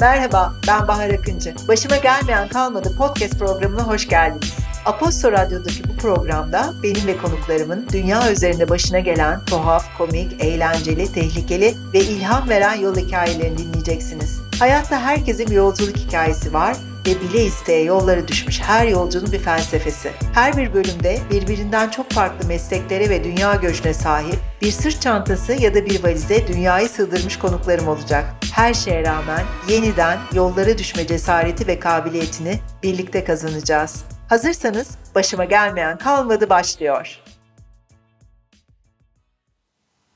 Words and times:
Merhaba, 0.00 0.52
ben 0.68 0.88
Bahar 0.88 1.10
Akıncı. 1.10 1.54
Başıma 1.68 1.96
gelmeyen 1.96 2.48
kalmadı 2.48 2.96
podcast 2.98 3.38
programına 3.38 3.82
hoş 3.82 4.08
geldiniz. 4.08 4.54
Aposto 4.84 5.32
Radyo'daki 5.32 5.88
bu 5.88 5.96
programda 5.96 6.74
benim 6.82 7.06
ve 7.06 7.16
konuklarımın 7.16 7.86
dünya 7.92 8.32
üzerinde 8.32 8.68
başına 8.68 8.98
gelen 8.98 9.44
tuhaf, 9.44 9.84
komik, 9.98 10.44
eğlenceli, 10.44 11.12
tehlikeli 11.12 11.74
ve 11.92 12.00
ilham 12.00 12.48
veren 12.48 12.74
yol 12.74 12.96
hikayelerini 12.96 13.58
dinleyeceksiniz. 13.58 14.40
Hayatta 14.58 15.00
herkesin 15.00 15.46
bir 15.46 15.54
yolculuk 15.54 15.96
hikayesi 15.96 16.52
var 16.52 16.76
ve 17.06 17.20
bile 17.20 17.44
isteye 17.44 17.82
yollara 17.82 18.28
düşmüş 18.28 18.60
her 18.60 18.86
yolcunun 18.86 19.32
bir 19.32 19.38
felsefesi. 19.38 20.12
Her 20.34 20.56
bir 20.56 20.74
bölümde 20.74 21.18
birbirinden 21.30 21.90
çok 21.90 22.10
farklı 22.10 22.48
mesleklere 22.48 23.10
ve 23.10 23.24
dünya 23.24 23.54
göçüne 23.54 23.94
sahip 23.94 24.38
bir 24.62 24.70
sırt 24.70 25.02
çantası 25.02 25.52
ya 25.52 25.74
da 25.74 25.86
bir 25.86 26.04
valize 26.04 26.46
dünyayı 26.46 26.88
sığdırmış 26.88 27.38
konuklarım 27.38 27.88
olacak. 27.88 28.24
Her 28.54 28.74
şeye 28.74 29.02
rağmen 29.02 29.42
yeniden 29.68 30.18
yollara 30.34 30.78
düşme 30.78 31.06
cesareti 31.06 31.66
ve 31.66 31.80
kabiliyetini 31.80 32.58
birlikte 32.82 33.24
kazanacağız. 33.24 34.04
Hazırsanız 34.28 34.88
başıma 35.14 35.44
gelmeyen 35.44 35.98
kalmadı 35.98 36.50
başlıyor. 36.50 37.18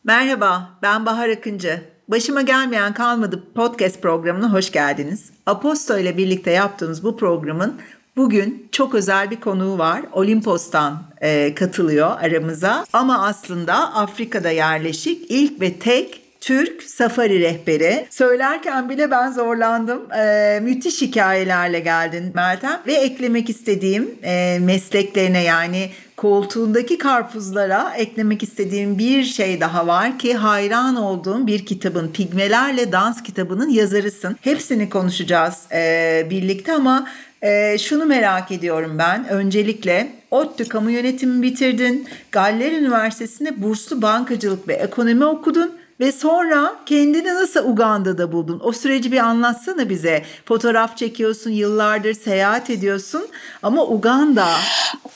Merhaba, 0.05 0.79
ben 0.83 1.07
Bahar 1.07 1.29
Akıncı. 1.29 2.00
Başıma 2.11 2.43
gelmeyen 2.43 2.95
kalmadı 2.95 3.43
podcast 3.55 4.03
programına 4.03 4.53
hoş 4.53 4.73
geldiniz. 4.73 5.31
Aposto 5.47 5.99
ile 5.99 6.17
birlikte 6.17 6.51
yaptığımız 6.51 7.05
bu 7.05 7.17
programın 7.17 7.75
bugün 8.17 8.69
çok 8.73 8.95
özel 8.95 9.31
bir 9.31 9.41
konuğu 9.41 9.79
var. 9.79 10.03
Olimpos'tan 10.13 11.03
e, 11.21 11.55
katılıyor 11.55 12.11
aramıza. 12.21 12.85
Ama 12.93 13.27
aslında 13.27 13.95
Afrika'da 13.95 14.51
yerleşik 14.51 15.31
ilk 15.31 15.61
ve 15.61 15.73
tek 15.73 16.20
Türk 16.41 16.83
safari 16.83 17.41
rehberi. 17.41 18.07
Söylerken 18.11 18.89
bile 18.89 19.11
ben 19.11 19.33
zorlandım. 19.33 20.13
Ee, 20.19 20.61
müthiş 20.63 21.03
hikayelerle 21.03 21.81
geldin 21.81 22.33
Meltem. 22.35 22.81
Ve 22.87 22.95
eklemek 22.95 23.51
istediğim 23.51 24.11
e, 24.23 24.59
mesleklerine 24.61 25.43
yani 25.43 25.91
koltuğundaki 26.17 26.99
karpuzlara 26.99 27.95
eklemek 27.97 28.43
istediğim 28.43 28.99
bir 28.99 29.25
şey 29.25 29.61
daha 29.61 29.87
var 29.87 30.19
ki 30.19 30.35
hayran 30.35 30.97
olduğum 30.97 31.47
bir 31.47 31.67
kitabın 31.67 32.09
Pigmelerle 32.09 32.93
Dans 32.93 33.23
kitabının 33.23 33.69
yazarısın. 33.69 34.37
Hepsini 34.41 34.91
konuşacağız 34.91 35.67
e, 35.73 36.27
birlikte 36.31 36.73
ama 36.73 37.07
e, 37.43 37.79
şunu 37.79 38.05
merak 38.05 38.53
ediyorum 38.53 38.97
ben. 38.99 39.29
Öncelikle 39.29 40.13
ODTÜ 40.31 40.69
Kamu 40.69 40.91
Yönetimi 40.91 41.43
bitirdin. 41.43 42.09
Galler 42.33 42.73
Üniversitesi'nde 42.73 43.63
burslu 43.63 44.03
bankacılık 44.03 44.69
ve 44.69 44.75
ekonomi 44.75 45.25
okudun. 45.25 45.80
Ve 46.01 46.13
sonra 46.13 46.77
kendini 46.87 47.35
nasıl 47.35 47.69
Uganda'da 47.69 48.33
buldun? 48.33 48.61
O 48.65 48.73
süreci 48.73 49.13
bir 49.13 49.19
anlatsana 49.19 49.89
bize. 49.89 50.25
Fotoğraf 50.45 50.97
çekiyorsun, 50.97 51.51
yıllardır 51.51 52.15
seyahat 52.15 52.71
ediyorsun 52.71 53.29
ama 53.63 53.87
Uganda. 53.87 54.49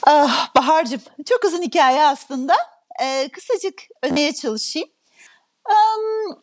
Ah, 0.03 0.55
Bahar'cığım 0.57 1.01
çok 1.27 1.45
uzun 1.45 1.63
hikaye 1.63 2.03
aslında. 2.07 2.55
Ee, 3.03 3.29
kısacık 3.33 3.83
önemeye 4.03 4.33
çalışayım. 4.33 4.89
Um, 5.69 6.39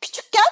küçükken 0.00 0.44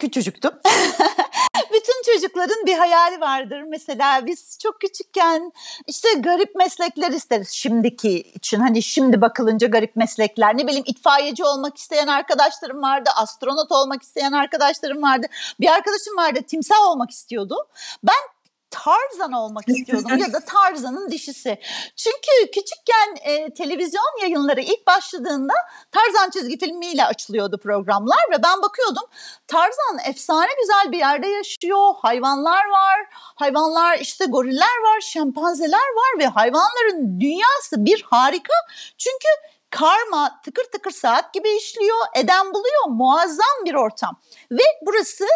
küçücüktüm. 0.00 0.50
Bütün 1.72 2.12
çocukların 2.12 2.66
bir 2.66 2.78
hayali 2.78 3.20
vardır. 3.20 3.62
Mesela 3.68 4.26
biz 4.26 4.58
çok 4.62 4.80
küçükken 4.80 5.52
işte 5.86 6.08
garip 6.18 6.54
meslekler 6.54 7.10
isteriz 7.10 7.50
şimdiki 7.50 8.20
için. 8.20 8.60
Hani 8.60 8.82
şimdi 8.82 9.20
bakılınca 9.20 9.68
garip 9.68 9.96
meslekler. 9.96 10.56
Ne 10.56 10.66
bileyim 10.66 10.84
itfaiyeci 10.86 11.44
olmak 11.44 11.78
isteyen 11.78 12.06
arkadaşlarım 12.06 12.82
vardı. 12.82 13.10
Astronot 13.16 13.72
olmak 13.72 14.02
isteyen 14.02 14.32
arkadaşlarım 14.32 15.02
vardı. 15.02 15.26
Bir 15.60 15.68
arkadaşım 15.68 16.16
vardı 16.16 16.40
timsah 16.46 16.88
olmak 16.88 17.10
istiyordu. 17.10 17.56
Ben 18.02 18.39
Tarzan 18.70 19.32
olmak 19.32 19.68
istiyordum 19.68 20.18
ya 20.18 20.32
da 20.32 20.40
Tarzan'ın 20.44 21.10
dişisi. 21.10 21.58
Çünkü 21.96 22.50
küçükken 22.54 23.16
e, 23.20 23.54
televizyon 23.54 24.22
yayınları 24.22 24.60
ilk 24.60 24.86
başladığında 24.86 25.54
Tarzan 25.92 26.30
çizgi 26.30 26.58
filmiyle 26.58 27.04
açılıyordu 27.04 27.58
programlar 27.58 28.20
ve 28.32 28.42
ben 28.42 28.62
bakıyordum 28.62 29.04
Tarzan 29.46 29.98
efsane 30.06 30.48
güzel 30.60 30.92
bir 30.92 30.98
yerde 30.98 31.28
yaşıyor. 31.28 31.94
Hayvanlar 32.02 32.68
var. 32.70 33.06
Hayvanlar 33.12 33.98
işte 33.98 34.24
goriller 34.24 34.78
var, 34.82 35.00
şempanzeler 35.00 35.78
var 35.78 36.18
ve 36.18 36.26
hayvanların 36.26 37.20
dünyası 37.20 37.84
bir 37.84 38.02
harika. 38.02 38.54
Çünkü 38.98 39.28
karma 39.70 40.40
tıkır 40.44 40.64
tıkır 40.64 40.90
saat 40.90 41.34
gibi 41.34 41.56
işliyor, 41.56 42.06
eden 42.14 42.54
buluyor. 42.54 42.88
Muazzam 42.88 43.64
bir 43.64 43.74
ortam. 43.74 44.16
Ve 44.52 44.62
burası 44.86 45.26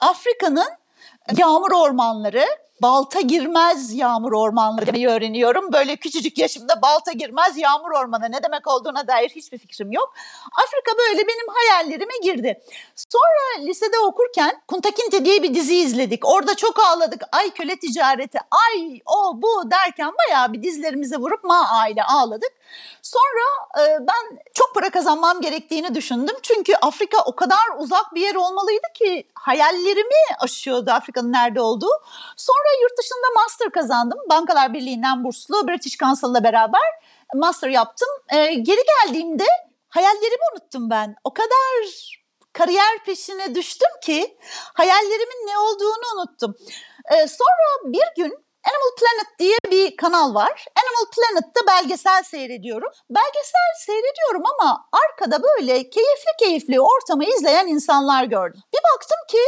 Afrika'nın 0.00 0.68
yağmur 1.36 1.72
ormanları, 1.72 2.46
balta 2.82 3.20
girmez 3.20 3.94
yağmur 3.94 4.32
ormanları 4.32 4.86
demeyi 4.86 5.08
öğreniyorum. 5.08 5.72
Böyle 5.72 5.96
küçücük 5.96 6.38
yaşımda 6.38 6.82
balta 6.82 7.12
girmez 7.12 7.58
yağmur 7.58 7.90
ormanı 7.90 8.32
ne 8.32 8.42
demek 8.42 8.68
olduğuna 8.68 9.08
dair 9.08 9.28
hiçbir 9.28 9.58
fikrim 9.58 9.92
yok. 9.92 10.14
Afrika 10.64 10.98
böyle 10.98 11.28
benim 11.28 11.46
hayallerime 11.48 12.14
girdi. 12.22 12.60
Sonra 12.96 13.66
lisede 13.66 13.98
okurken 13.98 14.62
Kuntakinte 14.68 15.24
diye 15.24 15.42
bir 15.42 15.54
dizi 15.54 15.76
izledik. 15.76 16.28
Orada 16.28 16.54
çok 16.54 16.80
ağladık. 16.80 17.22
Ay 17.32 17.50
köle 17.50 17.76
ticareti, 17.76 18.38
ay 18.50 19.00
o 19.06 19.42
bu 19.42 19.70
derken 19.70 20.12
bayağı 20.18 20.52
bir 20.52 20.62
dizlerimize 20.62 21.16
vurup 21.16 21.44
ma 21.44 21.68
aile 21.68 22.04
ağladık. 22.04 22.52
Sonra 23.02 23.44
e, 23.78 23.98
ben 24.00 24.38
çok 24.54 24.74
para 24.74 24.90
kazanmam 24.90 25.40
gerektiğini 25.40 25.94
düşündüm. 25.94 26.36
Çünkü 26.42 26.74
Afrika 26.74 27.18
o 27.24 27.36
kadar 27.36 27.78
uzak 27.78 28.14
bir 28.14 28.20
yer 28.20 28.34
olmalıydı 28.34 28.86
ki 28.94 29.26
hayallerimi 29.34 30.22
aşıyordu 30.40 30.90
Afrika'nın 30.90 31.32
nerede 31.32 31.60
olduğu. 31.60 31.90
Sonra 32.36 32.71
yurt 32.82 32.98
dışında 32.98 33.40
master 33.42 33.70
kazandım. 33.70 34.18
Bankalar 34.30 34.74
Birliği'nden 34.74 35.24
burslu 35.24 35.68
British 35.68 35.98
Council'la 35.98 36.44
beraber 36.44 36.82
master 37.34 37.68
yaptım. 37.68 38.08
E, 38.32 38.54
geri 38.54 38.80
geldiğimde 39.04 39.44
hayallerimi 39.88 40.42
unuttum 40.52 40.90
ben. 40.90 41.14
O 41.24 41.34
kadar 41.34 41.72
kariyer 42.52 43.04
peşine 43.06 43.54
düştüm 43.54 43.90
ki 44.02 44.38
hayallerimin 44.74 45.46
ne 45.46 45.58
olduğunu 45.58 46.20
unuttum. 46.20 46.54
E, 47.10 47.28
sonra 47.28 47.92
bir 47.92 48.22
gün 48.22 48.32
Animal 48.70 48.92
Planet 48.98 49.38
diye 49.38 49.56
bir 49.70 49.96
kanal 49.96 50.34
var. 50.34 50.64
Animal 50.82 51.10
Planet'te 51.14 51.60
belgesel 51.66 52.22
seyrediyorum. 52.22 52.92
Belgesel 53.10 53.72
seyrediyorum 53.78 54.42
ama 54.54 54.88
arkada 54.92 55.42
böyle 55.42 55.90
keyifli 55.90 56.32
keyifli 56.38 56.80
ortamı 56.80 57.24
izleyen 57.24 57.66
insanlar 57.66 58.24
gördüm. 58.24 58.60
Bir 58.74 58.80
baktım 58.94 59.18
ki 59.28 59.44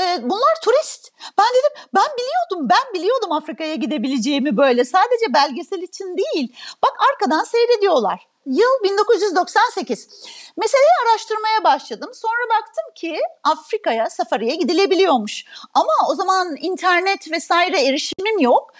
e, 0.00 0.02
bunlar 0.22 0.54
turist. 0.64 1.12
Ben 1.38 1.46
dedim 1.48 1.88
ben 1.94 2.08
biliyordum 2.18 2.68
ben 2.70 2.94
biliyordum 2.94 3.32
Afrika'ya 3.32 3.74
gidebileceğimi 3.74 4.56
böyle 4.56 4.84
sadece 4.84 5.34
belgesel 5.34 5.82
için 5.82 6.16
değil. 6.16 6.56
Bak 6.82 6.92
arkadan 7.12 7.44
seyrediyorlar. 7.44 8.28
Yıl 8.46 8.82
1998. 8.84 10.08
Meseleyi 10.56 10.90
araştırmaya 11.06 11.64
başladım. 11.64 12.10
Sonra 12.14 12.60
baktım 12.60 12.84
ki 12.94 13.18
Afrika'ya 13.44 14.10
safariye 14.10 14.54
gidilebiliyormuş. 14.54 15.44
Ama 15.74 15.92
o 16.10 16.14
zaman 16.14 16.56
internet 16.60 17.32
vesaire 17.32 17.80
erişimim 17.86 18.38
yok. 18.38 18.72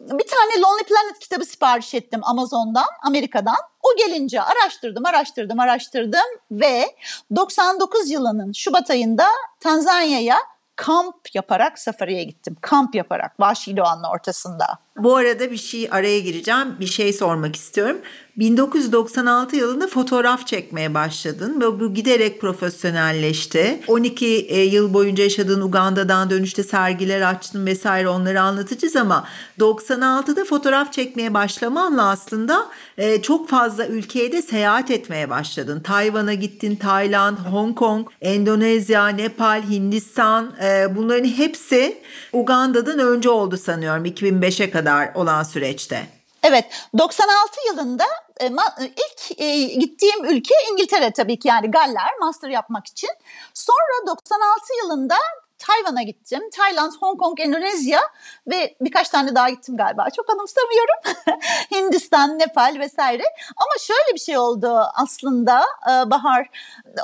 Bir 0.00 0.26
tane 0.26 0.60
Lonely 0.60 0.84
Planet 0.84 1.18
kitabı 1.20 1.44
sipariş 1.44 1.94
ettim 1.94 2.20
Amazon'dan, 2.22 2.86
Amerika'dan. 3.02 3.56
O 3.82 3.96
gelince 3.96 4.42
araştırdım, 4.42 5.06
araştırdım, 5.06 5.60
araştırdım 5.60 6.26
ve 6.50 6.96
99 7.36 8.10
yılının 8.10 8.52
Şubat 8.52 8.90
ayında 8.90 9.26
Tanzanya'ya 9.60 10.38
kamp 10.76 11.34
yaparak 11.34 11.78
safariye 11.78 12.24
gittim. 12.24 12.56
Kamp 12.60 12.94
yaparak 12.94 13.40
Vahşi 13.40 13.76
Doğan'ın 13.76 14.04
ortasında. 14.04 14.66
Bu 14.96 15.16
arada 15.16 15.50
bir 15.50 15.56
şey 15.56 15.88
araya 15.90 16.20
gireceğim. 16.20 16.76
Bir 16.80 16.86
şey 16.86 17.12
sormak 17.12 17.56
istiyorum. 17.56 17.96
1996 18.36 19.56
yılında 19.56 19.86
fotoğraf 19.86 20.46
çekmeye 20.46 20.94
başladın 20.94 21.60
ve 21.60 21.80
bu 21.80 21.94
giderek 21.94 22.40
profesyonelleşti. 22.40 23.80
12 23.86 24.26
e, 24.26 24.60
yıl 24.60 24.94
boyunca 24.94 25.24
yaşadığın 25.24 25.60
Uganda'dan 25.60 26.30
dönüşte 26.30 26.62
sergiler 26.62 27.20
açtın 27.20 27.66
vesaire 27.66 28.08
onları 28.08 28.40
anlatacağız 28.40 28.96
ama 28.96 29.24
96'da 29.58 30.44
fotoğraf 30.44 30.92
çekmeye 30.92 31.34
başlamanla 31.34 32.08
aslında 32.08 32.66
e, 32.98 33.22
çok 33.22 33.48
fazla 33.48 33.86
ülkeye 33.86 34.32
de 34.32 34.42
seyahat 34.42 34.90
etmeye 34.90 35.30
başladın. 35.30 35.80
Tayvan'a 35.80 36.34
gittin, 36.34 36.76
Tayland, 36.76 37.38
Hong 37.38 37.78
Kong, 37.78 38.08
Endonezya, 38.20 39.08
Nepal, 39.08 39.62
Hindistan 39.70 40.52
e, 40.64 40.96
bunların 40.96 41.28
hepsi 41.28 41.98
Uganda'dan 42.32 42.98
önce 42.98 43.30
oldu 43.30 43.56
sanıyorum 43.56 44.06
2005'e 44.06 44.70
kadar 44.70 44.81
olan 45.14 45.42
süreçte. 45.42 46.06
Evet 46.42 46.64
96 46.98 47.60
yılında 47.68 48.04
e, 48.40 48.50
ilk 48.86 49.40
e, 49.40 49.56
gittiğim 49.56 50.24
ülke 50.24 50.54
İngiltere 50.72 51.12
tabii 51.12 51.38
ki 51.38 51.48
yani 51.48 51.70
Galler 51.70 52.18
master 52.20 52.48
yapmak 52.48 52.86
için. 52.86 53.10
Sonra 53.54 54.06
96 54.06 54.72
yılında 54.82 55.16
Tayvan'a 55.58 56.02
gittim. 56.02 56.50
Tayland, 56.50 56.92
Hong 57.00 57.18
Kong, 57.18 57.40
Endonezya 57.40 58.00
ve 58.46 58.76
birkaç 58.80 59.08
tane 59.08 59.34
daha 59.34 59.50
gittim 59.50 59.76
galiba. 59.76 60.10
Çok 60.16 60.30
anımsamıyorum. 60.30 61.22
Hindistan, 61.70 62.38
Nepal 62.38 62.76
vesaire. 62.78 63.22
Ama 63.56 63.78
şöyle 63.80 64.14
bir 64.14 64.20
şey 64.20 64.38
oldu 64.38 64.82
aslında 64.94 65.64
e, 65.86 66.10
Bahar. 66.10 66.48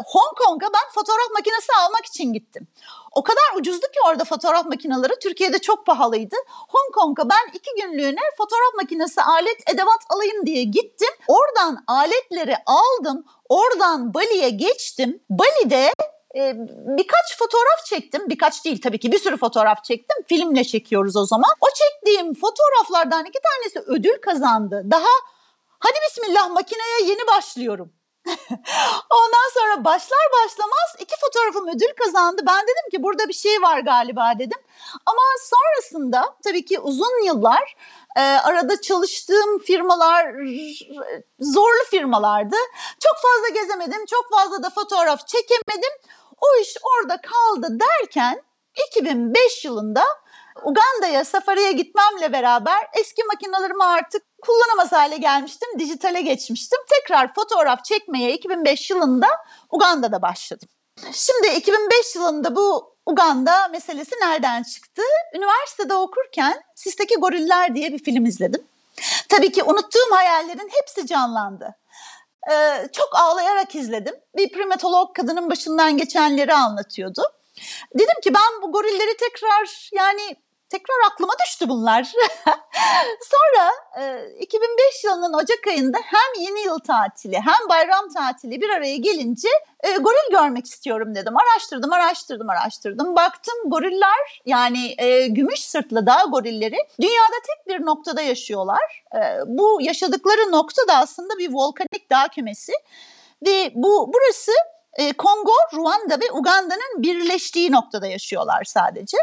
Hong 0.06 0.38
Kong'a 0.38 0.66
ben 0.66 0.92
fotoğraf 0.94 1.30
makinesi 1.34 1.72
almak 1.80 2.06
için 2.06 2.32
gittim. 2.32 2.69
O 3.12 3.22
kadar 3.22 3.58
ucuzdu 3.58 3.87
ki 3.87 4.00
orada 4.06 4.25
fotoğraf 4.25 4.66
makineleri. 4.66 5.12
Türkiye'de 5.22 5.58
çok 5.58 5.87
pahalıydı. 5.87 6.37
Hong 6.46 6.94
Kong'a 6.94 7.31
ben 7.31 7.52
iki 7.55 7.70
günlüğüne 7.82 8.20
fotoğraf 8.37 8.75
makinesi 8.76 9.22
alet 9.22 9.70
edevat 9.75 10.00
alayım 10.10 10.46
diye 10.46 10.64
gittim. 10.64 11.08
Oradan 11.28 11.84
aletleri 11.87 12.56
aldım. 12.66 13.25
Oradan 13.49 14.14
Bali'ye 14.14 14.50
geçtim. 14.50 15.22
Bali'de 15.31 15.93
e, 16.37 16.55
birkaç 16.99 17.38
fotoğraf 17.38 17.84
çektim. 17.87 18.28
Birkaç 18.28 18.64
değil 18.64 18.81
tabii 18.82 18.99
ki 18.99 19.12
bir 19.12 19.19
sürü 19.19 19.37
fotoğraf 19.37 19.84
çektim. 19.84 20.16
Filmle 20.26 20.64
çekiyoruz 20.64 21.16
o 21.16 21.25
zaman. 21.25 21.50
O 21.61 21.66
çektiğim 21.75 22.34
fotoğraflardan 22.34 23.25
iki 23.25 23.38
tanesi 23.40 23.90
ödül 23.90 24.20
kazandı. 24.20 24.82
Daha 24.90 25.08
hadi 25.78 25.96
bismillah 26.08 26.50
makineye 26.50 27.11
yeni 27.11 27.26
başlıyorum. 27.37 27.93
Ondan 29.10 29.48
sonra 29.54 29.84
başlar 29.84 30.19
başlamaz 30.44 30.96
iki 30.98 31.14
fotoğrafım 31.20 31.69
ödül 31.69 31.94
kazandı. 32.04 32.42
Ben 32.46 32.62
dedim 32.62 32.90
ki 32.90 33.02
burada 33.02 33.28
bir 33.28 33.32
şey 33.32 33.62
var 33.62 33.78
galiba 33.78 34.32
dedim. 34.38 34.58
Ama 35.06 35.22
sonrasında 35.40 36.36
tabii 36.44 36.64
ki 36.64 36.80
uzun 36.80 37.25
yıllar 37.25 37.76
e, 38.16 38.20
arada 38.20 38.80
çalıştığım 38.80 39.58
firmalar 39.58 40.34
zorlu 41.40 41.84
firmalardı. 41.90 42.56
Çok 43.00 43.16
fazla 43.22 43.60
gezemedim, 43.60 44.06
çok 44.06 44.30
fazla 44.30 44.62
da 44.62 44.70
fotoğraf 44.70 45.26
çekemedim. 45.26 45.92
O 46.40 46.60
iş 46.60 46.76
orada 46.82 47.20
kaldı 47.20 47.78
derken 47.80 48.42
2005 48.88 49.64
yılında 49.64 50.04
Uganda'ya 50.62 51.25
safariye 51.25 51.72
gitmemle 51.72 52.32
beraber 52.32 52.87
eski 53.00 53.25
makinalarımı 53.25 53.84
artık 53.84 54.22
kullanamaz 54.43 54.93
hale 54.93 55.16
gelmiştim. 55.16 55.69
Dijitale 55.78 56.20
geçmiştim. 56.20 56.78
Tekrar 56.90 57.34
fotoğraf 57.34 57.84
çekmeye 57.84 58.32
2005 58.34 58.90
yılında 58.90 59.28
Uganda'da 59.70 60.22
başladım. 60.22 60.69
Şimdi 61.12 61.49
2005 61.49 62.14
yılında 62.14 62.56
bu 62.56 62.96
Uganda 63.06 63.69
meselesi 63.69 64.14
nereden 64.20 64.62
çıktı? 64.62 65.02
Üniversitede 65.34 65.94
okurken 65.94 66.62
Sisteki 66.75 67.14
Goriller 67.14 67.75
diye 67.75 67.93
bir 67.93 68.04
film 68.04 68.26
izledim. 68.26 68.62
Tabii 69.28 69.52
ki 69.52 69.62
unuttuğum 69.62 70.11
hayallerin 70.11 70.70
hepsi 70.81 71.06
canlandı. 71.06 71.75
Ee, 72.52 72.88
çok 72.93 73.08
ağlayarak 73.12 73.75
izledim. 73.75 74.14
Bir 74.37 74.52
primatolog 74.52 75.16
kadının 75.16 75.50
başından 75.50 75.96
geçenleri 75.96 76.54
anlatıyordu. 76.54 77.22
Dedim 77.94 78.20
ki 78.22 78.34
ben 78.34 78.62
bu 78.62 78.72
gorilleri 78.72 79.16
tekrar 79.16 79.90
yani 79.93 80.37
tekrar 80.70 80.97
aklıma 81.12 81.32
düştü 81.44 81.69
bunlar. 81.69 82.03
Sonra 83.31 83.70
e, 84.00 84.31
2005 84.41 85.05
yılının 85.05 85.32
Ocak 85.32 85.67
ayında 85.69 85.99
hem 86.05 86.43
yeni 86.44 86.61
yıl 86.61 86.79
tatili 86.79 87.37
hem 87.37 87.69
bayram 87.69 88.09
tatili 88.09 88.61
bir 88.61 88.70
araya 88.70 88.97
gelince 88.97 89.49
e, 89.85 89.97
goril 89.97 90.31
görmek 90.31 90.67
istiyorum 90.67 91.15
dedim. 91.15 91.35
Araştırdım, 91.37 91.93
araştırdım, 91.93 92.50
araştırdım. 92.50 93.17
Baktım 93.17 93.55
goriller 93.67 94.43
yani 94.47 94.94
e, 94.99 95.26
gümüş 95.26 95.61
sırtlı 95.61 96.06
dağ 96.06 96.23
gorilleri 96.31 96.79
dünyada 97.00 97.37
tek 97.47 97.69
bir 97.69 97.87
noktada 97.87 98.21
yaşıyorlar. 98.23 99.05
E, 99.14 99.21
bu 99.47 99.79
yaşadıkları 99.82 100.53
nokta 100.53 100.88
da 100.88 100.94
aslında 100.97 101.38
bir 101.38 101.53
volkanik 101.53 102.11
dağ 102.11 102.29
kümesi. 102.29 102.73
Ve 103.47 103.73
bu 103.75 104.12
burası 104.14 104.53
e, 104.99 105.12
Kongo, 105.12 105.53
Ruanda 105.75 106.21
ve 106.21 106.33
Uganda'nın 106.33 107.03
birleştiği 107.03 107.73
noktada 107.73 108.06
yaşıyorlar 108.06 108.65
sadece. 108.65 109.17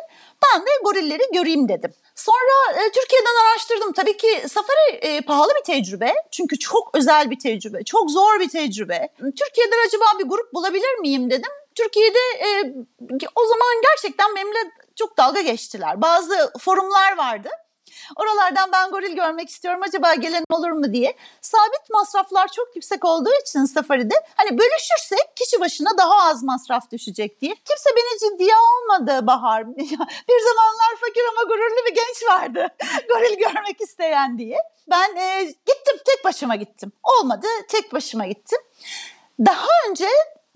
Ben 0.44 0.62
de 0.62 0.70
gorilleri 0.84 1.24
göreyim 1.34 1.70
dedim. 1.70 1.94
Sonra 2.16 2.80
e, 2.80 2.92
Türkiye'den 2.92 3.46
araştırdım. 3.46 3.94
Tabii 3.94 4.18
ki 4.18 4.44
safari 4.50 4.92
e, 5.02 5.22
pahalı 5.22 5.52
bir 5.60 5.64
tecrübe. 5.64 6.14
Çünkü 6.32 6.60
çok 6.60 6.90
özel 6.94 7.32
bir 7.32 7.40
tecrübe, 7.40 7.84
çok 7.84 8.12
zor 8.12 8.40
bir 8.40 8.50
tecrübe. 8.50 9.10
Türkiye'den 9.20 9.88
acaba 9.88 10.06
bir 10.20 10.26
grup 10.30 10.54
bulabilir 10.54 11.00
miyim 11.00 11.30
dedim. 11.30 11.52
Türkiye'de 11.76 12.20
e, 12.40 12.48
o 13.36 13.46
zaman 13.46 13.82
gerçekten 13.84 14.36
benimle 14.36 14.72
çok 14.96 15.18
dalga 15.18 15.42
geçtiler. 15.42 16.02
Bazı 16.02 16.52
forumlar 16.60 17.18
vardı. 17.18 17.50
Oralardan 18.16 18.72
ben 18.72 18.92
goril 18.92 19.16
görmek 19.16 19.50
istiyorum 19.50 19.82
acaba 19.88 20.14
gelen 20.14 20.44
olur 20.50 20.72
mu 20.72 20.94
diye. 20.94 21.16
Sabit 21.42 21.90
masraflar 21.90 22.48
çok 22.48 22.76
yüksek 22.76 23.06
olduğu 23.06 23.34
için 23.42 23.66
safaride 23.66 24.16
hani 24.36 24.50
bölüşürsek 24.60 25.36
kişi 25.36 25.60
başına 25.60 25.98
daha 25.98 26.30
az 26.30 26.44
masraf 26.44 26.92
düşecek 26.92 27.42
diye. 27.42 27.56
Kimse 27.56 27.90
beni 27.96 28.20
ciddiye 28.20 28.54
almadı 28.56 29.28
Bahar. 29.28 29.68
bir 29.78 30.40
zamanlar 30.40 30.96
fakir 31.02 31.24
ama 31.32 31.44
gururlu 31.44 31.86
bir 31.90 31.96
genç 31.96 32.30
vardı. 32.30 32.68
goril 33.10 33.38
görmek 33.38 33.82
isteyen 33.82 34.38
diye. 34.38 34.58
Ben 34.88 35.16
e, 35.16 35.44
gittim 35.44 35.98
tek 36.06 36.26
başıma 36.26 36.56
gittim. 36.56 36.92
Olmadı 37.04 37.48
tek 37.70 37.94
başıma 37.94 38.26
gittim. 38.26 38.60
Daha 39.40 39.68
önce 39.90 40.08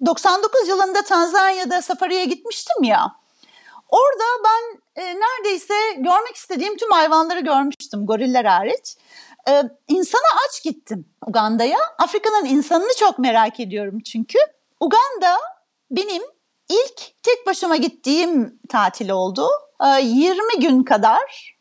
99 0.06 0.68
yılında 0.68 1.02
Tanzanya'da 1.02 1.82
safariye 1.82 2.26
gitmiştim 2.26 2.84
ya. 2.84 3.20
Orada 3.90 4.44
ben 4.44 4.82
e, 5.04 5.16
neredeyse 5.16 5.74
görmek 5.98 6.36
istediğim 6.36 6.78
tüm 6.78 6.92
hayvanları 6.92 7.40
görmüştüm 7.40 8.06
goriller 8.06 8.46
hariç. 8.46 8.98
E, 9.50 9.64
insana 9.88 10.40
aç 10.48 10.64
gittim 10.64 11.06
Uganda'ya. 11.28 11.80
Afrika'nın 11.98 12.46
insanını 12.46 12.96
çok 13.00 13.20
merak 13.20 13.60
ediyorum 13.60 14.00
çünkü. 14.00 14.40
Uganda 14.80 15.38
benim 15.92 16.24
ilk 16.70 17.24
tek 17.24 17.48
başıma 17.48 17.76
gittiğim 17.76 18.60
tatil 18.70 19.10
oldu. 19.10 19.48
E, 19.86 20.02
20 20.02 20.60
gün 20.60 20.84
kadar 20.84 21.56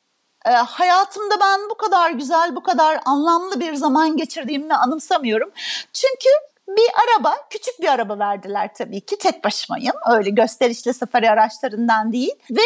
e, 0.47 0.51
hayatımda 0.51 1.41
ben 1.41 1.61
bu 1.71 1.75
kadar 1.75 2.11
güzel, 2.11 2.57
bu 2.57 2.63
kadar 2.63 3.01
anlamlı 3.05 3.61
bir 3.61 3.75
zaman 3.75 4.17
geçirdiğimi 4.17 4.75
anımsamıyorum. 4.75 5.51
Çünkü 5.93 6.29
bir 6.69 6.91
araba, 7.05 7.37
küçük 7.50 7.81
bir 7.81 7.88
araba 7.88 8.19
verdiler 8.19 8.70
tabii 8.75 9.00
ki. 9.00 9.19
Tek 9.19 9.44
başımayım. 9.44 9.94
Öyle 10.11 10.31
gösterişli 10.31 10.94
safari 10.94 11.31
araçlarından 11.31 12.12
değil. 12.12 12.35
Ve 12.50 12.62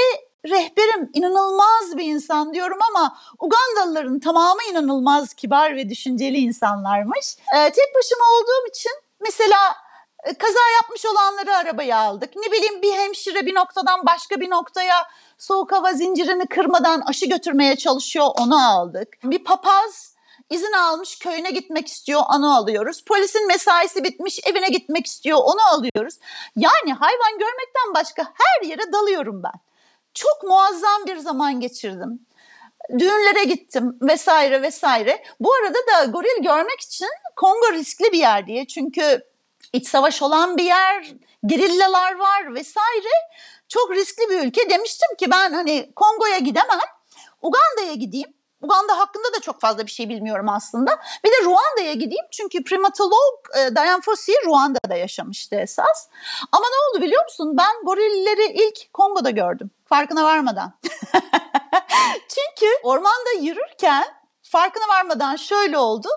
rehberim 0.46 1.10
inanılmaz 1.14 1.96
bir 1.96 2.04
insan 2.04 2.54
diyorum 2.54 2.78
ama 2.90 3.18
Ugandalıların 3.38 4.20
tamamı 4.20 4.60
inanılmaz 4.70 5.34
kibar 5.34 5.76
ve 5.76 5.88
düşünceli 5.88 6.38
insanlarmış. 6.38 7.36
Ee, 7.56 7.70
tek 7.70 7.94
başıma 7.94 8.24
olduğum 8.36 8.68
için 8.68 8.92
mesela 9.20 9.58
e, 10.24 10.34
kaza 10.34 10.60
yapmış 10.82 11.06
olanları 11.06 11.56
arabaya 11.56 11.98
aldık. 11.98 12.36
Ne 12.36 12.52
bileyim 12.52 12.82
bir 12.82 12.92
hemşire 12.92 13.46
bir 13.46 13.54
noktadan 13.54 14.06
başka 14.06 14.40
bir 14.40 14.50
noktaya 14.50 14.96
soğuk 15.38 15.72
hava 15.72 15.92
zincirini 15.92 16.46
kırmadan 16.46 17.00
aşı 17.00 17.26
götürmeye 17.26 17.76
çalışıyor 17.76 18.26
onu 18.40 18.70
aldık. 18.70 19.08
Bir 19.24 19.44
papaz 19.44 20.11
izin 20.50 20.72
almış 20.72 21.18
köyüne 21.18 21.50
gitmek 21.50 21.88
istiyor 21.88 22.20
onu 22.34 22.56
alıyoruz. 22.56 23.04
Polisin 23.04 23.46
mesaisi 23.46 24.04
bitmiş 24.04 24.40
evine 24.46 24.68
gitmek 24.68 25.06
istiyor 25.06 25.38
onu 25.42 25.60
alıyoruz. 25.72 26.14
Yani 26.56 26.92
hayvan 26.92 27.38
görmekten 27.38 27.94
başka 27.94 28.22
her 28.22 28.68
yere 28.68 28.92
dalıyorum 28.92 29.42
ben. 29.42 29.60
Çok 30.14 30.42
muazzam 30.42 31.06
bir 31.06 31.16
zaman 31.16 31.60
geçirdim. 31.60 32.26
Düğünlere 32.98 33.44
gittim 33.44 33.98
vesaire 34.02 34.62
vesaire. 34.62 35.24
Bu 35.40 35.54
arada 35.54 35.78
da 35.78 36.04
goril 36.04 36.42
görmek 36.42 36.80
için 36.80 37.08
Kongo 37.36 37.72
riskli 37.72 38.12
bir 38.12 38.18
yer 38.18 38.46
diye. 38.46 38.66
Çünkü 38.66 39.22
iç 39.72 39.88
savaş 39.88 40.22
olan 40.22 40.56
bir 40.56 40.64
yer, 40.64 41.14
gerillalar 41.46 42.14
var 42.14 42.54
vesaire. 42.54 43.12
Çok 43.68 43.90
riskli 43.92 44.30
bir 44.30 44.46
ülke. 44.46 44.70
Demiştim 44.70 45.16
ki 45.18 45.30
ben 45.30 45.52
hani 45.52 45.92
Kongo'ya 45.96 46.38
gidemem. 46.38 46.78
Uganda'ya 47.42 47.94
gideyim. 47.94 48.34
Uganda 48.62 48.98
hakkında 48.98 49.36
da 49.36 49.40
çok 49.40 49.60
fazla 49.60 49.86
bir 49.86 49.90
şey 49.90 50.08
bilmiyorum 50.08 50.48
aslında. 50.48 51.00
Bir 51.24 51.30
de 51.30 51.44
Ruanda'ya 51.44 51.92
gideyim 51.92 52.24
çünkü 52.30 52.64
primatolog 52.64 53.38
e, 53.58 53.74
Diane 53.76 54.00
Fossey 54.00 54.34
Ruanda'da 54.46 54.94
yaşamıştı 54.94 55.56
esas. 55.56 56.08
Ama 56.52 56.64
ne 56.64 56.90
oldu 56.90 57.04
biliyor 57.04 57.24
musun? 57.24 57.56
Ben 57.58 57.84
gorilleri 57.84 58.52
ilk 58.52 58.92
Kongo'da 58.92 59.30
gördüm. 59.30 59.70
Farkına 59.84 60.24
varmadan. 60.24 60.72
çünkü 62.28 62.72
ormanda 62.82 63.30
yürürken 63.40 64.04
farkına 64.42 64.88
varmadan 64.88 65.36
şöyle 65.36 65.78
oldu. 65.78 66.08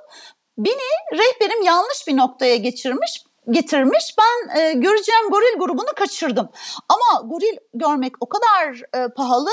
Beni 0.57 1.17
rehberim 1.19 1.61
yanlış 1.61 2.07
bir 2.07 2.17
noktaya 2.17 2.55
geçirmiş 2.55 3.23
getirmiş. 3.49 4.15
Ben 4.17 4.59
e, 4.59 4.73
göreceğim 4.73 5.29
goril 5.29 5.59
grubunu 5.59 5.93
kaçırdım. 5.95 6.49
Ama 6.89 7.21
goril 7.29 7.57
görmek 7.73 8.13
o 8.19 8.29
kadar 8.29 8.81
e, 8.95 9.07
pahalı 9.13 9.49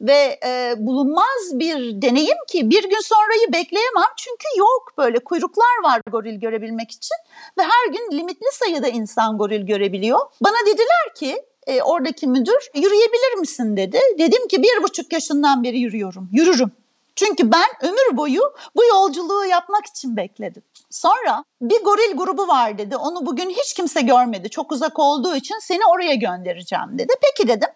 ve 0.00 0.38
e, 0.46 0.74
bulunmaz 0.78 1.50
bir 1.52 2.02
deneyim 2.02 2.38
ki 2.48 2.70
bir 2.70 2.82
gün 2.82 3.00
sonrayı 3.00 3.52
bekleyemem. 3.52 4.12
Çünkü 4.16 4.44
yok 4.58 4.92
böyle 4.98 5.18
kuyruklar 5.18 5.84
var 5.84 6.00
goril 6.10 6.40
görebilmek 6.40 6.90
için 6.90 7.16
ve 7.58 7.62
her 7.62 7.92
gün 7.92 8.18
limitli 8.18 8.46
sayıda 8.52 8.88
insan 8.88 9.38
goril 9.38 9.66
görebiliyor. 9.66 10.20
Bana 10.40 10.66
dediler 10.66 11.14
ki 11.14 11.44
e, 11.66 11.82
oradaki 11.82 12.26
müdür 12.26 12.70
yürüyebilir 12.74 13.38
misin 13.40 13.76
dedi. 13.76 13.98
Dedim 14.18 14.48
ki 14.48 14.62
bir 14.62 14.82
buçuk 14.82 15.12
yaşından 15.12 15.64
beri 15.64 15.78
yürüyorum. 15.78 16.28
Yürürüm. 16.32 16.72
Çünkü 17.16 17.52
ben 17.52 17.68
ömür 17.82 18.16
boyu 18.16 18.42
bu 18.76 18.84
yolculuğu 18.84 19.44
yapmak 19.44 19.86
için 19.86 20.16
bekledim. 20.16 20.62
Sonra 20.90 21.44
bir 21.60 21.84
goril 21.84 22.16
grubu 22.16 22.48
var 22.48 22.78
dedi. 22.78 22.96
Onu 22.96 23.26
bugün 23.26 23.50
hiç 23.50 23.74
kimse 23.74 24.00
görmedi. 24.00 24.50
Çok 24.50 24.72
uzak 24.72 24.98
olduğu 24.98 25.36
için 25.36 25.58
seni 25.58 25.86
oraya 25.86 26.14
göndereceğim 26.14 26.98
dedi. 26.98 27.12
Peki 27.22 27.48
dedim. 27.48 27.68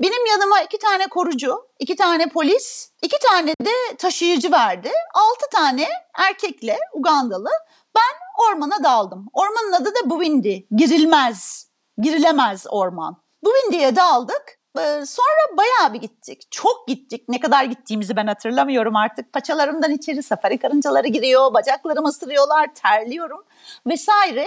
Benim 0.00 0.26
yanıma 0.26 0.60
iki 0.60 0.78
tane 0.78 1.06
korucu, 1.06 1.66
iki 1.78 1.96
tane 1.96 2.28
polis, 2.28 2.90
iki 3.02 3.18
tane 3.18 3.54
de 3.64 3.96
taşıyıcı 3.98 4.52
verdi. 4.52 4.92
Altı 5.14 5.50
tane 5.52 5.88
erkekle 6.14 6.78
Ugandalı 6.92 7.50
ben 7.96 8.46
ormana 8.48 8.84
daldım. 8.84 9.26
Ormanın 9.32 9.72
adı 9.72 9.94
da 9.94 10.10
Buvindi. 10.10 10.66
Girilmez, 10.70 11.70
girilemez 11.98 12.66
orman. 12.70 13.22
Buvindiy'e 13.44 13.96
daldık. 13.96 14.61
Ee, 14.78 15.06
sonra 15.06 15.56
bayağı 15.56 15.94
bir 15.94 16.00
gittik. 16.00 16.46
Çok 16.50 16.88
gittik. 16.88 17.24
Ne 17.28 17.40
kadar 17.40 17.64
gittiğimizi 17.64 18.16
ben 18.16 18.26
hatırlamıyorum 18.26 18.96
artık. 18.96 19.32
Paçalarımdan 19.32 19.90
içeri 19.90 20.22
safari 20.22 20.58
karıncaları 20.58 21.08
giriyor. 21.08 21.54
Bacaklarımı 21.54 22.08
ısırıyorlar. 22.08 22.74
Terliyorum 22.74 23.44
vesaire. 23.86 24.46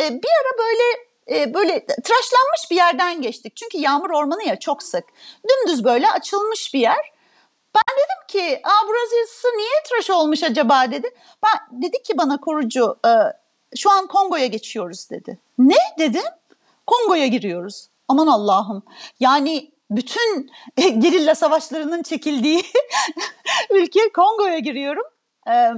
Ee, 0.00 0.10
bir 0.10 0.28
ara 0.40 0.58
böyle 0.58 1.06
e, 1.28 1.54
böyle 1.54 1.86
tıraşlanmış 1.86 2.70
bir 2.70 2.76
yerden 2.76 3.22
geçtik. 3.22 3.56
Çünkü 3.56 3.78
yağmur 3.78 4.10
ormanı 4.10 4.42
ya 4.44 4.58
çok 4.58 4.82
sık. 4.82 5.04
Dümdüz 5.48 5.84
böyle 5.84 6.10
açılmış 6.10 6.74
bir 6.74 6.80
yer. 6.80 7.12
Ben 7.74 7.96
dedim 7.96 8.26
ki 8.28 8.60
Aa, 8.64 8.88
burası 8.88 9.48
niye 9.56 9.82
tıraş 9.88 10.10
olmuş 10.10 10.42
acaba 10.42 10.90
dedi. 10.90 11.10
Ben, 11.44 11.82
dedi 11.82 12.02
ki 12.02 12.18
bana 12.18 12.40
korucu 12.40 12.96
e, 13.06 13.10
şu 13.76 13.90
an 13.90 14.06
Kongo'ya 14.06 14.46
geçiyoruz 14.46 15.10
dedi. 15.10 15.38
Ne 15.58 15.76
dedim? 15.98 16.24
Kongo'ya 16.86 17.26
giriyoruz. 17.26 17.88
Aman 18.08 18.26
Allah'ım. 18.26 18.82
Yani 19.20 19.72
bütün 19.90 20.50
gerilla 20.76 21.34
savaşlarının 21.34 22.02
çekildiği 22.02 22.62
ülke 23.70 24.12
Kongo'ya 24.12 24.58
giriyorum. 24.58 25.04
Ee, 25.48 25.70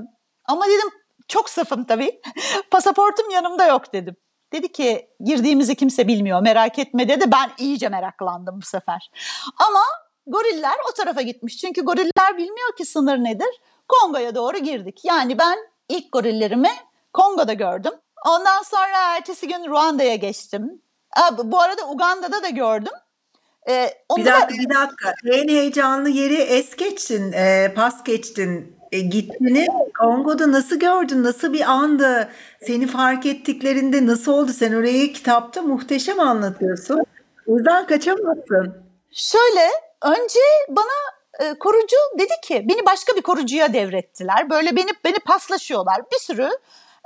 ama 0.44 0.66
dedim 0.66 0.88
çok 1.28 1.50
safım 1.50 1.85
tabii. 1.85 2.20
Pasaportum 2.70 3.30
yanımda 3.30 3.66
yok 3.66 3.92
dedim. 3.92 4.16
Dedi 4.52 4.73
ki 4.73 5.08
girdiğimizi 5.20 5.75
kimse 5.75 6.08
bilmiyor 6.08 6.42
merak 6.42 6.78
etme 6.78 7.08
dedi. 7.08 7.32
Ben 7.32 7.50
iyice 7.58 7.88
meraklandım 7.88 8.61
bu 8.62 8.66
sefer. 8.66 9.11
Ama 9.68 9.80
goriller 10.26 10.76
o 10.90 10.94
tarafa 10.94 11.23
gitmiş. 11.23 11.58
Çünkü 11.58 11.82
goriller 11.82 12.37
bilmiyor 12.37 12.76
ki 12.76 12.85
sınır 12.85 13.18
nedir. 13.18 13.61
Kongo'ya 13.88 14.35
doğru 14.35 14.58
girdik. 14.58 15.00
Yani 15.04 15.38
ben 15.38 15.58
ilk 15.88 16.12
gorillerimi 16.12 16.70
Kongo'da 17.12 17.52
gördüm. 17.52 17.92
Ondan 18.26 18.62
sonra 18.62 19.16
ertesi 19.16 19.49
gün 19.49 19.66
Ruanda'ya 19.68 20.14
geçtim. 20.14 20.82
Bu 21.45 21.61
arada 21.61 21.88
Uganda'da 21.88 22.43
da 22.43 22.49
gördüm. 22.49 22.93
Ee, 23.69 23.91
bir 24.17 24.25
dakika 24.25 24.49
da... 24.49 24.59
bir 24.59 24.75
dakika. 24.75 25.15
En 25.33 25.49
heyecanlı 25.49 26.09
yeri 26.09 26.35
es 26.35 26.77
geçtin, 26.77 27.33
e, 27.33 27.73
pas 27.77 28.05
geçtin. 28.05 28.79
E, 28.93 29.00
gittiğini 29.00 29.67
Kongo'da 29.99 30.53
nasıl 30.53 30.77
gördün? 30.77 31.25
Nasıl 31.25 31.53
bir 31.53 31.71
andı? 31.71 32.29
Seni 32.62 32.87
fark 32.87 33.27
ettiklerinde 33.27 34.07
nasıl 34.07 34.33
oldu? 34.33 34.53
Sen 34.53 34.73
orayı 34.73 35.12
kitapta 35.12 35.62
muhteşem 35.62 36.21
anlatıyorsun. 36.21 37.03
Yüzden 37.47 37.87
kaçamazsın. 37.87 38.75
Şöyle 39.12 39.69
önce 40.03 40.41
bana 40.69 41.19
e, 41.41 41.55
korucu 41.55 41.97
dedi 42.19 42.33
ki 42.43 42.67
beni 42.69 42.87
başka 42.87 43.17
bir 43.17 43.23
korucuya 43.23 43.73
devrettiler. 43.73 44.50
Böyle 44.50 44.77
beni 44.77 44.91
beni 45.05 45.19
paslaşıyorlar. 45.19 46.00
Bir 46.12 46.19
sürü 46.19 46.50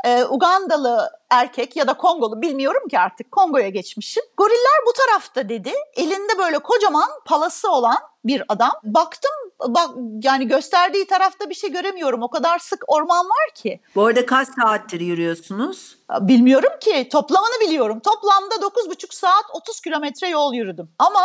e, 0.05 0.25
Ugandalı 0.25 1.11
erkek 1.31 1.77
ya 1.77 1.87
da 1.87 1.95
Kongolu 1.95 2.43
bilmiyorum 2.43 2.89
ki 2.89 2.99
artık 2.99 3.33
Kongo'ya 3.33 3.69
geçmişim. 3.69 4.23
Goriller 4.37 4.81
bu 4.87 4.93
tarafta 4.93 5.49
dedi. 5.49 5.73
Elinde 5.97 6.39
böyle 6.39 6.59
kocaman 6.59 7.09
palası 7.25 7.71
olan 7.73 7.99
bir 8.25 8.43
adam. 8.49 8.73
Baktım 8.83 9.31
bak 9.69 9.91
yani 10.23 10.49
gösterdiği 10.49 11.07
tarafta 11.07 11.51
bir 11.51 11.55
şey 11.55 11.73
göremiyorum. 11.73 12.23
O 12.23 12.31
kadar 12.31 12.59
sık 12.59 12.85
orman 12.87 13.27
var 13.27 13.55
ki. 13.55 13.81
Bu 13.95 14.07
arada 14.07 14.27
kaç 14.27 14.49
saattir 14.63 15.01
yürüyorsunuz? 15.01 15.97
Bilmiyorum 16.21 16.73
ki. 16.81 17.09
Toplamını 17.13 17.61
biliyorum. 17.61 18.01
Toplamda 18.01 18.55
9,5 18.55 19.15
saat 19.15 19.45
30 19.53 19.81
kilometre 19.81 20.29
yol 20.29 20.55
yürüdüm. 20.55 20.91
Ama 20.99 21.21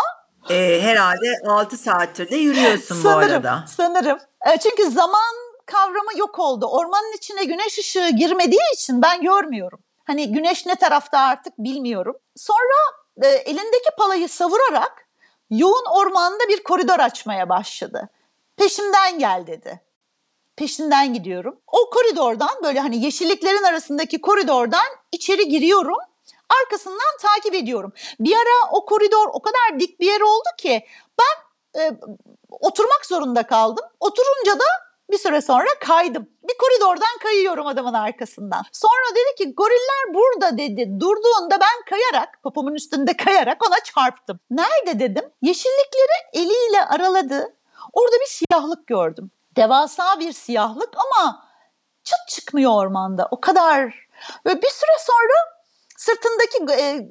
e, 0.49 0.81
herhalde 0.81 1.33
6 1.47 1.77
saattir 1.77 2.29
de 2.31 2.35
yürüyorsun 2.35 2.95
sanırım, 2.95 3.29
bu 3.29 3.33
arada. 3.33 3.63
Sanırım. 3.67 4.19
E, 4.53 4.57
çünkü 4.59 4.91
zaman 4.91 5.46
kavramı 5.67 6.17
yok 6.17 6.39
oldu. 6.39 6.65
Ormanın 6.65 7.17
içine 7.17 7.43
güneş 7.43 7.77
ışığı 7.79 8.09
girmediği 8.09 8.73
için 8.73 9.01
ben 9.01 9.21
görmüyorum. 9.21 9.79
Hani 10.03 10.31
güneş 10.31 10.65
ne 10.65 10.75
tarafta 10.75 11.19
artık 11.19 11.57
bilmiyorum. 11.57 12.17
Sonra 12.35 12.77
e, 13.21 13.27
elindeki 13.27 13.89
palayı 13.97 14.29
savurarak 14.29 15.07
yoğun 15.49 15.85
ormanda 15.91 16.47
bir 16.49 16.63
koridor 16.63 16.99
açmaya 16.99 17.49
başladı. 17.49 18.09
Peşimden 18.57 19.19
gel 19.19 19.47
dedi. 19.47 19.81
Peşinden 20.55 21.13
gidiyorum. 21.13 21.59
O 21.67 21.89
koridordan 21.89 22.63
böyle 22.63 22.79
hani 22.79 23.05
yeşilliklerin 23.05 23.63
arasındaki 23.63 24.21
koridordan 24.21 24.87
içeri 25.11 25.47
giriyorum. 25.49 25.97
Arkasından 26.63 27.17
takip 27.21 27.55
ediyorum. 27.55 27.93
Bir 28.19 28.35
ara 28.35 28.71
o 28.71 28.85
koridor 28.85 29.27
o 29.33 29.41
kadar 29.41 29.79
dik 29.79 29.99
bir 29.99 30.05
yer 30.05 30.21
oldu 30.21 30.49
ki 30.57 30.85
ben 31.19 31.81
e, 31.81 31.91
oturmak 32.49 33.05
zorunda 33.05 33.47
kaldım. 33.47 33.85
Oturunca 33.99 34.59
da 34.59 34.65
bir 35.17 35.21
süre 35.21 35.41
sonra 35.41 35.67
kaydım. 35.85 36.29
Bir 36.43 36.57
koridordan 36.57 37.17
kayıyorum 37.23 37.67
adamın 37.67 37.93
arkasından. 37.93 38.63
Sonra 38.71 39.15
dedi 39.15 39.35
ki 39.37 39.55
goriller 39.55 40.13
burada 40.13 40.57
dedi. 40.57 40.99
Durduğunda 40.99 41.59
ben 41.61 41.85
kayarak, 41.89 42.39
popomun 42.43 42.73
üstünde 42.73 43.17
kayarak 43.17 43.67
ona 43.67 43.79
çarptım. 43.79 44.39
Nerede 44.49 44.99
dedim. 44.99 45.25
Yeşillikleri 45.41 46.17
eliyle 46.33 46.85
araladı. 46.85 47.55
Orada 47.93 48.15
bir 48.15 48.29
siyahlık 48.29 48.87
gördüm. 48.87 49.31
Devasa 49.55 50.19
bir 50.19 50.31
siyahlık 50.31 50.89
ama 50.95 51.47
çıt 52.03 52.27
çıkmıyor 52.27 52.71
ormanda. 52.71 53.27
O 53.31 53.41
kadar. 53.41 54.07
Ve 54.45 54.61
bir 54.61 54.69
süre 54.69 54.97
sonra 54.99 55.57
sırtındaki 55.97 56.81
e, 56.81 57.07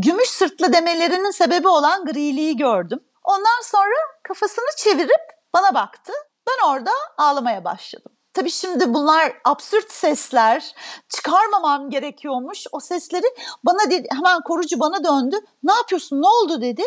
gümüş 0.00 0.28
sırtlı 0.28 0.72
demelerinin 0.72 1.30
sebebi 1.30 1.68
olan 1.68 2.04
griliği 2.04 2.56
gördüm. 2.56 3.00
Ondan 3.24 3.62
sonra 3.64 3.96
kafasını 4.22 4.76
çevirip 4.76 5.22
bana 5.54 5.74
baktı. 5.74 6.12
Ben 6.48 6.68
orada 6.68 6.90
ağlamaya 7.18 7.64
başladım. 7.64 8.12
Tabii 8.34 8.50
şimdi 8.50 8.94
bunlar 8.94 9.32
absürt 9.44 9.92
sesler. 9.92 10.74
Çıkarmamam 11.08 11.90
gerekiyormuş. 11.90 12.66
O 12.72 12.80
sesleri 12.80 13.26
bana 13.64 13.90
dedi, 13.90 14.08
hemen 14.12 14.40
korucu 14.40 14.80
bana 14.80 15.04
döndü. 15.04 15.36
Ne 15.62 15.72
yapıyorsun? 15.72 16.22
Ne 16.22 16.28
oldu 16.28 16.60
dedi. 16.60 16.82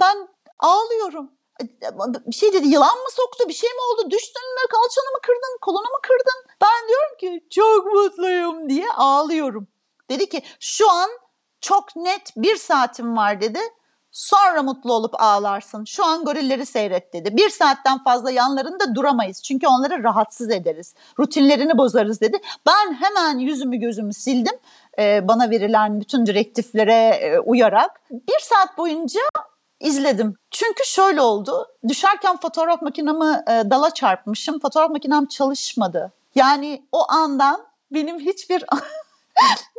Ben 0.00 0.28
ağlıyorum. 0.58 1.30
Bir 2.26 2.34
şey 2.34 2.52
dedi 2.52 2.68
yılan 2.68 2.96
mı 2.96 3.10
soktu 3.10 3.44
bir 3.48 3.52
şey 3.52 3.70
mi 3.70 3.80
oldu 3.92 4.10
düştün 4.10 4.42
mü 4.54 4.68
kalçanı 4.70 5.12
mı 5.12 5.18
kırdın 5.22 5.58
kolunu 5.60 5.82
mu 5.82 5.98
kırdın 6.02 6.56
ben 6.60 6.88
diyorum 6.88 7.16
ki 7.18 7.48
çok 7.50 7.86
mutluyum 7.86 8.68
diye 8.68 8.92
ağlıyorum 8.92 9.68
dedi 10.10 10.28
ki 10.28 10.42
şu 10.60 10.90
an 10.90 11.10
çok 11.60 11.96
net 11.96 12.32
bir 12.36 12.56
saatim 12.56 13.16
var 13.16 13.40
dedi 13.40 13.60
Sonra 14.12 14.62
mutlu 14.62 14.92
olup 14.92 15.14
ağlarsın. 15.22 15.84
Şu 15.84 16.04
an 16.04 16.24
gorilleri 16.24 16.66
seyret 16.66 17.12
dedi. 17.12 17.36
Bir 17.36 17.48
saatten 17.48 18.04
fazla 18.04 18.30
yanlarında 18.30 18.94
duramayız. 18.94 19.42
Çünkü 19.42 19.66
onları 19.66 20.04
rahatsız 20.04 20.50
ederiz. 20.50 20.94
Rutinlerini 21.18 21.78
bozarız 21.78 22.20
dedi. 22.20 22.38
Ben 22.66 22.94
hemen 22.94 23.38
yüzümü 23.38 23.76
gözümü 23.76 24.12
sildim. 24.14 24.58
Ee, 24.98 25.28
bana 25.28 25.50
verilen 25.50 26.00
bütün 26.00 26.26
direktiflere 26.26 26.92
e, 26.92 27.38
uyarak. 27.38 28.00
Bir 28.10 28.40
saat 28.40 28.78
boyunca 28.78 29.20
izledim. 29.80 30.34
Çünkü 30.50 30.86
şöyle 30.86 31.20
oldu. 31.20 31.66
Düşerken 31.88 32.36
fotoğraf 32.36 32.82
makinamı 32.82 33.44
e, 33.48 33.70
dala 33.70 33.90
çarpmışım. 33.90 34.60
Fotoğraf 34.60 34.90
makinem 34.90 35.26
çalışmadı. 35.26 36.12
Yani 36.34 36.82
o 36.92 37.10
andan 37.12 37.66
benim 37.90 38.18
hiçbir 38.18 38.64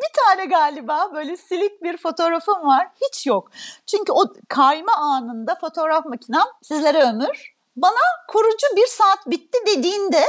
bir 0.01 0.21
tane 0.25 0.45
galiba 0.45 1.11
böyle 1.13 1.37
silik 1.37 1.83
bir 1.83 1.97
fotoğrafım 1.97 2.67
var. 2.67 2.87
Hiç 3.01 3.27
yok. 3.27 3.51
Çünkü 3.85 4.11
o 4.11 4.23
kayma 4.49 4.93
anında 4.93 5.55
fotoğraf 5.61 6.05
makinem 6.05 6.45
sizlere 6.61 7.03
ömür. 7.03 7.55
Bana 7.75 8.01
korucu 8.27 8.67
bir 8.75 8.87
saat 8.87 9.27
bitti 9.27 9.57
dediğinde 9.67 10.25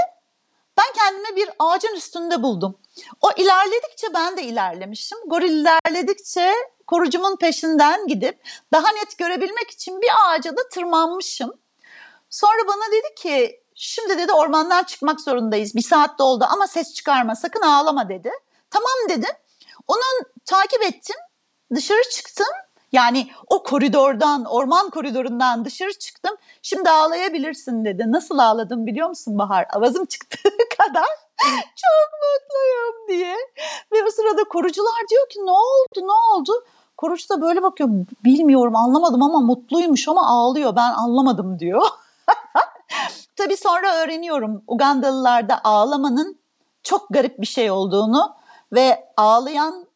ben 0.79 0.87
kendimi 0.95 1.37
bir 1.37 1.51
ağacın 1.59 1.95
üstünde 1.95 2.43
buldum. 2.43 2.79
O 3.21 3.31
ilerledikçe 3.37 4.15
ben 4.15 4.37
de 4.37 4.43
ilerlemişim. 4.43 5.19
Goril 5.27 5.53
ilerledikçe 5.53 6.55
korucumun 6.87 7.37
peşinden 7.37 8.07
gidip 8.07 8.43
daha 8.73 8.91
net 8.91 9.19
görebilmek 9.19 9.71
için 9.71 10.01
bir 10.01 10.09
ağaca 10.25 10.57
da 10.57 10.69
tırmanmışım. 10.69 11.53
Sonra 12.31 12.69
bana 12.69 12.93
dedi 12.93 13.15
ki 13.17 13.61
şimdi 13.75 14.19
dedi 14.19 14.33
ormandan 14.33 14.85
çıkmak 14.85 15.21
zorundayız. 15.21 15.75
Bir 15.75 15.83
saat 15.83 16.19
doldu 16.19 16.47
ama 16.51 16.67
ses 16.67 16.95
çıkarma 16.95 17.35
sakın 17.35 17.63
ağlama 17.63 18.09
dedi. 18.09 18.31
Tamam 18.73 19.09
dedim. 19.09 19.35
Onun 19.89 20.33
takip 20.45 20.83
ettim. 20.83 21.17
Dışarı 21.75 22.03
çıktım. 22.11 22.47
Yani 22.93 23.31
o 23.51 23.63
koridordan, 23.63 24.45
orman 24.45 24.91
koridorundan 24.91 25.65
dışarı 25.65 25.93
çıktım. 25.93 26.37
Şimdi 26.63 26.91
ağlayabilirsin 26.91 27.85
dedi. 27.85 28.05
Nasıl 28.07 28.39
ağladım 28.39 28.87
biliyor 28.87 29.09
musun 29.09 29.39
Bahar? 29.39 29.67
Avazım 29.73 30.05
çıktığı 30.05 30.49
kadar 30.79 31.07
çok 31.55 32.11
mutluyum 32.23 33.09
diye. 33.09 33.37
Ve 33.93 34.05
o 34.07 34.11
sırada 34.11 34.45
korucular 34.45 35.09
diyor 35.11 35.29
ki 35.29 35.47
ne 35.47 35.51
oldu 35.51 36.07
ne 36.07 36.37
oldu? 36.37 36.65
Korucu 36.97 37.29
da 37.29 37.43
böyle 37.43 37.63
bakıyor 37.63 37.89
bilmiyorum 38.25 38.77
anlamadım 38.77 39.23
ama 39.23 39.41
mutluymuş 39.41 40.09
ama 40.09 40.27
ağlıyor 40.27 40.77
ben 40.77 40.93
anlamadım 40.93 41.59
diyor. 41.59 41.83
tabii 43.37 43.57
sonra 43.57 43.95
öğreniyorum 43.95 44.63
Ugandalılarda 44.67 45.61
ağlamanın 45.65 46.39
çok 46.83 47.07
garip 47.11 47.41
bir 47.41 47.47
şey 47.47 47.71
olduğunu 47.71 48.35
ve 48.73 49.05
ağlayan 49.17 49.87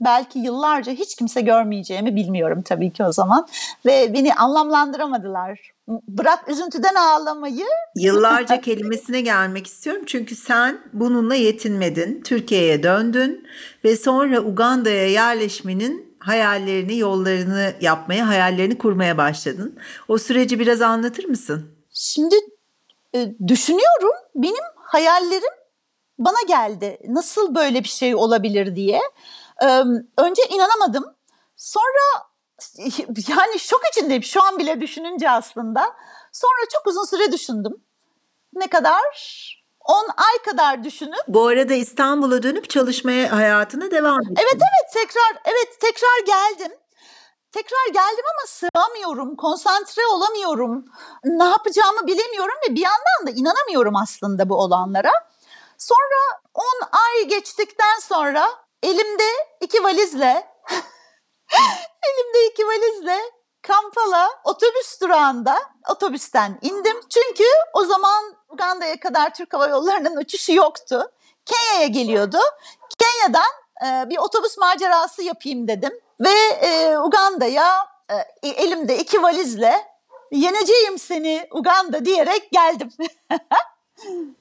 belki 0.00 0.38
yıllarca 0.38 0.92
hiç 0.92 1.16
kimse 1.16 1.40
görmeyeceğimi 1.40 2.16
bilmiyorum 2.16 2.62
tabii 2.62 2.92
ki 2.92 3.04
o 3.04 3.12
zaman. 3.12 3.48
Ve 3.86 4.14
beni 4.14 4.34
anlamlandıramadılar. 4.34 5.72
Bırak 5.88 6.48
üzüntüden 6.48 6.94
ağlamayı. 6.94 7.66
Yıllarca 7.96 8.60
kelimesine 8.60 9.20
gelmek 9.20 9.66
istiyorum 9.66 10.02
çünkü 10.06 10.36
sen 10.36 10.80
bununla 10.92 11.34
yetinmedin. 11.34 12.22
Türkiye'ye 12.22 12.82
döndün 12.82 13.46
ve 13.84 13.96
sonra 13.96 14.40
Uganda'ya 14.40 15.08
yerleşmenin 15.08 16.16
hayallerini, 16.18 16.98
yollarını 16.98 17.72
yapmaya, 17.80 18.28
hayallerini 18.28 18.78
kurmaya 18.78 19.18
başladın. 19.18 19.78
O 20.08 20.18
süreci 20.18 20.60
biraz 20.60 20.82
anlatır 20.82 21.24
mısın? 21.24 21.70
Şimdi 21.90 22.34
e, 23.14 23.34
düşünüyorum 23.48 24.12
benim 24.34 24.64
hayallerim 24.76 25.63
bana 26.18 26.42
geldi. 26.48 26.98
Nasıl 27.08 27.54
böyle 27.54 27.84
bir 27.84 27.88
şey 27.88 28.14
olabilir 28.14 28.76
diye. 28.76 29.00
E, 29.62 29.66
önce 30.18 30.42
inanamadım. 30.50 31.14
Sonra 31.56 32.26
yani 33.28 33.58
şok 33.58 33.80
içindeyim 33.92 34.22
şu 34.22 34.44
an 34.44 34.58
bile 34.58 34.80
düşününce 34.80 35.30
aslında. 35.30 35.96
Sonra 36.32 36.68
çok 36.72 36.86
uzun 36.86 37.04
süre 37.04 37.32
düşündüm. 37.32 37.84
Ne 38.54 38.66
kadar? 38.66 39.02
10 39.84 39.94
ay 40.16 40.42
kadar 40.44 40.84
düşünüp. 40.84 41.24
Bu 41.28 41.46
arada 41.46 41.74
İstanbul'a 41.74 42.42
dönüp 42.42 42.70
çalışmaya 42.70 43.36
hayatına 43.36 43.90
devam 43.90 44.20
ettin. 44.20 44.36
Evet 44.38 44.54
evet 44.54 44.92
tekrar 44.92 45.42
evet 45.44 45.80
tekrar 45.80 46.26
geldim. 46.26 46.72
Tekrar 47.52 47.86
geldim 47.86 48.24
ama 48.32 48.46
sığamıyorum, 48.46 49.36
konsantre 49.36 50.06
olamıyorum. 50.06 50.84
Ne 51.24 51.44
yapacağımı 51.44 52.06
bilemiyorum 52.06 52.54
ve 52.68 52.74
bir 52.74 52.80
yandan 52.80 53.26
da 53.26 53.30
inanamıyorum 53.30 53.96
aslında 53.96 54.48
bu 54.48 54.56
olanlara. 54.56 55.10
Sonra 55.78 56.40
10 56.54 56.64
ay 56.92 57.28
geçtikten 57.28 57.98
sonra 58.00 58.50
elimde 58.82 59.28
iki 59.60 59.84
valizle 59.84 60.48
elimde 62.02 62.46
iki 62.50 62.66
valizle 62.66 63.20
Kampala 63.66 64.30
otobüs 64.44 65.00
durağında 65.00 65.62
otobüsten 65.88 66.58
indim. 66.62 67.00
Çünkü 67.10 67.44
o 67.72 67.84
zaman 67.84 68.36
Uganda'ya 68.48 69.00
kadar 69.00 69.34
Türk 69.34 69.54
Hava 69.54 69.66
Yolları'nın 69.66 70.16
uçuşu 70.16 70.52
yoktu. 70.52 71.12
Kenya'ya 71.46 71.86
geliyordu. 71.86 72.38
Kenya'dan 72.98 73.50
e, 73.86 74.10
bir 74.10 74.18
otobüs 74.18 74.58
macerası 74.58 75.22
yapayım 75.22 75.68
dedim. 75.68 75.92
Ve 76.20 76.34
e, 76.60 76.98
Uganda'ya 76.98 77.86
e, 78.42 78.48
elimde 78.48 78.98
iki 78.98 79.22
valizle 79.22 79.84
yeneceğim 80.32 80.98
seni 80.98 81.48
Uganda 81.50 82.04
diyerek 82.04 82.52
geldim. 82.52 82.92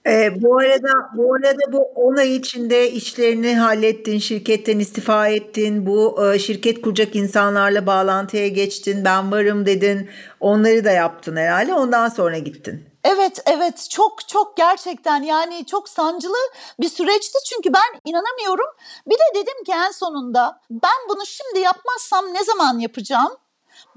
Ee, 0.05 0.41
bu 0.41 0.57
arada 0.57 0.89
bu 1.17 1.33
arada 1.33 1.71
bu 1.71 1.77
10 1.95 2.15
ay 2.15 2.35
içinde 2.35 2.91
işlerini 2.91 3.55
hallettin, 3.55 4.19
şirketten 4.19 4.79
istifa 4.79 5.27
ettin, 5.27 5.85
bu 5.85 6.25
e, 6.25 6.39
şirket 6.39 6.81
kuracak 6.81 7.15
insanlarla 7.15 7.87
bağlantıya 7.87 8.47
geçtin, 8.47 9.05
ben 9.05 9.31
varım 9.31 9.65
dedin, 9.65 10.09
onları 10.39 10.85
da 10.85 10.91
yaptın 10.91 11.35
herhalde, 11.35 11.73
ondan 11.73 12.09
sonra 12.09 12.37
gittin. 12.37 12.85
Evet 13.03 13.39
evet 13.45 13.87
çok 13.89 14.27
çok 14.27 14.57
gerçekten 14.57 15.23
yani 15.23 15.65
çok 15.65 15.89
sancılı 15.89 16.37
bir 16.79 16.89
süreçti 16.89 17.37
çünkü 17.45 17.73
ben 17.73 17.99
inanamıyorum. 18.05 18.69
Bir 19.07 19.15
de 19.15 19.35
dedim 19.35 19.63
ki 19.65 19.71
en 19.75 19.91
sonunda 19.91 20.61
ben 20.71 21.09
bunu 21.09 21.25
şimdi 21.25 21.59
yapmazsam 21.59 22.25
ne 22.33 22.43
zaman 22.43 22.79
yapacağım? 22.79 23.31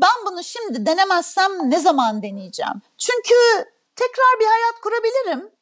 Ben 0.00 0.26
bunu 0.26 0.44
şimdi 0.44 0.86
denemezsem 0.86 1.50
ne 1.70 1.80
zaman 1.80 2.22
deneyeceğim? 2.22 2.82
Çünkü 2.98 3.34
tekrar 3.96 4.40
bir 4.40 4.46
hayat 4.46 4.80
kurabilirim. 4.82 5.56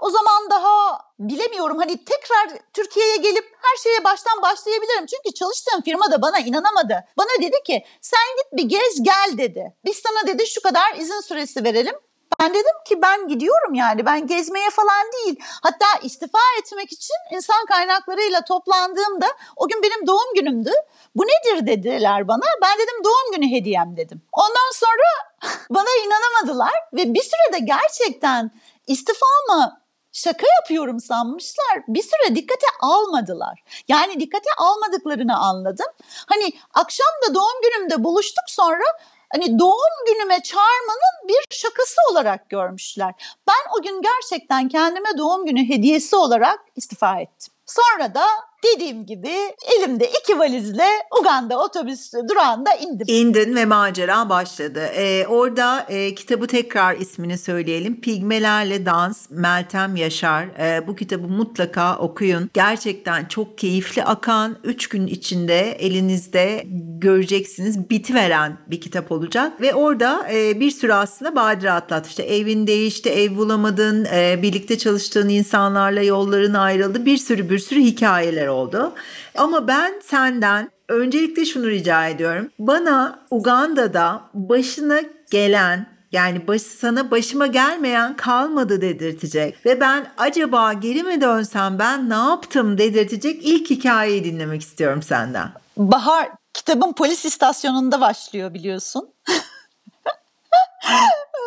O 0.00 0.10
zaman 0.10 0.50
daha 0.50 0.98
bilemiyorum 1.18 1.78
hani 1.78 2.04
tekrar 2.04 2.58
Türkiye'ye 2.72 3.16
gelip 3.16 3.44
her 3.62 3.76
şeye 3.76 4.04
baştan 4.04 4.42
başlayabilirim. 4.42 5.06
Çünkü 5.06 5.34
çalıştığım 5.34 5.82
firma 5.82 6.12
da 6.12 6.22
bana 6.22 6.38
inanamadı. 6.38 7.04
Bana 7.18 7.42
dedi 7.42 7.56
ki 7.66 7.84
sen 8.00 8.36
git 8.36 8.52
bir 8.52 8.68
gez 8.68 9.02
gel 9.02 9.38
dedi. 9.38 9.76
Biz 9.84 9.96
sana 9.96 10.26
dedi 10.26 10.46
şu 10.46 10.62
kadar 10.62 10.94
izin 10.94 11.20
süresi 11.20 11.64
verelim. 11.64 11.94
Ben 12.42 12.54
dedim 12.54 12.76
ki 12.84 13.02
ben 13.02 13.28
gidiyorum 13.28 13.74
yani 13.74 14.06
ben 14.06 14.26
gezmeye 14.26 14.70
falan 14.70 15.12
değil. 15.12 15.40
Hatta 15.62 15.86
istifa 16.02 16.38
etmek 16.60 16.92
için 16.92 17.14
insan 17.30 17.66
kaynaklarıyla 17.66 18.44
toplandığımda 18.44 19.26
o 19.56 19.68
gün 19.68 19.82
benim 19.82 20.06
doğum 20.06 20.34
günümdü. 20.34 20.70
Bu 21.16 21.22
nedir 21.22 21.66
dediler 21.66 22.28
bana. 22.28 22.44
Ben 22.62 22.78
dedim 22.78 23.04
doğum 23.04 23.32
günü 23.34 23.50
hediyem 23.50 23.96
dedim. 23.96 24.22
Ondan 24.32 24.72
sonra 24.72 25.08
bana 25.70 25.88
inanamadılar 26.06 26.72
ve 26.92 27.14
bir 27.14 27.22
sürede 27.22 27.64
gerçekten 27.64 28.50
istifamı 28.86 29.82
şaka 30.12 30.46
yapıyorum 30.60 31.00
sanmışlar. 31.00 31.82
Bir 31.88 32.02
süre 32.02 32.36
dikkate 32.36 32.66
almadılar. 32.80 33.62
Yani 33.88 34.20
dikkate 34.20 34.50
almadıklarını 34.58 35.38
anladım. 35.38 35.86
Hani 36.26 36.52
akşam 36.74 37.12
da 37.28 37.34
doğum 37.34 37.60
günümde 37.62 38.04
buluştuk 38.04 38.44
sonra 38.46 38.84
hani 39.32 39.58
doğum 39.58 40.06
günüme 40.06 40.42
çağırmanın 40.42 41.28
bir 41.28 41.56
şakası 41.56 41.96
olarak 42.10 42.50
görmüşler. 42.50 43.14
Ben 43.48 43.78
o 43.78 43.82
gün 43.82 44.02
gerçekten 44.02 44.68
kendime 44.68 45.18
doğum 45.18 45.46
günü 45.46 45.68
hediyesi 45.68 46.16
olarak 46.16 46.60
istifa 46.76 47.20
ettim. 47.20 47.54
Sonra 47.66 48.14
da 48.14 48.26
dediğim 48.64 49.06
gibi 49.06 49.30
elimde 49.78 50.10
iki 50.22 50.38
valizle 50.38 50.88
Uganda 51.20 51.58
otobüs 51.58 52.12
durağında 52.12 52.74
indim. 52.74 53.06
İndin 53.06 53.56
ve 53.56 53.64
macera 53.64 54.28
başladı. 54.28 54.80
Ee, 54.96 55.26
orada 55.26 55.86
e, 55.88 56.14
kitabı 56.14 56.46
tekrar 56.46 56.96
ismini 56.96 57.38
söyleyelim. 57.38 58.00
Pigmelerle 58.00 58.86
Dans, 58.86 59.30
Meltem 59.30 59.96
Yaşar. 59.96 60.44
Ee, 60.58 60.86
bu 60.86 60.96
kitabı 60.96 61.28
mutlaka 61.28 61.96
okuyun. 61.98 62.50
Gerçekten 62.54 63.24
çok 63.24 63.58
keyifli 63.58 64.04
akan, 64.04 64.56
üç 64.64 64.88
gün 64.88 65.06
içinde 65.06 65.60
elinizde 65.60 66.62
göreceksiniz 66.98 67.90
bitiveren 67.90 68.58
bir 68.66 68.80
kitap 68.80 69.12
olacak. 69.12 69.60
Ve 69.60 69.74
orada 69.74 70.26
e, 70.32 70.60
bir 70.60 70.70
sürü 70.70 70.92
aslında 70.92 71.36
badire 71.36 71.70
atlat. 71.70 72.06
İşte 72.06 72.22
evin 72.22 72.66
değişti, 72.66 73.10
ev 73.10 73.36
bulamadın, 73.36 74.04
e, 74.04 74.42
birlikte 74.42 74.78
çalıştığın 74.78 75.28
insanlarla 75.28 76.02
yolların 76.02 76.54
ayrıldı. 76.54 77.06
Bir 77.06 77.16
sürü 77.16 77.50
bir 77.50 77.58
sürü 77.58 77.80
hikayeler 77.80 78.46
oldu. 78.52 78.92
Ama 79.36 79.68
ben 79.68 79.94
senden 80.04 80.70
öncelikle 80.88 81.44
şunu 81.44 81.66
rica 81.66 82.08
ediyorum. 82.08 82.50
Bana 82.58 83.18
Uganda'da 83.30 84.22
başına 84.34 85.00
gelen 85.30 85.92
yani 86.12 86.46
baş, 86.46 86.62
sana 86.62 87.10
başıma 87.10 87.46
gelmeyen 87.46 88.16
kalmadı 88.16 88.80
dedirtecek 88.80 89.66
ve 89.66 89.80
ben 89.80 90.06
acaba 90.18 90.72
geri 90.72 91.02
mi 91.02 91.20
dönsem 91.20 91.78
ben 91.78 92.10
ne 92.10 92.14
yaptım 92.14 92.78
dedirtecek 92.78 93.40
ilk 93.44 93.70
hikayeyi 93.70 94.24
dinlemek 94.24 94.62
istiyorum 94.62 95.02
senden. 95.02 95.48
Bahar 95.76 96.28
kitabın 96.54 96.92
polis 96.92 97.24
istasyonunda 97.24 98.00
başlıyor 98.00 98.54
biliyorsun. 98.54 99.14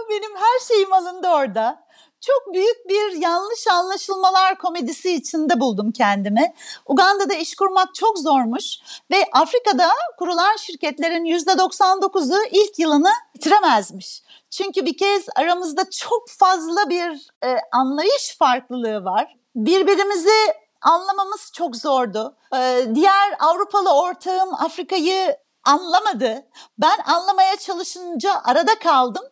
Benim 0.10 0.36
her 0.36 0.68
şeyim 0.68 0.94
alındı 0.94 1.28
orada 1.28 1.85
çok 2.26 2.54
büyük 2.54 2.90
bir 2.90 3.22
yanlış 3.22 3.68
anlaşılmalar 3.68 4.58
komedisi 4.58 5.14
içinde 5.14 5.60
buldum 5.60 5.92
kendimi. 5.92 6.54
Uganda'da 6.86 7.34
iş 7.34 7.56
kurmak 7.56 7.96
çok 7.96 8.18
zormuş 8.20 8.66
ve 9.12 9.26
Afrika'da 9.34 9.90
kurulan 10.20 10.56
şirketlerin 10.56 11.26
%99'u 11.26 12.46
ilk 12.52 12.80
yılını 12.80 13.12
bitiremezmiş. 13.36 14.24
Çünkü 14.50 14.86
bir 14.86 14.98
kez 14.98 15.26
aramızda 15.36 15.90
çok 15.90 16.30
fazla 16.30 16.90
bir 16.90 17.28
e, 17.44 17.56
anlayış 17.72 18.36
farklılığı 18.40 19.06
var. 19.06 19.36
Birbirimizi 19.56 20.54
anlamamız 20.82 21.52
çok 21.54 21.76
zordu. 21.76 22.36
E, 22.56 22.86
diğer 22.96 23.36
Avrupalı 23.40 24.02
ortağım 24.02 24.54
Afrika'yı 24.54 25.38
anlamadı. 25.64 26.46
Ben 26.78 27.00
anlamaya 27.06 27.56
çalışınca 27.56 28.42
arada 28.44 28.80
kaldım 28.80 29.24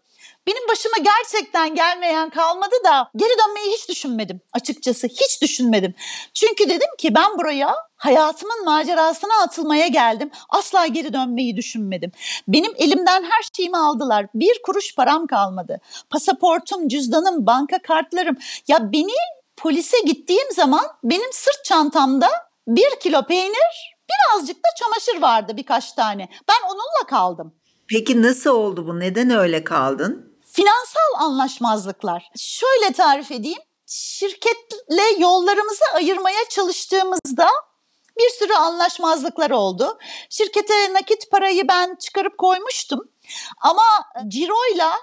benim 0.48 0.68
başıma 0.70 0.98
gerçekten 0.98 1.76
gelmeyen 1.76 2.30
kalmadı 2.30 2.76
da 2.86 3.10
geri 3.16 3.34
dönmeyi 3.48 3.74
hiç 3.74 3.90
düşünmedim 3.90 4.42
açıkçası 4.54 5.08
hiç 5.08 5.42
düşünmedim. 5.42 5.94
Çünkü 6.34 6.70
dedim 6.70 6.90
ki 6.98 7.16
ben 7.16 7.38
buraya 7.38 7.76
hayatımın 7.96 8.66
macerasına 8.66 9.42
atılmaya 9.44 9.88
geldim. 9.88 10.32
Asla 10.50 10.88
geri 10.88 11.14
dönmeyi 11.14 11.58
düşünmedim. 11.58 12.12
Benim 12.48 12.74
elimden 12.78 13.24
her 13.24 13.44
şeyimi 13.58 13.78
aldılar. 13.78 14.26
Bir 14.34 14.62
kuruş 14.66 14.96
param 14.96 15.28
kalmadı. 15.28 15.82
Pasaportum, 16.10 16.88
cüzdanım, 16.88 17.46
banka 17.46 17.82
kartlarım. 17.82 18.38
Ya 18.68 18.92
beni 18.92 19.14
polise 19.58 19.98
gittiğim 20.06 20.52
zaman 20.52 20.86
benim 21.04 21.34
sırt 21.34 21.66
çantamda 21.66 22.30
bir 22.68 23.00
kilo 23.00 23.26
peynir, 23.26 23.96
birazcık 24.10 24.58
da 24.58 24.68
çamaşır 24.80 25.22
vardı 25.22 25.58
birkaç 25.58 25.92
tane. 25.94 26.30
Ben 26.50 26.68
onunla 26.70 27.08
kaldım. 27.08 27.54
Peki 27.88 28.22
nasıl 28.22 28.50
oldu 28.50 28.88
bu? 28.88 29.00
Neden 29.00 29.30
öyle 29.30 29.64
kaldın? 29.64 30.33
Finansal 30.56 31.26
anlaşmazlıklar. 31.26 32.32
Şöyle 32.38 32.94
tarif 32.94 33.32
edeyim. 33.32 33.62
Şirketle 33.86 35.04
yollarımızı 35.18 35.84
ayırmaya 35.94 36.50
çalıştığımızda 36.50 37.50
bir 38.18 38.30
sürü 38.30 38.54
anlaşmazlıklar 38.54 39.52
oldu. 39.52 39.98
Şirkete 40.30 40.94
nakit 40.94 41.32
parayı 41.32 41.68
ben 41.68 41.96
çıkarıp 41.96 42.38
koymuştum. 42.38 43.12
Ama 43.62 43.84
ciroyla 44.28 44.94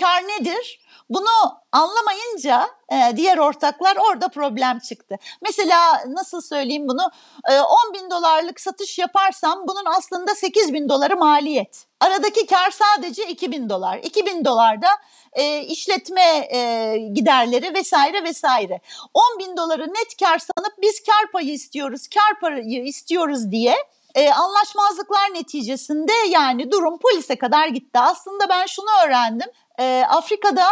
kar 0.00 0.28
nedir? 0.28 0.85
Bunu 1.10 1.60
anlamayınca 1.72 2.68
e, 2.92 3.16
diğer 3.16 3.38
ortaklar 3.38 3.96
orada 3.96 4.28
problem 4.28 4.78
çıktı. 4.78 5.16
Mesela 5.42 6.04
nasıl 6.08 6.40
söyleyeyim 6.40 6.88
bunu? 6.88 7.10
E, 7.50 7.60
10 7.60 7.94
bin 7.94 8.10
dolarlık 8.10 8.60
satış 8.60 8.98
yaparsam 8.98 9.64
bunun 9.68 9.84
aslında 9.86 10.34
8 10.34 10.72
bin 10.72 10.88
doları 10.88 11.16
maliyet. 11.16 11.86
Aradaki 12.00 12.46
kar 12.46 12.70
sadece 12.70 13.26
2 13.26 13.52
bin 13.52 13.68
dolar. 13.68 13.98
2 13.98 14.26
bin 14.26 14.44
dolar 14.44 14.82
da 14.82 14.88
e, 15.32 15.60
işletme 15.60 16.48
e, 16.52 16.96
giderleri 17.14 17.74
vesaire 17.74 18.24
vesaire. 18.24 18.80
10 19.14 19.38
bin 19.38 19.56
doları 19.56 19.88
net 19.88 20.16
kar 20.20 20.38
sanıp 20.38 20.72
biz 20.82 21.02
kar 21.02 21.32
payı 21.32 21.52
istiyoruz, 21.52 22.08
kar 22.08 22.40
payı 22.40 22.84
istiyoruz 22.84 23.50
diye 23.50 23.76
e, 24.14 24.30
anlaşmazlıklar 24.32 25.34
neticesinde 25.34 26.12
yani 26.30 26.70
durum 26.70 26.98
polise 26.98 27.36
kadar 27.36 27.68
gitti. 27.68 27.98
Aslında 27.98 28.48
ben 28.48 28.66
şunu 28.66 28.86
öğrendim. 29.04 29.48
E, 29.80 30.04
Afrika'da 30.08 30.66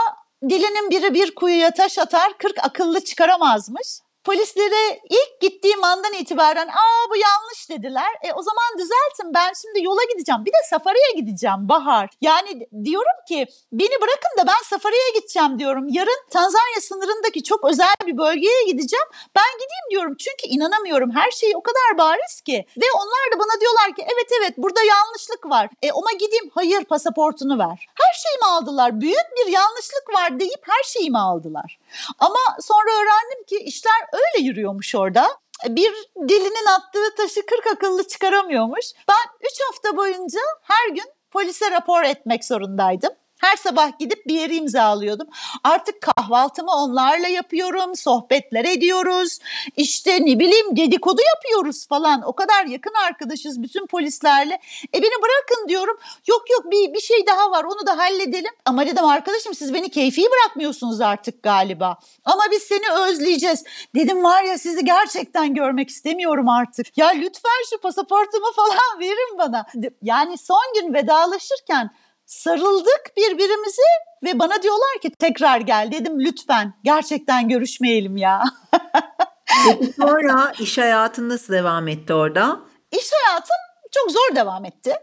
dilinin 0.51 0.91
biri 0.91 1.15
bir 1.15 1.35
kuyuya 1.35 1.71
taş 1.71 1.99
atar, 1.99 2.39
40 2.39 2.65
akıllı 2.65 3.05
çıkaramazmış. 3.05 4.04
Polislere 4.25 5.01
ilk 5.11 5.41
gittiğim 5.41 5.85
andan 5.85 6.13
itibaren 6.13 6.69
aa 6.69 7.11
bu 7.11 7.17
yanlış 7.17 7.71
dediler. 7.71 8.13
E 8.23 8.33
o 8.33 8.43
zaman 8.43 8.79
düzeltin 8.79 9.35
ben 9.35 9.53
şimdi 9.63 9.85
yola 9.85 10.01
gideceğim. 10.13 10.45
Bir 10.45 10.53
de 10.53 10.57
safariye 10.71 11.13
gideceğim 11.17 11.69
Bahar. 11.69 12.11
Yani 12.21 12.69
diyorum 12.85 13.19
ki 13.29 13.47
beni 13.73 14.01
bırakın 14.03 14.39
da 14.39 14.47
ben 14.47 14.63
safariye 14.65 15.11
gideceğim 15.15 15.59
diyorum. 15.59 15.87
Yarın 15.89 16.21
Tanzanya 16.31 16.81
sınırındaki 16.81 17.43
çok 17.43 17.65
özel 17.65 17.95
bir 18.07 18.19
bölgeye 18.19 18.63
gideceğim. 18.67 19.07
Ben 19.37 19.53
gideyim 19.55 19.87
diyorum 19.91 20.15
çünkü 20.19 20.55
inanamıyorum. 20.55 21.11
Her 21.11 21.31
şey 21.31 21.53
o 21.57 21.63
kadar 21.63 21.99
bariz 21.99 22.41
ki. 22.41 22.67
Ve 22.77 22.87
onlar 22.95 23.25
da 23.33 23.39
bana 23.39 23.61
diyorlar 23.61 23.97
ki 23.97 24.03
evet 24.15 24.29
evet 24.41 24.55
burada 24.59 24.83
yanlışlık 24.83 25.51
var. 25.51 25.71
E 25.83 25.91
ama 25.93 26.13
gideyim 26.13 26.51
hayır 26.55 26.85
pasaportunu 26.85 27.59
ver. 27.59 27.87
Her 27.95 28.15
şeyimi 28.23 28.47
aldılar. 28.57 29.01
Büyük 29.01 29.27
bir 29.37 29.53
yanlışlık 29.53 30.15
var 30.15 30.41
deyip 30.41 30.63
her 30.63 30.83
şeyimi 30.85 31.19
aldılar. 31.19 31.79
Ama 32.19 32.39
sonra 32.61 32.91
öğrendim 32.91 33.45
ki 33.47 33.57
işler 33.57 34.09
öyle 34.13 34.47
yürüyormuş 34.47 34.95
orada. 34.95 35.27
Bir 35.69 35.93
dilinin 36.29 36.67
attığı 36.67 37.15
taşı 37.17 37.47
40 37.47 37.67
akıllı 37.67 38.09
çıkaramıyormuş. 38.09 38.87
Ben 39.09 39.47
3 39.47 39.53
hafta 39.69 39.97
boyunca 39.97 40.41
her 40.63 40.89
gün 40.89 41.07
polise 41.31 41.71
rapor 41.71 42.03
etmek 42.03 42.45
zorundaydım. 42.45 43.11
Her 43.41 43.57
sabah 43.57 43.99
gidip 43.99 44.27
bir 44.27 44.35
yeri 44.35 44.57
imzalıyordum. 44.57 45.29
Artık 45.65 46.01
kahvaltımı 46.01 46.71
onlarla 46.71 47.29
yapıyorum, 47.29 47.97
sohbetler 47.97 48.65
ediyoruz. 48.65 49.39
İşte 49.77 50.19
ne 50.21 50.39
bileyim 50.39 50.77
dedikodu 50.77 51.21
yapıyoruz 51.35 51.87
falan. 51.89 52.23
O 52.27 52.33
kadar 52.33 52.67
yakın 52.67 52.95
arkadaşız 53.07 53.63
bütün 53.63 53.87
polislerle. 53.87 54.55
E 54.95 55.03
beni 55.03 55.23
bırakın 55.23 55.69
diyorum. 55.69 55.97
Yok 56.29 56.43
yok 56.51 56.71
bir, 56.71 56.95
bir 56.95 57.01
şey 57.01 57.27
daha 57.27 57.51
var 57.51 57.65
onu 57.65 57.87
da 57.87 57.99
halledelim. 57.99 58.53
Ama 58.65 58.87
dedim 58.87 59.05
arkadaşım 59.05 59.55
siz 59.55 59.75
beni 59.75 59.91
keyfi 59.91 60.23
bırakmıyorsunuz 60.23 61.01
artık 61.01 61.43
galiba. 61.43 61.99
Ama 62.25 62.43
biz 62.51 62.63
seni 62.63 62.91
özleyeceğiz. 62.91 63.65
Dedim 63.95 64.25
var 64.25 64.43
ya 64.43 64.59
sizi 64.59 64.85
gerçekten 64.85 65.55
görmek 65.55 65.89
istemiyorum 65.89 66.49
artık. 66.49 66.99
Ya 66.99 67.09
lütfen 67.09 67.65
şu 67.71 67.81
pasaportumu 67.81 68.47
falan 68.57 69.01
verin 69.01 69.39
bana. 69.39 69.67
Yani 70.03 70.39
son 70.39 70.73
gün 70.75 70.95
vedalaşırken 70.95 71.91
sarıldık 72.27 73.13
birbirimize 73.17 73.83
ve 74.25 74.39
bana 74.39 74.63
diyorlar 74.63 75.01
ki 75.03 75.11
tekrar 75.19 75.61
gel 75.61 75.89
dedim 75.93 76.21
lütfen 76.21 76.75
gerçekten 76.85 77.49
görüşmeyelim 77.49 78.17
ya. 78.17 78.43
Peki 79.69 79.93
sonra 79.93 80.53
iş 80.59 80.79
hayatın 80.79 81.29
nasıl 81.29 81.53
devam 81.53 81.89
etti 81.89 82.15
orada? 82.15 82.61
İş 82.91 83.11
hayatım 83.13 83.57
çok 83.95 84.11
zor 84.11 84.37
devam 84.37 84.65
etti. 84.65 84.97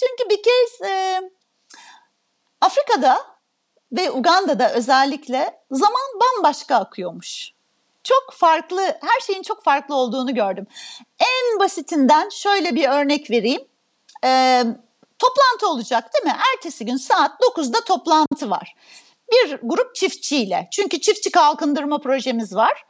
Çünkü 0.00 0.30
bir 0.30 0.42
kez 0.42 0.88
e, 0.90 1.20
Afrika'da 2.60 3.18
ve 3.92 4.10
Uganda'da 4.10 4.72
özellikle 4.72 5.60
zaman 5.70 6.20
bambaşka 6.20 6.76
akıyormuş. 6.76 7.50
Çok 8.04 8.32
farklı, 8.32 8.82
her 8.82 9.20
şeyin 9.26 9.42
çok 9.42 9.64
farklı 9.64 9.94
olduğunu 9.94 10.34
gördüm. 10.34 10.66
En 11.18 11.60
basitinden 11.60 12.28
şöyle 12.28 12.74
bir 12.74 12.88
örnek 12.88 13.30
vereyim. 13.30 13.62
E, 14.24 14.62
toplantı 15.18 15.68
olacak 15.68 16.14
değil 16.14 16.34
mi? 16.34 16.40
Ertesi 16.54 16.84
gün 16.84 16.96
saat 16.96 17.40
9'da 17.40 17.84
toplantı 17.84 18.50
var. 18.50 18.74
Bir 19.32 19.58
grup 19.62 19.94
çiftçiyle. 19.94 20.68
Çünkü 20.72 21.00
çiftçi 21.00 21.30
kalkındırma 21.30 21.98
projemiz 21.98 22.54
var. 22.54 22.84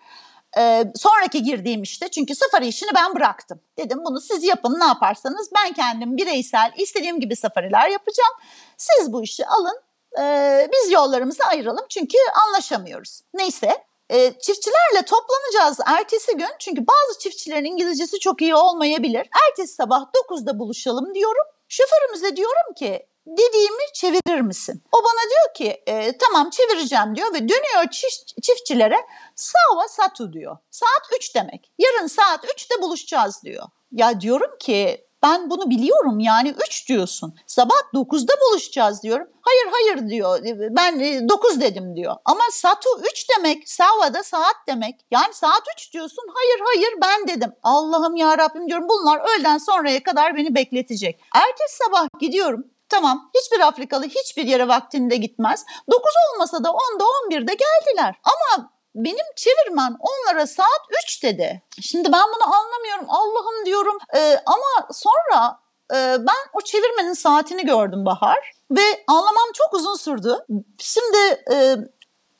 Ee, 0.58 0.84
sonraki 0.96 1.42
girdiğim 1.42 1.82
işte 1.82 2.08
çünkü 2.08 2.34
safari 2.34 2.66
işini 2.66 2.90
ben 2.94 3.14
bıraktım. 3.14 3.60
Dedim 3.78 3.98
bunu 4.04 4.20
siz 4.20 4.44
yapın 4.44 4.80
ne 4.80 4.84
yaparsanız 4.84 5.50
ben 5.54 5.72
kendim 5.72 6.16
bireysel 6.16 6.72
istediğim 6.76 7.20
gibi 7.20 7.36
safariler 7.36 7.88
yapacağım. 7.88 8.32
Siz 8.76 9.12
bu 9.12 9.22
işi 9.22 9.46
alın 9.46 9.80
e, 10.20 10.68
biz 10.72 10.92
yollarımızı 10.92 11.44
ayıralım 11.44 11.86
çünkü 11.88 12.18
anlaşamıyoruz. 12.46 13.20
Neyse 13.34 13.84
e, 14.10 14.32
çiftçilerle 14.40 15.04
toplanacağız 15.06 15.78
ertesi 15.86 16.36
gün 16.36 16.48
çünkü 16.58 16.86
bazı 16.86 17.18
çiftçilerin 17.18 17.64
İngilizcesi 17.64 18.18
çok 18.18 18.42
iyi 18.42 18.54
olmayabilir. 18.54 19.28
Ertesi 19.48 19.74
sabah 19.74 20.00
9'da 20.30 20.58
buluşalım 20.58 21.14
diyorum. 21.14 21.55
Şoförümüze 21.68 22.36
diyorum 22.36 22.74
ki 22.76 23.08
dediğimi 23.26 23.92
çevirir 23.94 24.40
misin? 24.40 24.84
O 24.92 24.98
bana 25.04 25.30
diyor 25.30 25.54
ki 25.54 25.82
e, 25.86 26.18
tamam 26.18 26.50
çevireceğim 26.50 27.16
diyor 27.16 27.34
ve 27.34 27.38
dönüyor 27.38 27.90
çift, 27.90 28.42
çiftçilere 28.42 29.06
Sava 29.34 29.88
Satu 29.88 30.32
diyor. 30.32 30.56
Saat 30.70 31.02
3 31.16 31.34
demek. 31.34 31.72
Yarın 31.78 32.06
saat 32.06 32.44
3'te 32.44 32.82
buluşacağız 32.82 33.42
diyor. 33.44 33.64
Ya 33.92 34.20
diyorum 34.20 34.58
ki 34.60 35.05
ben 35.26 35.50
bunu 35.50 35.70
biliyorum 35.70 36.20
yani 36.20 36.54
3 36.68 36.88
diyorsun. 36.88 37.34
Sabah 37.46 37.74
9'da 37.94 38.32
buluşacağız 38.40 39.02
diyorum. 39.02 39.26
Hayır 39.40 39.66
hayır 39.72 40.08
diyor. 40.10 40.38
Ben 40.70 41.00
9 41.28 41.60
dedim 41.60 41.96
diyor. 41.96 42.16
Ama 42.24 42.42
Satu 42.52 42.88
3 43.12 43.26
demek. 43.36 43.70
Sava'da 43.70 44.22
saat 44.22 44.56
demek. 44.68 44.94
Yani 45.10 45.34
saat 45.34 45.62
3 45.76 45.92
diyorsun. 45.92 46.24
Hayır 46.34 46.60
hayır 46.64 46.94
ben 47.02 47.28
dedim. 47.28 47.52
Allah'ım 47.62 48.16
ya 48.16 48.38
Rabbim 48.38 48.68
diyorum. 48.68 48.88
Bunlar 48.88 49.20
öğleden 49.20 49.58
sonraya 49.58 50.02
kadar 50.02 50.36
beni 50.36 50.54
bekletecek. 50.54 51.20
Ertesi 51.34 51.76
sabah 51.76 52.08
gidiyorum. 52.20 52.64
Tamam 52.88 53.30
hiçbir 53.34 53.60
Afrikalı 53.60 54.04
hiçbir 54.04 54.46
yere 54.46 54.68
vaktinde 54.68 55.16
gitmez. 55.16 55.64
9 55.90 56.12
olmasa 56.32 56.64
da 56.64 56.68
10'da 56.68 57.04
11'de 57.04 57.54
geldiler. 57.54 58.14
Ama 58.24 58.75
benim 58.96 59.26
çevirmen 59.36 59.96
onlara 60.00 60.46
saat 60.46 60.80
3 61.04 61.22
dedi. 61.22 61.62
Şimdi 61.80 62.12
ben 62.12 62.24
bunu 62.36 62.54
anlamıyorum. 62.54 63.06
Allah'ım 63.08 63.66
diyorum. 63.66 63.98
Ee, 64.14 64.40
ama 64.46 64.88
sonra 64.92 65.58
e, 65.92 65.96
ben 66.18 66.42
o 66.52 66.60
çevirmenin 66.60 67.12
saatini 67.12 67.66
gördüm 67.66 68.06
Bahar. 68.06 68.52
Ve 68.70 69.04
anlamam 69.06 69.52
çok 69.54 69.74
uzun 69.74 69.96
sürdü. 69.96 70.44
Şimdi 70.78 71.42
e, 71.52 71.76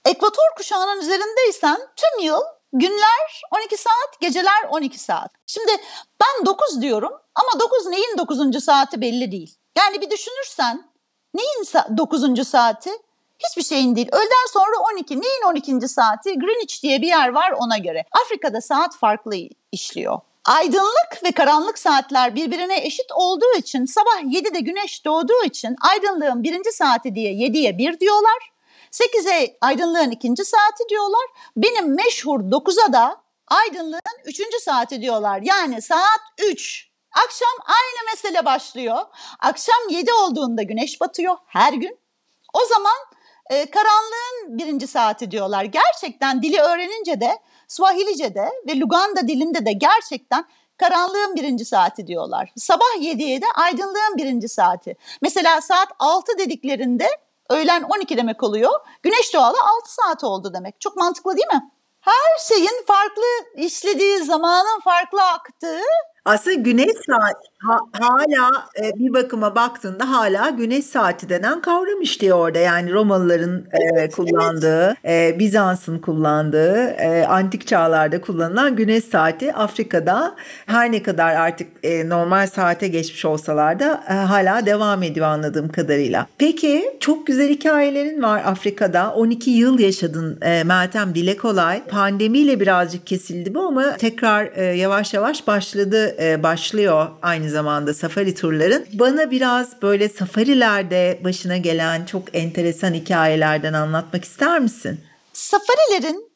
ekvator 0.05 0.55
kuşağının 0.57 1.01
üzerindeysen 1.01 1.79
tüm 1.97 2.25
yıl 2.25 2.41
günler 2.73 3.43
12 3.61 3.77
saat, 3.77 4.21
geceler 4.21 4.65
12 4.71 4.99
saat. 4.99 5.31
Şimdi 5.47 5.73
ben 6.21 6.47
9 6.47 6.83
diyorum 6.83 7.13
ama 7.35 7.61
9 7.61 7.87
neyin 7.87 8.19
9. 8.19 8.65
saati 8.65 9.01
belli 9.01 9.33
değil. 9.33 9.59
Yani 9.79 10.01
bir 10.01 10.11
düşünürsen 10.11 10.91
neyin 11.35 11.65
9. 11.97 12.49
saati? 12.49 12.91
Hiçbir 13.39 13.63
şeyin 13.63 13.97
değil. 13.97 14.09
Öğleden 14.13 14.47
sonra 14.53 14.77
12. 14.93 15.21
Neyin 15.21 15.43
12. 15.47 15.89
saati? 15.89 16.39
Greenwich 16.39 16.83
diye 16.83 17.03
bir 17.03 17.07
yer 17.07 17.29
var 17.29 17.51
ona 17.51 17.79
göre. 17.79 18.05
Afrika'da 18.25 18.61
saat 18.61 18.97
farklı 18.97 19.37
işliyor. 19.73 20.19
Aydınlık 20.45 21.25
ve 21.25 21.33
karanlık 21.33 21.79
saatler 21.79 22.35
birbirine 22.35 22.87
eşit 22.87 23.13
olduğu 23.15 23.57
için 23.59 23.85
sabah 23.85 24.21
7'de 24.21 24.61
güneş 24.61 25.05
doğduğu 25.05 25.45
için 25.45 25.77
aydınlığın 25.81 26.43
birinci 26.43 26.73
saati 26.73 27.15
diye 27.15 27.33
7'ye 27.33 27.79
1 27.79 28.01
diyorlar. 28.01 28.53
8'e 28.93 29.57
aydınlığın 29.61 30.11
ikinci 30.11 30.45
saati 30.45 30.89
diyorlar. 30.89 31.27
Benim 31.57 31.95
meşhur 31.95 32.41
9'a 32.41 32.93
da 32.93 33.17
aydınlığın 33.49 34.01
üçüncü 34.25 34.61
saati 34.61 35.01
diyorlar. 35.01 35.41
Yani 35.43 35.83
saat 35.83 36.21
3. 36.51 36.91
Akşam 37.25 37.59
aynı 37.67 38.11
mesele 38.11 38.45
başlıyor. 38.45 38.99
Akşam 39.39 39.89
7 39.91 40.13
olduğunda 40.13 40.63
güneş 40.63 41.01
batıyor 41.01 41.37
her 41.47 41.73
gün. 41.73 41.99
O 42.53 42.65
zaman 42.65 42.97
e, 43.51 43.71
karanlığın 43.71 44.59
birinci 44.59 44.87
saati 44.87 45.31
diyorlar. 45.31 45.65
Gerçekten 45.65 46.43
dili 46.43 46.61
öğrenince 46.61 47.21
de 47.21 47.39
Swahilice'de 47.69 48.51
ve 48.69 48.81
Luganda 48.81 49.29
dilinde 49.29 49.67
de 49.67 49.73
gerçekten 49.73 50.45
karanlığın 50.77 51.37
birinci 51.37 51.65
saati 51.65 52.07
diyorlar. 52.07 52.53
Sabah 52.57 52.97
7'ye 53.01 53.43
de 53.43 53.47
aydınlığın 53.55 54.17
birinci 54.17 54.49
saati. 54.49 54.97
Mesela 55.23 55.61
saat 55.61 55.89
6 55.99 56.39
dediklerinde 56.39 57.09
öğlen 57.51 57.83
12 57.83 58.17
demek 58.17 58.43
oluyor. 58.43 58.73
Güneş 59.03 59.35
doğalı 59.35 59.57
6 59.79 59.95
saat 59.95 60.25
oldu 60.25 60.55
demek. 60.55 60.81
Çok 60.81 60.97
mantıklı 60.97 61.37
değil 61.37 61.49
mi? 61.53 61.71
Her 62.01 62.39
şeyin 62.49 62.85
farklı 62.87 63.23
işlediği, 63.57 64.19
zamanın 64.19 64.81
farklı 64.81 65.23
aktığı 65.23 65.81
Aslında 66.27 66.55
güneş 66.55 66.93
saati 67.07 67.49
ha, 67.59 67.79
hala 67.93 68.51
e, 68.83 68.99
bir 68.99 69.15
bakıma 69.15 69.55
baktığında 69.55 70.11
hala 70.11 70.51
güneş 70.51 70.85
saati 70.85 71.29
denen 71.29 71.61
kavram 71.61 72.03
işte 72.03 72.35
orada. 72.35 72.59
Yani 72.59 72.93
Romalıların 72.93 73.65
e, 73.73 74.11
kullandığı, 74.11 74.97
evet. 75.05 75.35
e, 75.35 75.39
Bizans'ın 75.39 75.99
kullandığı, 75.99 76.87
e, 76.87 77.27
antik 77.27 77.67
çağlarda 77.67 78.21
kullanılan 78.21 78.77
güneş 78.77 79.05
saati 79.05 79.53
Afrika'da 79.53 80.35
her 80.67 80.93
ne 80.93 81.03
kadar 81.03 81.35
artık 81.35 81.69
e, 81.83 82.09
normal 82.09 82.47
saate 82.47 82.89
geçmiş 82.89 83.25
olsalar 83.25 83.81
da 83.81 84.05
e, 84.09 84.13
hala 84.13 84.67
devam 84.67 85.03
ediyor 85.03 85.27
anladığım 85.27 85.69
kadarıyla. 85.69 86.27
Peki 86.39 86.97
çok 87.01 87.27
güzel 87.27 87.49
hikayelerin 87.49 88.23
var 88.23 88.43
Afrika'da. 88.45 89.13
12 89.15 89.51
yıl 89.51 89.79
yaşadın 89.79 90.39
e, 90.43 90.65
Meltem 90.65 91.15
dile 91.15 91.37
kolay. 91.37 91.85
Pandemiyle 91.85 92.61
birazcık 92.61 93.07
kesildi 93.07 93.55
bu 93.55 93.61
ama 93.61 93.97
tekrar 93.97 94.51
e, 94.55 94.65
yavaş 94.65 95.15
yavaş 95.15 95.47
başladı 95.47 96.16
e, 96.19 96.43
başlıyor 96.43 97.09
aynı 97.23 97.51
zamanda 97.51 97.95
safari 97.95 98.35
turların. 98.35 98.87
Bana 98.93 99.31
biraz 99.31 99.83
böyle 99.83 100.09
safarilerde 100.09 101.21
başına 101.25 101.57
gelen 101.57 102.05
çok 102.05 102.35
enteresan 102.35 102.95
hikayelerden 102.95 103.73
anlatmak 103.73 104.25
ister 104.25 104.61
misin? 104.61 105.01
Safarilerin 105.33 106.31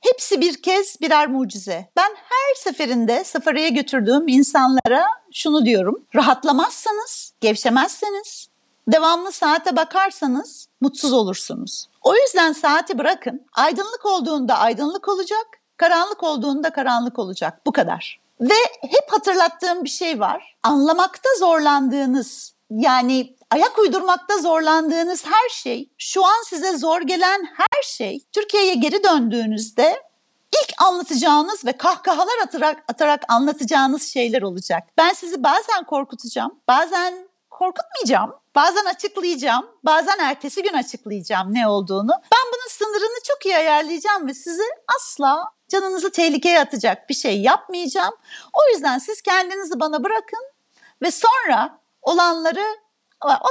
hepsi 0.00 0.40
bir 0.40 0.62
kez 0.62 1.00
birer 1.00 1.28
mucize. 1.28 1.88
Ben 1.96 2.10
her 2.16 2.54
seferinde 2.56 3.24
safariye 3.24 3.68
götürdüğüm 3.68 4.28
insanlara 4.28 5.04
şunu 5.32 5.64
diyorum. 5.64 6.06
Rahatlamazsanız, 6.14 7.32
gevşemezseniz, 7.40 8.48
devamlı 8.88 9.32
saate 9.32 9.76
bakarsanız 9.76 10.66
mutsuz 10.80 11.12
olursunuz. 11.12 11.86
O 12.02 12.14
yüzden 12.16 12.52
saati 12.52 12.98
bırakın. 12.98 13.46
Aydınlık 13.52 14.06
olduğunda 14.06 14.58
aydınlık 14.58 15.08
olacak, 15.08 15.46
karanlık 15.76 16.22
olduğunda 16.22 16.72
karanlık 16.72 17.18
olacak. 17.18 17.60
Bu 17.66 17.72
kadar. 17.72 18.23
Ve 18.40 18.54
hep 18.80 19.12
hatırlattığım 19.12 19.84
bir 19.84 19.88
şey 19.88 20.20
var. 20.20 20.56
Anlamakta 20.62 21.28
zorlandığınız 21.38 22.54
yani 22.70 23.36
ayak 23.50 23.78
uydurmakta 23.78 24.38
zorlandığınız 24.38 25.26
her 25.26 25.48
şey, 25.48 25.90
şu 25.98 26.24
an 26.24 26.42
size 26.46 26.78
zor 26.78 27.00
gelen 27.00 27.48
her 27.56 27.82
şey 27.82 28.26
Türkiye'ye 28.32 28.74
geri 28.74 29.04
döndüğünüzde 29.04 30.02
ilk 30.52 30.82
anlatacağınız 30.82 31.64
ve 31.64 31.72
kahkahalar 31.72 32.38
atarak, 32.44 32.84
atarak 32.88 33.24
anlatacağınız 33.28 34.02
şeyler 34.02 34.42
olacak. 34.42 34.82
Ben 34.98 35.12
sizi 35.12 35.42
bazen 35.42 35.84
korkutacağım, 35.84 36.60
bazen 36.68 37.28
korkutmayacağım, 37.50 38.34
bazen 38.54 38.84
açıklayacağım, 38.84 39.66
bazen 39.84 40.18
ertesi 40.18 40.62
gün 40.62 40.72
açıklayacağım 40.72 41.54
ne 41.54 41.68
olduğunu. 41.68 42.10
Ben 42.10 42.52
bunun 42.52 42.68
sınırını 42.68 43.18
çok 43.28 43.46
iyi 43.46 43.56
ayarlayacağım 43.56 44.28
ve 44.28 44.34
sizi 44.34 44.62
asla 44.96 45.44
canınızı 45.74 46.10
tehlikeye 46.12 46.60
atacak 46.60 47.08
bir 47.08 47.14
şey 47.14 47.40
yapmayacağım. 47.40 48.14
O 48.52 48.74
yüzden 48.74 48.98
siz 48.98 49.22
kendinizi 49.22 49.80
bana 49.80 50.04
bırakın 50.04 50.50
ve 51.02 51.10
sonra 51.10 51.78
olanları 52.02 52.64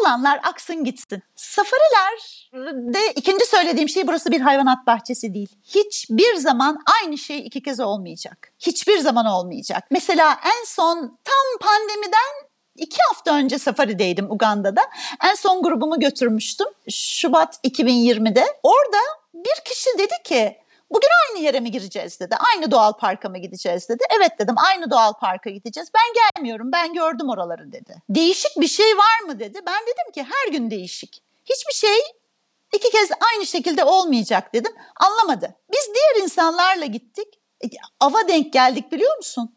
olanlar 0.02 0.40
aksın 0.44 0.84
gitsin. 0.84 1.24
Safariler 1.36 2.50
de 2.94 3.12
ikinci 3.16 3.46
söylediğim 3.46 3.90
şey 3.90 4.08
burası 4.08 4.32
bir 4.32 4.42
hayvanat 4.42 4.88
bahçesi 4.88 5.34
değil. 5.34 5.56
Hiçbir 5.64 6.36
zaman 6.36 6.84
aynı 7.02 7.18
şey 7.18 7.40
iki 7.40 7.64
kez 7.64 7.80
olmayacak. 7.80 8.52
Hiçbir 8.60 8.98
zaman 8.98 9.26
olmayacak. 9.26 9.84
Mesela 9.92 10.40
en 10.46 10.66
son 10.66 11.18
tam 11.24 11.70
pandemiden 11.70 12.50
iki 12.76 12.98
hafta 13.10 13.36
önce 13.36 13.60
safarideydim 13.60 14.32
Uganda'da. 14.32 14.82
En 15.24 15.36
son 15.36 15.64
grubumu 15.64 16.00
götürmüştüm 16.00 16.68
Şubat 16.90 17.60
2020'de. 17.64 18.46
Orada 18.64 19.00
bir 19.34 19.64
kişi 19.66 19.90
dedi 19.98 20.14
ki 20.24 20.63
Bugün 20.94 21.10
aynı 21.30 21.46
yere 21.46 21.60
mi 21.60 21.72
gireceğiz 21.72 22.20
dedi. 22.20 22.36
Aynı 22.54 22.72
doğal 22.72 22.94
parka 22.94 23.30
mı 23.30 23.38
gideceğiz 23.38 23.90
dedi. 23.90 24.04
Evet 24.18 24.32
dedim 24.40 24.56
aynı 24.58 24.92
doğal 24.92 25.14
parka 25.14 25.50
gideceğiz. 25.50 25.90
Ben 25.96 26.36
gelmiyorum 26.36 26.72
ben 26.72 26.94
gördüm 26.94 27.30
oraları 27.30 27.72
dedi. 27.72 27.96
Değişik 28.10 28.52
bir 28.58 28.68
şey 28.68 28.98
var 28.98 29.28
mı 29.28 29.40
dedi. 29.40 29.60
Ben 29.68 29.82
dedim 29.82 30.12
ki 30.14 30.24
her 30.24 30.52
gün 30.52 30.72
değişik. 30.72 31.24
Hiçbir 31.46 31.74
şey 31.74 32.00
iki 32.74 32.90
kez 32.90 33.10
aynı 33.34 33.46
şekilde 33.46 33.84
olmayacak 33.84 34.54
dedim. 34.54 34.72
Anlamadı. 34.96 35.56
Biz 35.74 35.90
diğer 35.94 36.24
insanlarla 36.24 36.86
gittik. 36.86 37.28
E, 37.64 37.68
ava 38.00 38.28
denk 38.28 38.54
geldik 38.54 38.92
biliyor 38.92 39.18
musun? 39.18 39.56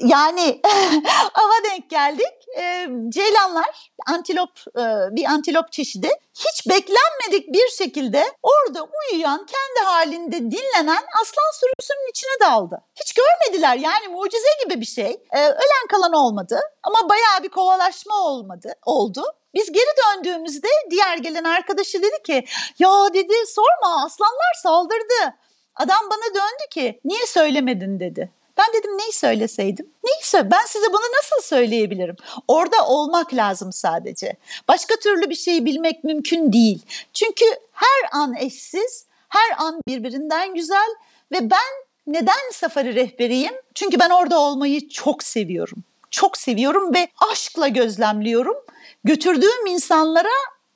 Yani 0.00 0.60
ava 1.34 1.64
denk 1.70 1.90
geldik. 1.90 2.34
E, 2.58 2.86
ceylanlar, 3.08 3.92
antilop, 4.06 4.50
e, 4.78 4.84
bir 5.16 5.24
antilop 5.24 5.72
çeşidi. 5.72 6.10
Hiç 6.34 6.68
beklenmedik 6.68 7.52
bir 7.52 7.68
şekilde 7.68 8.24
orada 8.42 8.82
uyuyan, 8.82 9.46
kendi 9.46 9.88
halinde 9.88 10.38
dinlenen 10.38 11.04
aslan 11.22 11.52
sürüsünün 11.52 12.10
içine 12.10 12.40
daldı. 12.40 12.82
Hiç 13.00 13.14
görmediler 13.14 13.76
yani 13.76 14.08
mucize 14.08 14.48
gibi 14.64 14.80
bir 14.80 14.86
şey. 14.86 15.22
E, 15.32 15.46
ölen 15.46 15.86
kalan 15.90 16.12
olmadı 16.12 16.60
ama 16.82 17.08
bayağı 17.08 17.42
bir 17.42 17.48
kovalaşma 17.48 18.14
olmadı, 18.14 18.74
oldu. 18.86 19.24
Biz 19.54 19.72
geri 19.72 19.90
döndüğümüzde 20.04 20.68
diğer 20.90 21.18
gelen 21.18 21.44
arkadaşı 21.44 22.02
dedi 22.02 22.22
ki 22.26 22.44
ya 22.78 23.14
dedi 23.14 23.34
sorma 23.46 24.04
aslanlar 24.04 24.54
saldırdı. 24.62 25.34
Adam 25.74 26.00
bana 26.10 26.34
döndü 26.34 26.70
ki 26.70 27.00
niye 27.04 27.26
söylemedin 27.26 28.00
dedi. 28.00 28.30
Ben 28.58 28.66
dedim 28.80 28.98
neyi 28.98 29.12
söyleseydim? 29.12 29.86
Neyi 30.04 30.20
söyle? 30.22 30.50
Ben 30.50 30.66
size 30.66 30.86
bunu 30.88 31.16
nasıl 31.18 31.48
söyleyebilirim? 31.48 32.16
Orada 32.48 32.86
olmak 32.86 33.34
lazım 33.34 33.72
sadece. 33.72 34.36
Başka 34.68 34.96
türlü 34.96 35.30
bir 35.30 35.34
şeyi 35.34 35.64
bilmek 35.64 36.04
mümkün 36.04 36.52
değil. 36.52 36.82
Çünkü 37.12 37.44
her 37.72 38.20
an 38.20 38.34
eşsiz, 38.34 39.06
her 39.28 39.64
an 39.66 39.80
birbirinden 39.88 40.54
güzel 40.54 40.88
ve 41.32 41.50
ben 41.50 41.86
neden 42.06 42.50
safari 42.52 42.94
rehberiyim? 42.94 43.54
Çünkü 43.74 44.00
ben 44.00 44.10
orada 44.10 44.40
olmayı 44.40 44.88
çok 44.88 45.22
seviyorum. 45.22 45.84
Çok 46.10 46.36
seviyorum 46.36 46.94
ve 46.94 47.08
aşkla 47.30 47.68
gözlemliyorum. 47.68 48.56
Götürdüğüm 49.04 49.66
insanlara 49.66 50.28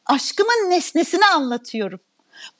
aşkımın 0.06 0.70
nesnesini 0.70 1.26
anlatıyorum. 1.26 2.00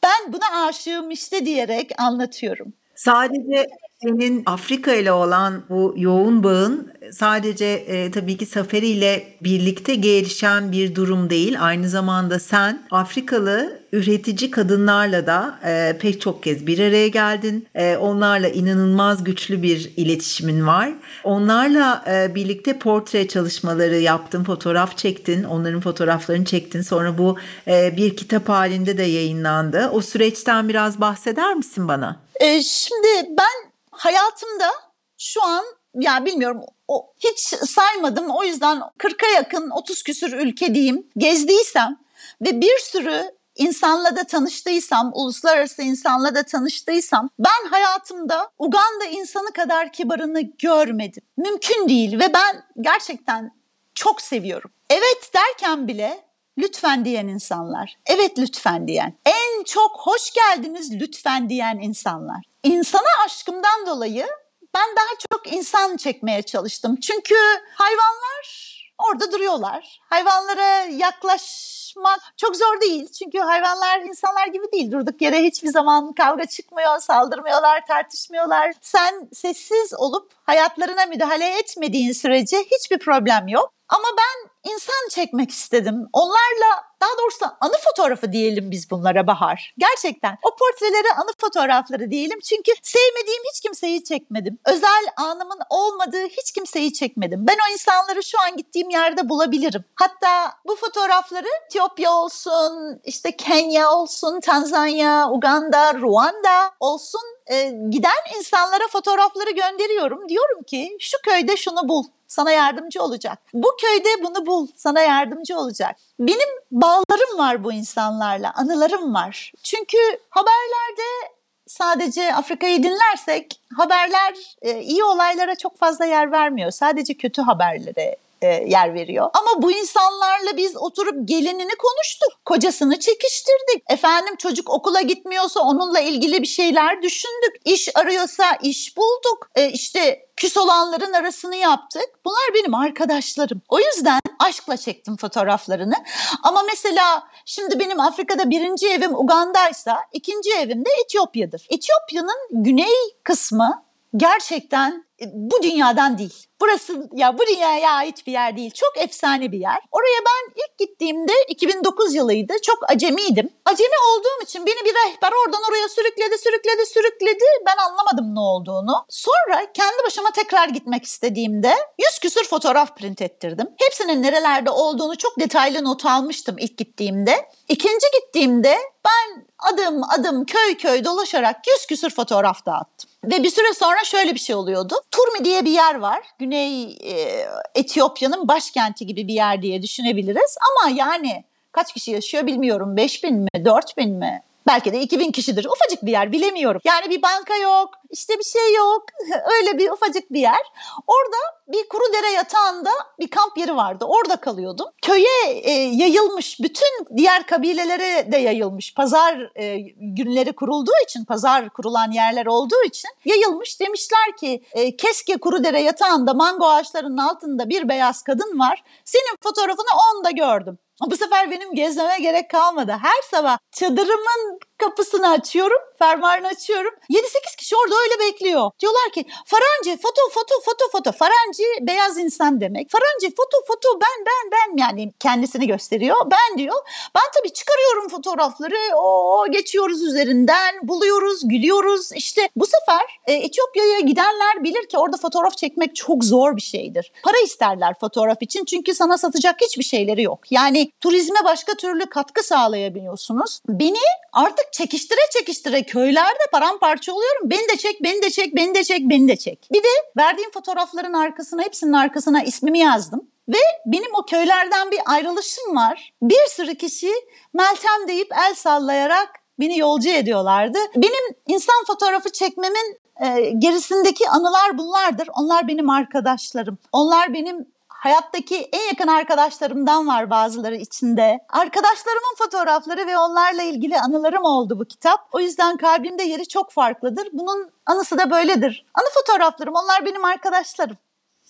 Ben 0.03 0.33
buna 0.33 0.67
aşığım 0.67 1.11
işte 1.11 1.47
diyerek 1.47 1.91
anlatıyorum. 1.99 2.73
Sadece 2.95 3.71
senin 4.03 4.43
Afrika 4.47 4.95
ile 4.95 5.13
olan 5.13 5.63
bu 5.69 5.95
yoğun 5.97 6.45
bağın 6.45 6.93
sadece 7.13 7.67
e, 7.67 8.11
tabii 8.11 8.37
ki 8.37 8.47
Safari 8.47 8.87
ile 8.87 9.25
birlikte 9.41 9.95
gelişen 9.95 10.73
bir 10.73 10.95
durum 10.95 11.31
değil. 11.31 11.57
Aynı 11.61 11.89
zamanda 11.89 12.39
sen 12.39 12.83
Afrikalı 12.91 13.81
üretici 13.93 14.51
kadınlarla 14.51 15.27
da 15.27 15.59
e, 15.65 15.99
pek 16.01 16.21
çok 16.21 16.43
kez 16.43 16.67
bir 16.67 16.79
araya 16.79 17.09
geldin. 17.09 17.67
E, 17.75 17.97
onlarla 17.97 18.49
inanılmaz 18.49 19.25
güçlü 19.25 19.63
bir 19.63 19.93
iletişimin 19.97 20.67
var. 20.67 20.91
Onlarla 21.25 22.05
e, 22.11 22.35
birlikte 22.35 22.79
portre 22.79 23.29
çalışmaları 23.29 23.97
yaptın, 23.97 24.45
fotoğraf 24.45 24.99
çektin, 24.99 25.45
onların 25.45 25.81
fotoğraflarını 25.81 26.45
çektin. 26.45 26.83
Sonra 26.83 27.19
bu 27.19 27.37
e, 27.69 27.97
bir 27.97 28.17
kitap 28.17 28.49
halinde 28.49 28.99
de 28.99 29.03
yayınlandı. 29.03 29.91
O 29.93 30.01
süreçten 30.01 30.69
biraz 30.69 31.01
bahseder 31.01 31.55
misin 31.55 31.89
bana? 31.89 32.17
E, 32.41 32.63
şimdi 32.63 33.09
ben 33.39 33.70
hayatımda 34.01 34.71
şu 35.19 35.45
an 35.45 35.65
yani 35.95 36.27
bilmiyorum 36.27 36.61
o, 36.89 37.13
hiç 37.19 37.39
saymadım 37.71 38.31
o 38.31 38.45
yüzden 38.45 38.83
40'a 38.99 39.29
yakın 39.29 39.71
30 39.71 40.03
küsür 40.03 40.33
ülke 40.33 40.75
diyeyim 40.75 41.07
gezdiysem 41.17 41.97
ve 42.43 42.61
bir 42.61 42.79
sürü 42.79 43.25
insanla 43.57 44.17
da 44.17 44.25
tanıştıysam, 44.25 45.11
uluslararası 45.15 45.83
insanla 45.83 46.35
da 46.35 46.43
tanıştıysam 46.43 47.31
ben 47.39 47.69
hayatımda 47.71 48.51
Uganda 48.59 49.05
insanı 49.05 49.53
kadar 49.53 49.93
kibarını 49.93 50.41
görmedim. 50.41 51.23
Mümkün 51.37 51.89
değil 51.89 52.19
ve 52.19 52.35
ben 52.35 52.63
gerçekten 52.81 53.51
çok 53.95 54.23
seviyorum. 54.23 54.71
Evet 54.91 55.31
derken 55.35 55.89
bile 55.89 56.25
lütfen 56.59 57.05
diyen 57.05 57.29
insanlar. 57.29 57.97
Evet 58.07 58.39
lütfen 58.39 58.89
diyen. 58.89 59.15
En 59.27 59.65
çok 59.65 59.91
hoş 59.99 60.31
geldiniz 60.33 60.93
lütfen 60.93 61.49
diyen 61.49 61.79
insanlar. 61.79 62.50
İnsana 62.63 63.25
aşkımdan 63.25 63.87
dolayı 63.87 64.27
ben 64.75 64.97
daha 64.97 65.19
çok 65.31 65.53
insan 65.53 65.97
çekmeye 65.97 66.43
çalıştım. 66.43 66.97
Çünkü 66.97 67.35
hayvanlar 67.75 68.71
orada 68.99 69.33
duruyorlar. 69.33 70.01
Hayvanlara 70.11 70.85
yaklaşmak 70.85 72.21
çok 72.37 72.57
zor 72.57 72.81
değil. 72.81 73.13
Çünkü 73.13 73.39
hayvanlar 73.39 74.01
insanlar 74.01 74.47
gibi 74.47 74.73
değil. 74.73 74.93
Durduk 74.93 75.23
yere 75.23 75.43
hiçbir 75.43 75.69
zaman 75.69 76.13
kavga 76.13 76.47
çıkmıyor, 76.47 76.99
saldırmıyorlar, 76.99 77.87
tartışmıyorlar. 77.87 78.73
Sen 78.81 79.29
sessiz 79.33 79.95
olup 79.99 80.33
hayatlarına 80.43 81.07
müdahale 81.07 81.59
etmediğin 81.59 82.13
sürece 82.13 82.59
hiçbir 82.59 82.99
problem 82.99 83.49
yok. 83.49 83.73
Ama 83.89 84.09
ben 84.19 84.50
insan 84.65 85.09
çekmek 85.11 85.51
istedim. 85.51 86.09
Onlarla 86.13 86.91
daha 87.03 87.11
doğrusu 87.19 87.45
anı 87.61 87.73
fotoğrafı 87.85 88.33
diyelim 88.33 88.71
biz 88.71 88.91
bunlara 88.91 89.27
Bahar. 89.27 89.75
Gerçekten 89.79 90.39
o 90.43 90.57
portreleri 90.57 91.13
anı 91.13 91.31
fotoğrafları 91.39 92.11
diyelim. 92.11 92.41
Çünkü 92.41 92.73
sevmediğim 92.83 93.43
hiç 93.53 93.61
kimseyi 93.61 94.05
çekmedim. 94.05 94.59
Özel 94.67 95.07
anımın 95.17 95.59
olmadığı 95.71 96.27
hiç 96.27 96.53
kimseyi 96.53 96.93
çekmedim. 96.93 97.47
Ben 97.47 97.57
o 97.69 97.73
insanları 97.73 98.23
şu 98.23 98.41
an 98.41 98.57
gittiğim 98.57 98.91
yerde 98.91 99.29
bulabilirim. 99.29 99.85
Hatta 99.95 100.53
bu 100.67 100.77
fotoğrafları 100.77 101.49
Etiyopya 101.67 102.13
olsun, 102.13 103.01
işte 103.05 103.37
Kenya 103.37 103.91
olsun, 103.93 104.41
Tanzanya, 104.41 105.31
Uganda, 105.31 105.95
Ruanda 105.95 106.71
olsun 106.81 107.21
e, 107.51 107.73
giden 107.91 108.39
insanlara 108.39 108.89
fotoğrafları 108.91 109.51
gönderiyorum. 109.51 110.29
Diyorum 110.29 110.63
ki 110.63 110.97
şu 111.01 111.17
köyde 111.23 111.57
şunu 111.57 111.89
bul 111.89 112.05
sana 112.31 112.51
yardımcı 112.51 113.03
olacak. 113.03 113.39
Bu 113.55 113.69
köyde 113.81 114.09
bunu 114.25 114.47
bul, 114.47 114.67
sana 114.77 115.01
yardımcı 115.01 115.59
olacak. 115.59 115.97
Benim 116.19 116.49
bağlarım 116.71 117.39
var 117.39 117.65
bu 117.65 117.73
insanlarla, 117.73 118.53
anılarım 118.55 119.15
var. 119.15 119.53
Çünkü 119.63 119.99
haberlerde 120.31 121.33
sadece 121.67 122.35
Afrika'yı 122.35 122.83
dinlersek 122.83 123.61
haberler 123.77 124.35
e, 124.63 124.81
iyi 124.81 125.05
olaylara 125.05 125.55
çok 125.55 125.79
fazla 125.79 126.05
yer 126.05 126.33
vermiyor. 126.33 126.71
Sadece 126.71 127.15
kötü 127.15 127.43
haberlere 127.43 128.17
e, 128.43 128.47
yer 128.47 128.95
veriyor. 128.95 129.31
Ama 129.35 129.63
bu 129.63 129.73
insanlarla 129.73 130.57
biz 130.57 130.77
oturup 130.77 131.29
gelinini 131.29 131.75
konuştuk. 131.77 132.45
Kocasını 132.45 132.99
çekiştirdik. 132.99 133.83
Efendim 133.91 134.37
çocuk 134.37 134.71
okula 134.71 135.01
gitmiyorsa 135.01 135.61
onunla 135.61 136.01
ilgili 136.01 136.43
bir 136.43 136.47
şeyler 136.47 137.03
düşündük. 137.03 137.55
İş 137.65 137.89
arıyorsa 137.97 138.45
iş 138.63 138.97
bulduk. 138.97 139.49
E, 139.55 139.71
işte 139.71 140.27
küs 140.37 140.57
olanların 140.57 141.13
arasını 141.13 141.57
yaptık. 141.57 142.09
Bunlar 142.25 142.55
benim 142.55 142.75
arkadaşlarım. 142.75 143.63
O 143.69 143.79
yüzden 143.81 144.21
aşkla 144.39 144.77
çektim 144.77 145.17
fotoğraflarını. 145.17 145.95
Ama 146.43 146.63
mesela 146.63 147.23
şimdi 147.47 147.79
benim 147.79 148.01
Afrika'da 148.01 148.51
birinci 148.51 148.89
evim 148.89 149.15
Uganda'ysa 149.15 149.99
ikinci 150.13 150.51
evim 150.53 150.85
de 150.85 150.91
Etiyopya'dır. 151.05 151.67
Etiyopya'nın 151.71 152.65
güney 152.65 152.95
kısmı 153.25 153.85
gerçekten 154.17 155.05
bu 155.27 155.63
dünyadan 155.63 156.19
değil. 156.19 156.47
Burası 156.61 157.09
ya 157.13 157.39
bu 157.39 157.47
dünyaya 157.47 157.93
ait 157.93 158.27
bir 158.27 158.33
yer 158.33 158.57
değil. 158.57 158.71
Çok 158.71 158.99
efsane 158.99 159.53
bir 159.53 159.59
yer. 159.59 159.79
Oraya 159.93 160.21
ben 160.27 160.53
ilk 160.55 160.79
gittiğimde 160.79 161.33
2009 161.49 162.15
yılıydı. 162.15 162.55
Çok 162.63 162.91
acemiydim. 162.91 163.51
Acemi 163.65 163.95
olduğum 164.13 164.45
için 164.45 164.67
beni 164.67 164.85
bir 164.85 164.95
rehber 164.95 165.33
oradan 165.33 165.61
oraya 165.71 165.89
sürükledi, 165.89 166.39
sürükledi, 166.39 166.87
sürükledi. 166.87 167.45
Ben 167.67 167.77
anlamadım 167.77 168.35
ne 168.35 168.41
olduğunu. 168.41 169.05
Sonra 169.09 169.73
kendi 169.75 169.97
başıma 170.07 170.31
tekrar 170.31 170.69
gitmek 170.69 171.05
istediğimde 171.05 171.75
yüz 171.99 172.19
küsür 172.19 172.45
fotoğraf 172.45 172.97
print 172.97 173.23
ettirdim. 173.23 173.67
Hepsinin 173.77 174.23
nerelerde 174.23 174.71
olduğunu 174.71 175.19
çok 175.19 175.41
detaylı 175.41 175.85
not 175.85 176.07
almıştım 176.07 176.57
ilk 176.59 176.79
gittiğimde. 176.79 177.49
İkinci 177.69 178.07
gittiğimde 178.21 178.79
ben 179.05 179.47
adım 179.59 180.03
adım 180.11 180.45
köy 180.45 180.77
köy 180.77 181.05
dolaşarak 181.05 181.57
yüz 181.67 181.87
küsür 181.87 182.11
fotoğraf 182.11 182.67
dağıttım. 182.67 183.11
Ve 183.25 183.43
bir 183.43 183.51
süre 183.51 183.75
sonra 183.75 184.05
şöyle 184.05 184.35
bir 184.35 184.41
şey 184.41 184.57
oluyordu. 184.57 184.95
Turmi 185.11 185.45
diye 185.45 185.65
bir 185.65 185.71
yer 185.71 185.95
var. 185.95 186.23
Güney 186.39 186.85
e, 186.85 187.47
Etiyopya'nın 187.75 188.49
başkenti 188.49 189.07
gibi 189.07 189.29
bir 189.29 189.35
yer 189.35 189.63
diye 189.63 189.83
düşünebiliriz. 189.83 190.57
Ama 190.61 190.97
yani 190.97 191.45
kaç 191.73 191.93
kişi 191.93 192.11
yaşıyor 192.11 192.47
bilmiyorum. 192.47 192.97
5 192.97 193.25
bin 193.25 193.37
mi, 193.37 193.65
4 193.65 193.97
bin 193.97 194.11
mi? 194.11 194.43
Belki 194.71 194.93
de 194.93 195.01
2000 195.01 195.33
kişidir. 195.33 195.65
Ufacık 195.65 196.07
bir 196.07 196.13
yer 196.13 196.33
bilemiyorum. 196.33 196.81
Yani 196.85 197.11
bir 197.11 197.23
banka 197.23 197.57
yok, 197.57 197.91
işte 198.11 198.39
bir 198.39 198.45
şey 198.45 198.75
yok. 198.75 199.03
Öyle 199.59 199.79
bir 199.79 199.91
ufacık 199.91 200.33
bir 200.33 200.41
yer. 200.41 200.63
Orada 201.07 201.37
bir 201.69 201.89
kuru 201.89 202.13
dere 202.13 202.31
yatağında 202.31 202.91
bir 203.21 203.29
kamp 203.29 203.59
yeri 203.59 203.77
vardı. 203.77 204.05
Orada 204.09 204.37
kalıyordum. 204.37 204.87
Köye 205.03 205.61
e, 205.63 205.71
yayılmış, 205.73 206.61
bütün 206.61 207.17
diğer 207.17 207.47
kabilelere 207.47 208.33
de 208.33 208.37
yayılmış. 208.37 208.95
Pazar 208.95 209.51
e, 209.57 209.79
günleri 209.97 210.53
kurulduğu 210.53 211.05
için, 211.05 211.25
pazar 211.25 211.71
kurulan 211.71 212.11
yerler 212.11 212.47
olduğu 212.47 212.83
için 212.87 213.11
yayılmış. 213.25 213.81
Demişler 213.81 214.37
ki 214.41 214.65
e, 214.73 214.97
keşke 214.97 215.37
kuru 215.37 215.65
dere 215.65 215.81
yatağında 215.81 216.35
mango 216.35 216.67
ağaçlarının 216.67 217.19
altında 217.19 217.69
bir 217.69 217.89
beyaz 217.89 218.23
kadın 218.23 218.59
var. 218.59 218.85
Senin 219.05 219.37
fotoğrafını 219.43 219.91
onda 220.13 220.31
gördüm. 220.31 220.79
Bu 221.07 221.17
sefer 221.17 221.51
benim 221.51 221.75
gezmeme 221.75 222.19
gerek 222.19 222.51
kalmadı. 222.51 222.93
Her 223.03 223.23
sabah 223.31 223.59
çadırımın 223.73 224.59
kapısını 224.81 225.29
açıyorum, 225.31 225.79
fermuarını 225.99 226.47
açıyorum. 226.47 226.95
7-8 227.11 227.57
kişi 227.57 227.77
orada 227.77 227.95
öyle 227.95 228.31
bekliyor. 228.31 228.71
Diyorlar 228.81 229.11
ki 229.15 229.25
Faranci 229.47 230.03
foto 230.03 230.23
foto 230.35 230.55
foto 230.65 230.85
foto. 230.93 231.13
Faranci 231.13 231.65
beyaz 231.81 232.19
insan 232.19 232.61
demek. 232.61 232.91
Faranci 232.91 233.37
foto 233.37 233.57
foto 233.67 233.89
ben 234.01 234.27
ben 234.27 234.51
ben 234.53 234.83
yani 234.83 235.13
kendisini 235.21 235.67
gösteriyor. 235.67 236.17
Ben 236.31 236.59
diyor. 236.59 236.77
Ben 237.15 237.23
tabii 237.39 237.53
çıkarıyorum 237.53 238.09
fotoğrafları. 238.09 238.97
O 238.97 239.47
geçiyoruz 239.51 240.03
üzerinden, 240.03 240.75
buluyoruz, 240.83 241.49
gülüyoruz. 241.49 242.13
İşte 242.13 242.49
bu 242.57 242.67
sefer 242.67 243.03
e, 243.27 243.33
Etiyopya'ya 243.33 244.01
gidenler 244.01 244.65
bilir 244.65 244.89
ki 244.89 244.99
orada 244.99 245.17
fotoğraf 245.17 245.57
çekmek 245.57 245.97
çok 245.97 246.25
zor 246.25 246.57
bir 246.57 246.63
şeydir. 246.63 247.13
Para 247.25 247.39
isterler 247.45 247.95
fotoğraf 248.01 248.43
için 248.43 248.65
çünkü 248.65 248.95
sana 248.95 249.19
satacak 249.19 249.57
hiçbir 249.61 249.85
şeyleri 249.85 250.23
yok. 250.23 250.41
Yani 250.51 250.93
turizme 251.01 251.39
başka 251.45 251.75
türlü 251.75 252.07
katkı 252.07 252.43
sağlayabiliyorsunuz. 252.43 253.61
Beni 253.69 253.99
artık 254.33 254.70
çekiştire 254.73 255.21
çekiştire 255.33 255.83
köylerde 255.83 256.45
paramparça 256.53 257.13
oluyorum. 257.13 257.51
Beni 257.51 257.69
de 257.69 257.77
çek, 257.77 258.03
beni 258.05 258.23
de 258.23 258.31
çek, 258.31 258.57
beni 258.57 258.75
de 258.75 258.85
çek, 258.85 259.01
beni 259.01 259.29
de 259.29 259.37
çek. 259.37 259.69
Bir 259.73 259.83
de 259.83 259.89
verdiğim 260.17 260.51
fotoğrafların 260.51 261.13
arkasına, 261.13 261.63
hepsinin 261.63 261.93
arkasına 261.93 262.43
ismimi 262.43 262.79
yazdım. 262.79 263.29
Ve 263.49 263.59
benim 263.87 264.15
o 264.15 264.23
köylerden 264.23 264.91
bir 264.91 265.01
ayrılışım 265.07 265.77
var. 265.77 266.13
Bir 266.23 266.47
sürü 266.49 266.75
kişi 266.75 267.13
Meltem 267.55 268.09
deyip 268.09 268.33
el 268.33 268.55
sallayarak 268.55 269.29
beni 269.61 269.79
yolcu 269.79 270.11
ediyorlardı. 270.11 270.79
Benim 270.97 271.37
insan 271.47 271.85
fotoğrafı 271.87 272.31
çekmemin 272.31 272.99
e, 273.25 273.51
gerisindeki 273.59 274.29
anılar 274.29 274.79
bunlardır. 274.79 275.29
Onlar 275.39 275.69
benim 275.69 275.91
arkadaşlarım. 275.91 276.79
Onlar 276.93 277.35
benim 277.35 277.67
hayattaki 278.01 278.69
en 278.73 278.89
yakın 278.89 279.09
arkadaşlarımdan 279.09 280.07
var 280.07 280.31
bazıları 280.31 280.77
içinde. 280.77 281.39
Arkadaşlarımın 281.49 282.35
fotoğrafları 282.39 283.07
ve 283.07 283.19
onlarla 283.19 283.63
ilgili 283.63 284.01
anılarım 284.01 284.45
oldu 284.45 284.79
bu 284.79 284.85
kitap. 284.85 285.21
O 285.33 285.41
yüzden 285.41 285.77
kalbimde 285.77 286.23
yeri 286.23 286.49
çok 286.49 286.71
farklıdır. 286.71 287.29
Bunun 287.33 287.71
anısı 287.87 288.19
da 288.19 288.31
böyledir. 288.31 288.87
Anı 288.95 289.07
fotoğraflarım 289.15 289.75
onlar 289.75 290.07
benim 290.07 290.25
arkadaşlarım. 290.25 290.97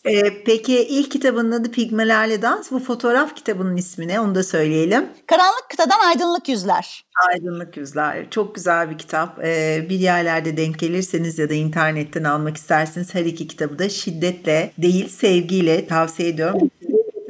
Ee, 0.05 0.45
peki 0.45 0.85
ilk 0.85 1.11
kitabının 1.11 1.53
adı 1.53 1.71
Pigmelerle 1.71 2.43
Dans. 2.43 2.71
Bu 2.71 2.79
fotoğraf 2.79 3.37
kitabının 3.37 3.77
ismi 3.77 4.09
ne? 4.09 4.21
Onu 4.21 4.35
da 4.35 4.43
söyleyelim. 4.43 5.09
Karanlık 5.27 5.67
Kıtadan 5.71 5.99
Aydınlık 6.09 6.49
Yüzler. 6.49 7.05
Aydınlık 7.33 7.77
Yüzler. 7.77 8.31
Çok 8.31 8.55
güzel 8.55 8.91
bir 8.91 8.99
kitap. 8.99 9.45
Ee, 9.45 9.87
bir 9.89 9.99
yerlerde 9.99 10.57
denk 10.57 10.79
gelirseniz 10.79 11.39
ya 11.39 11.51
da 11.51 11.55
internetten 11.55 12.25
almak 12.25 12.57
isterseniz 12.57 13.15
her 13.15 13.25
iki 13.25 13.49
kitabı 13.49 13.79
da 13.79 13.89
şiddetle 13.89 14.73
değil 14.79 15.09
sevgiyle 15.09 15.87
tavsiye 15.87 16.29
ediyorum 16.29 16.71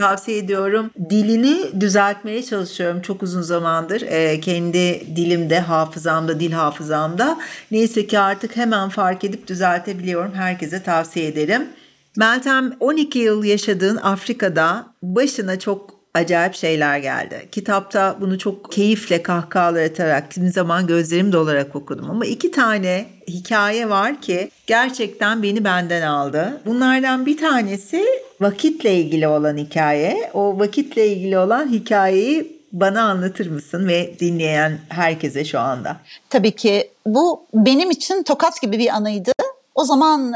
tavsiye 0.00 0.38
ediyorum. 0.38 0.90
Dilini 1.10 1.80
düzeltmeye 1.80 2.42
çalışıyorum 2.42 3.00
çok 3.00 3.22
uzun 3.22 3.42
zamandır. 3.42 4.02
E, 4.02 4.40
kendi 4.40 5.16
dilimde, 5.16 5.60
hafızamda, 5.60 6.40
dil 6.40 6.52
hafızamda. 6.52 7.38
Neyse 7.70 8.06
ki 8.06 8.18
artık 8.18 8.56
hemen 8.56 8.88
fark 8.88 9.24
edip 9.24 9.46
düzeltebiliyorum. 9.46 10.34
Herkese 10.34 10.82
tavsiye 10.82 11.26
ederim. 11.26 11.68
Meltem 12.16 12.72
12 12.80 13.18
yıl 13.18 13.44
yaşadığın 13.44 13.96
Afrika'da 13.96 14.86
başına 15.02 15.58
çok 15.58 16.00
acayip 16.14 16.54
şeyler 16.54 16.98
geldi. 16.98 17.48
Kitapta 17.52 18.16
bunu 18.20 18.38
çok 18.38 18.72
keyifle 18.72 19.22
kahkahalar 19.22 19.84
atarak 19.84 20.30
kimi 20.30 20.50
zaman 20.50 20.86
gözlerim 20.86 21.32
dolarak 21.32 21.76
okudum 21.76 22.10
ama 22.10 22.26
iki 22.26 22.50
tane 22.50 23.06
hikaye 23.28 23.88
var 23.88 24.20
ki 24.20 24.50
gerçekten 24.66 25.42
beni 25.42 25.64
benden 25.64 26.02
aldı. 26.02 26.60
Bunlardan 26.66 27.26
bir 27.26 27.36
tanesi 27.36 28.04
vakitle 28.40 28.94
ilgili 28.94 29.28
olan 29.28 29.56
hikaye. 29.56 30.30
O 30.34 30.58
vakitle 30.58 31.08
ilgili 31.08 31.38
olan 31.38 31.68
hikayeyi 31.68 32.60
bana 32.72 33.02
anlatır 33.02 33.50
mısın 33.50 33.88
ve 33.88 34.14
dinleyen 34.20 34.78
herkese 34.88 35.44
şu 35.44 35.60
anda? 35.60 35.96
Tabii 36.30 36.52
ki 36.52 36.90
bu 37.06 37.46
benim 37.54 37.90
için 37.90 38.22
tokat 38.22 38.62
gibi 38.62 38.78
bir 38.78 38.88
anıydı. 38.88 39.32
O 39.74 39.84
zaman 39.84 40.32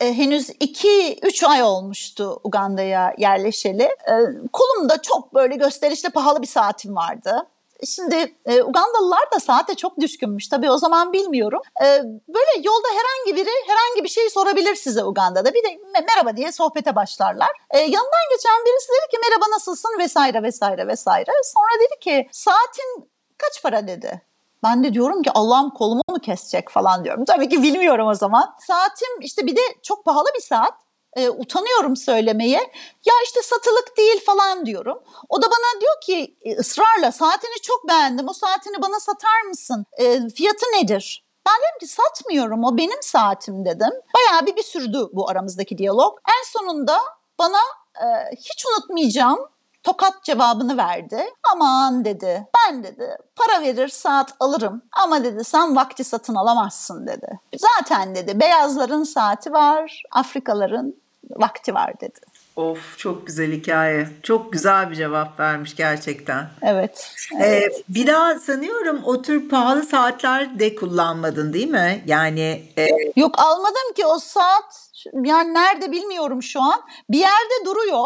e, 0.00 0.14
henüz 0.14 0.48
2-3 0.50 1.46
ay 1.46 1.62
olmuştu 1.62 2.40
Uganda'ya 2.44 3.14
yerleşeli. 3.18 3.82
E, 3.82 4.14
kolumda 4.52 5.02
çok 5.02 5.34
böyle 5.34 5.56
gösterişli 5.56 6.10
pahalı 6.10 6.42
bir 6.42 6.46
saatim 6.46 6.96
vardı. 6.96 7.46
Şimdi 7.86 8.34
e, 8.46 8.62
Ugandalılar 8.62 9.30
da 9.34 9.40
saate 9.40 9.74
çok 9.74 10.00
düşkünmüş. 10.00 10.48
Tabii 10.48 10.70
o 10.70 10.78
zaman 10.78 11.12
bilmiyorum. 11.12 11.60
E, 11.82 11.86
böyle 12.28 12.50
yolda 12.62 12.88
herhangi 12.88 13.36
biri 13.36 13.50
herhangi 13.66 14.04
bir 14.04 14.08
şey 14.08 14.30
sorabilir 14.30 14.74
size 14.74 15.04
Uganda'da. 15.04 15.54
Bir 15.54 15.64
de 15.64 15.80
merhaba 16.08 16.36
diye 16.36 16.52
sohbete 16.52 16.96
başlarlar. 16.96 17.50
E, 17.70 17.78
yanından 17.78 18.26
geçen 18.36 18.64
birisi 18.66 18.88
dedi 18.88 19.10
ki 19.10 19.18
merhaba 19.28 19.54
nasılsın 19.54 19.98
vesaire 19.98 20.42
vesaire 20.42 20.86
vesaire. 20.86 21.30
Sonra 21.44 21.80
dedi 21.80 22.00
ki 22.00 22.28
saatin 22.32 23.10
kaç 23.38 23.62
para 23.62 23.86
dedi. 23.86 24.29
Ben 24.62 24.84
de 24.84 24.94
diyorum 24.94 25.22
ki 25.22 25.30
Allah'ım 25.34 25.70
kolumu 25.70 26.02
mu 26.10 26.18
kesecek 26.20 26.70
falan 26.70 27.04
diyorum. 27.04 27.24
Tabii 27.24 27.48
ki 27.48 27.62
bilmiyorum 27.62 28.08
o 28.08 28.14
zaman. 28.14 28.54
Saatim 28.66 29.20
işte 29.20 29.46
bir 29.46 29.56
de 29.56 29.60
çok 29.82 30.04
pahalı 30.04 30.28
bir 30.36 30.42
saat. 30.42 30.74
e, 31.16 31.30
utanıyorum 31.30 31.96
söylemeye. 31.96 32.58
Ya 33.06 33.14
işte 33.24 33.42
satılık 33.42 33.96
değil 33.96 34.24
falan 34.24 34.66
diyorum. 34.66 35.02
O 35.28 35.42
da 35.42 35.46
bana 35.46 35.80
diyor 35.80 36.00
ki 36.02 36.36
e, 36.42 36.56
ısrarla 36.56 37.12
saatini 37.12 37.60
çok 37.62 37.88
beğendim. 37.88 38.28
O 38.28 38.32
saatini 38.32 38.82
bana 38.82 39.00
satar 39.00 39.42
mısın? 39.48 39.86
E, 39.98 40.28
fiyatı 40.28 40.66
nedir? 40.74 41.24
Ben 41.46 41.54
dedim 41.54 41.78
ki 41.80 41.86
satmıyorum 41.86 42.64
o 42.64 42.76
benim 42.76 43.02
saatim 43.02 43.64
dedim. 43.64 43.90
Bayağı 44.14 44.46
bir, 44.46 44.56
bir 44.56 44.62
sürdü 44.62 44.98
bu 45.12 45.28
aramızdaki 45.30 45.78
diyalog. 45.78 46.18
En 46.28 46.58
sonunda 46.58 46.98
bana 47.38 47.58
e, 47.94 48.06
hiç 48.36 48.64
unutmayacağım 48.66 49.38
tokat 49.82 50.24
cevabını 50.24 50.76
verdi. 50.76 51.24
Aman 51.52 52.04
dedi 52.04 52.46
ben 52.56 52.84
dedi 52.84 53.16
para 53.36 53.62
verir 53.62 53.88
saat 53.88 54.34
alırım 54.40 54.82
ama 54.92 55.24
dedi 55.24 55.44
sen 55.44 55.76
vakti 55.76 56.04
satın 56.04 56.34
alamazsın 56.34 57.06
dedi. 57.06 57.40
Zaten 57.56 58.14
dedi 58.14 58.40
beyazların 58.40 59.04
saati 59.04 59.52
var 59.52 60.02
Afrikaların 60.10 60.94
vakti 61.30 61.74
var 61.74 62.00
dedi. 62.00 62.20
Of 62.56 62.98
çok 62.98 63.26
güzel 63.26 63.52
hikaye. 63.52 64.08
Çok 64.22 64.52
güzel 64.52 64.90
bir 64.90 64.96
cevap 64.96 65.40
vermiş 65.40 65.76
gerçekten. 65.76 66.46
Evet. 66.62 67.10
evet. 67.36 67.72
Ee, 67.72 67.82
bir 67.88 68.06
daha 68.06 68.38
sanıyorum 68.38 69.00
o 69.04 69.22
tür 69.22 69.48
pahalı 69.48 69.82
saatler 69.82 70.58
de 70.58 70.74
kullanmadın 70.74 71.52
değil 71.52 71.70
mi? 71.70 72.02
Yani 72.06 72.62
e... 72.78 72.88
yok 73.16 73.38
almadım 73.38 73.94
ki 73.96 74.06
o 74.06 74.18
saat 74.18 74.90
yani 75.24 75.54
nerede 75.54 75.92
bilmiyorum 75.92 76.42
şu 76.42 76.60
an. 76.62 76.80
Bir 77.10 77.18
yerde 77.18 77.64
duruyor. 77.66 78.04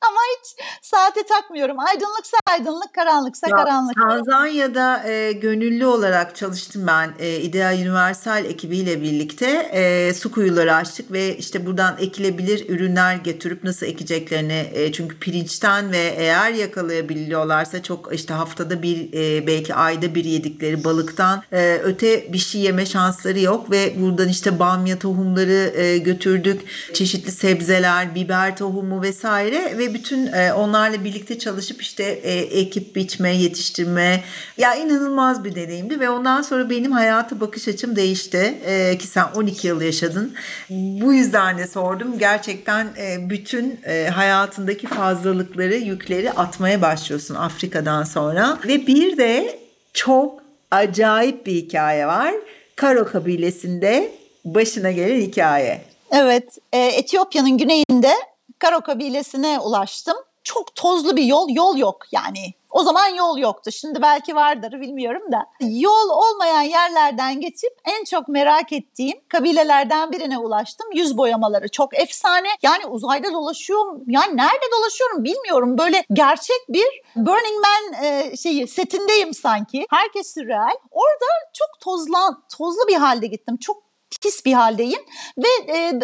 Ama 0.00 0.20
hiç 0.38 0.64
saate 0.82 1.22
takmıyorum. 1.22 1.78
Aydınlıksa 1.78 2.36
aydınlık, 2.50 2.94
karanlıksa 2.94 3.48
ya, 3.50 3.56
karanlık. 3.56 3.94
Tanzanya'da 4.08 5.08
e, 5.08 5.32
gönüllü 5.32 5.86
olarak 5.86 6.36
çalıştım 6.36 6.86
ben. 6.86 7.12
E, 7.18 7.36
İdea 7.36 7.72
Universal 7.74 8.44
ekibiyle 8.44 9.02
birlikte 9.02 9.46
e, 9.72 10.14
su 10.14 10.32
kuyuları 10.32 10.74
açtık 10.74 11.12
ve 11.12 11.36
işte 11.36 11.66
buradan 11.66 11.96
ekilebilir 11.98 12.68
ürünler 12.68 13.16
getirip 13.16 13.64
nasıl 13.64 13.86
ekeceklerini 13.86 14.70
e, 14.72 14.92
çünkü 14.92 15.18
pirinçten 15.18 15.92
ve 15.92 16.14
eğer 16.16 16.50
yakalayabiliyorlarsa 16.52 17.82
çok 17.82 18.14
işte 18.14 18.34
haftada 18.34 18.82
bir 18.82 19.12
e, 19.12 19.46
belki 19.46 19.74
ayda 19.74 20.14
bir 20.14 20.24
yedikleri 20.24 20.84
balıktan 20.84 21.42
e, 21.52 21.80
öte 21.84 22.32
bir 22.32 22.38
şey 22.38 22.60
yeme 22.60 22.86
şansları 22.86 23.40
yok 23.40 23.70
ve 23.70 23.94
buradan 24.00 24.28
işte 24.28 24.58
bamya 24.58 24.98
tohumları 24.98 25.72
e, 25.76 25.98
götürdük. 25.98 26.60
Çeşitli 26.94 27.32
sebzeler, 27.32 28.14
biber 28.14 28.56
tohumu 28.56 29.02
vesaire 29.02 29.78
ve 29.78 29.87
bütün 29.94 30.32
e, 30.32 30.52
onlarla 30.52 31.04
birlikte 31.04 31.38
çalışıp 31.38 31.82
işte 31.82 32.04
e, 32.04 32.32
ekip 32.32 32.96
biçme, 32.96 33.36
yetiştirme 33.36 34.24
ya 34.58 34.74
inanılmaz 34.74 35.44
bir 35.44 35.54
deneyimdi 35.54 36.00
ve 36.00 36.10
ondan 36.10 36.42
sonra 36.42 36.70
benim 36.70 36.92
hayata 36.92 37.40
bakış 37.40 37.68
açım 37.68 37.96
değişti 37.96 38.58
e, 38.66 38.98
ki 38.98 39.06
sen 39.06 39.26
12 39.34 39.66
yıl 39.66 39.80
yaşadın. 39.80 40.34
Bu 40.70 41.14
yüzden 41.14 41.58
de 41.58 41.66
sordum. 41.66 42.18
Gerçekten 42.18 42.88
bütün 43.30 43.80
hayatındaki 44.14 44.86
fazlalıkları, 44.86 45.74
yükleri 45.74 46.32
atmaya 46.32 46.82
başlıyorsun 46.82 47.34
Afrika'dan 47.34 48.04
sonra 48.04 48.58
ve 48.68 48.86
bir 48.86 49.16
de 49.16 49.58
çok 49.94 50.42
acayip 50.70 51.46
bir 51.46 51.52
hikaye 51.52 52.06
var. 52.06 52.34
Karo 52.76 53.04
kabilesinde 53.04 54.12
başına 54.44 54.90
gelen 54.90 55.20
hikaye. 55.20 55.82
Evet, 56.10 56.58
Etiyopya'nın 56.72 57.58
güneyinde 57.58 58.12
Karo 58.58 58.80
kabilesine 58.80 59.58
ulaştım. 59.58 60.16
Çok 60.44 60.74
tozlu 60.74 61.16
bir 61.16 61.22
yol, 61.22 61.48
yol 61.48 61.76
yok 61.76 62.06
yani. 62.12 62.54
O 62.70 62.82
zaman 62.82 63.08
yol 63.08 63.38
yoktu. 63.38 63.70
Şimdi 63.72 64.02
belki 64.02 64.34
vardır 64.34 64.80
bilmiyorum 64.80 65.22
da. 65.32 65.46
Yol 65.60 66.08
olmayan 66.08 66.62
yerlerden 66.62 67.40
geçip 67.40 67.72
en 67.84 68.04
çok 68.04 68.28
merak 68.28 68.72
ettiğim 68.72 69.20
kabilelerden 69.28 70.12
birine 70.12 70.38
ulaştım. 70.38 70.86
Yüz 70.94 71.16
boyamaları 71.16 71.68
çok 71.68 71.98
efsane. 71.98 72.48
Yani 72.62 72.86
uzayda 72.86 73.32
dolaşıyorum. 73.32 74.02
Yani 74.06 74.36
nerede 74.36 74.64
dolaşıyorum 74.78 75.24
bilmiyorum. 75.24 75.78
Böyle 75.78 76.04
gerçek 76.12 76.60
bir 76.68 76.86
Burning 77.16 77.64
Man 77.64 78.04
e, 78.04 78.36
şeyi 78.36 78.68
setindeyim 78.68 79.34
sanki. 79.34 79.86
Herkes 79.90 80.34
sürreal. 80.34 80.76
Orada 80.90 81.26
çok 81.54 81.80
tozlan, 81.80 82.42
tozlu 82.56 82.88
bir 82.88 82.96
halde 82.96 83.26
gittim. 83.26 83.56
Çok 83.56 83.82
pis 84.22 84.44
bir 84.44 84.52
haldeyim 84.52 85.00
ve 85.38 85.72
e, 85.72 86.00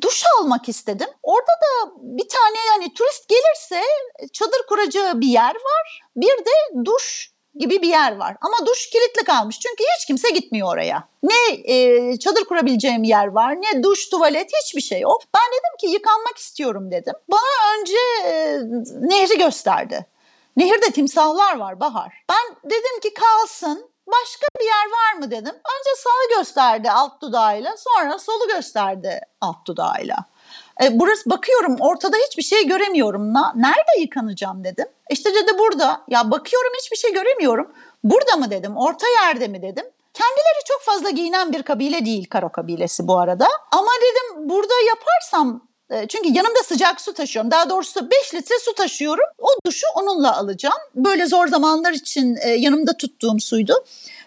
duş 0.00 0.24
almak 0.38 0.68
istedim. 0.68 1.08
Orada 1.22 1.46
da 1.46 1.92
bir 1.96 2.28
tane 2.28 2.56
yani 2.68 2.94
turist 2.94 3.28
gelirse 3.28 3.82
çadır 4.32 4.66
kuracağı 4.68 5.20
bir 5.20 5.26
yer 5.26 5.54
var. 5.54 6.02
Bir 6.16 6.38
de 6.38 6.84
duş 6.84 7.32
gibi 7.54 7.82
bir 7.82 7.88
yer 7.88 8.16
var. 8.16 8.36
Ama 8.40 8.66
duş 8.66 8.90
kilitli 8.90 9.24
kalmış 9.24 9.60
çünkü 9.60 9.84
hiç 9.98 10.06
kimse 10.06 10.30
gitmiyor 10.30 10.72
oraya. 10.72 11.08
Ne 11.22 11.74
e, 11.74 12.18
çadır 12.18 12.44
kurabileceğim 12.44 13.04
yer 13.04 13.26
var 13.26 13.56
ne 13.62 13.82
duş, 13.82 14.08
tuvalet 14.08 14.50
hiçbir 14.62 14.80
şey 14.80 15.00
yok. 15.00 15.22
Ben 15.34 15.52
dedim 15.52 15.76
ki 15.80 15.94
yıkanmak 15.94 16.38
istiyorum 16.38 16.90
dedim. 16.90 17.14
Bana 17.28 17.80
önce 17.80 17.96
e, 18.26 18.60
nehri 19.00 19.38
gösterdi. 19.38 20.06
Nehirde 20.56 20.90
timsahlar 20.90 21.56
var 21.56 21.80
Bahar. 21.80 22.24
Ben 22.28 22.70
dedim 22.70 23.00
ki 23.02 23.14
kalsın 23.14 23.91
başka 24.06 24.46
bir 24.60 24.64
yer 24.64 24.86
var 24.90 25.18
mı 25.18 25.30
dedim. 25.30 25.54
Önce 25.54 25.90
sağı 25.96 26.38
gösterdi 26.38 26.90
alt 26.90 27.22
dudağıyla 27.22 27.74
sonra 27.76 28.18
solu 28.18 28.48
gösterdi 28.48 29.20
alt 29.40 29.66
dudağıyla. 29.66 30.16
E, 30.82 31.00
burası 31.00 31.30
bakıyorum 31.30 31.76
ortada 31.80 32.16
hiçbir 32.16 32.42
şey 32.42 32.66
göremiyorum. 32.66 33.34
Na, 33.34 33.52
nerede 33.56 34.00
yıkanacağım 34.00 34.64
dedim. 34.64 34.86
İşte 35.10 35.34
dedi 35.34 35.58
burada. 35.58 36.04
Ya 36.08 36.30
bakıyorum 36.30 36.72
hiçbir 36.82 36.96
şey 36.96 37.12
göremiyorum. 37.12 37.72
Burada 38.04 38.36
mı 38.36 38.50
dedim, 38.50 38.76
orta 38.76 39.06
yerde 39.22 39.48
mi 39.48 39.62
dedim. 39.62 39.84
Kendileri 40.14 40.64
çok 40.68 40.82
fazla 40.82 41.10
giyinen 41.10 41.52
bir 41.52 41.62
kabile 41.62 42.04
değil 42.04 42.26
Karo 42.30 42.52
kabilesi 42.52 43.06
bu 43.08 43.18
arada. 43.18 43.46
Ama 43.72 43.90
dedim 44.02 44.48
burada 44.48 44.74
yaparsam 44.88 45.68
çünkü 46.08 46.28
yanımda 46.28 46.62
sıcak 46.62 47.00
su 47.00 47.14
taşıyorum. 47.14 47.50
Daha 47.50 47.70
doğrusu 47.70 48.10
5 48.10 48.34
litre 48.34 48.54
su 48.58 48.74
taşıyorum. 48.74 49.24
O 49.38 49.48
duşu 49.66 49.86
onunla 49.94 50.36
alacağım. 50.36 50.78
Böyle 50.94 51.26
zor 51.26 51.46
zamanlar 51.46 51.92
için 51.92 52.36
e, 52.42 52.50
yanımda 52.50 52.96
tuttuğum 52.96 53.40
suydu. 53.40 53.84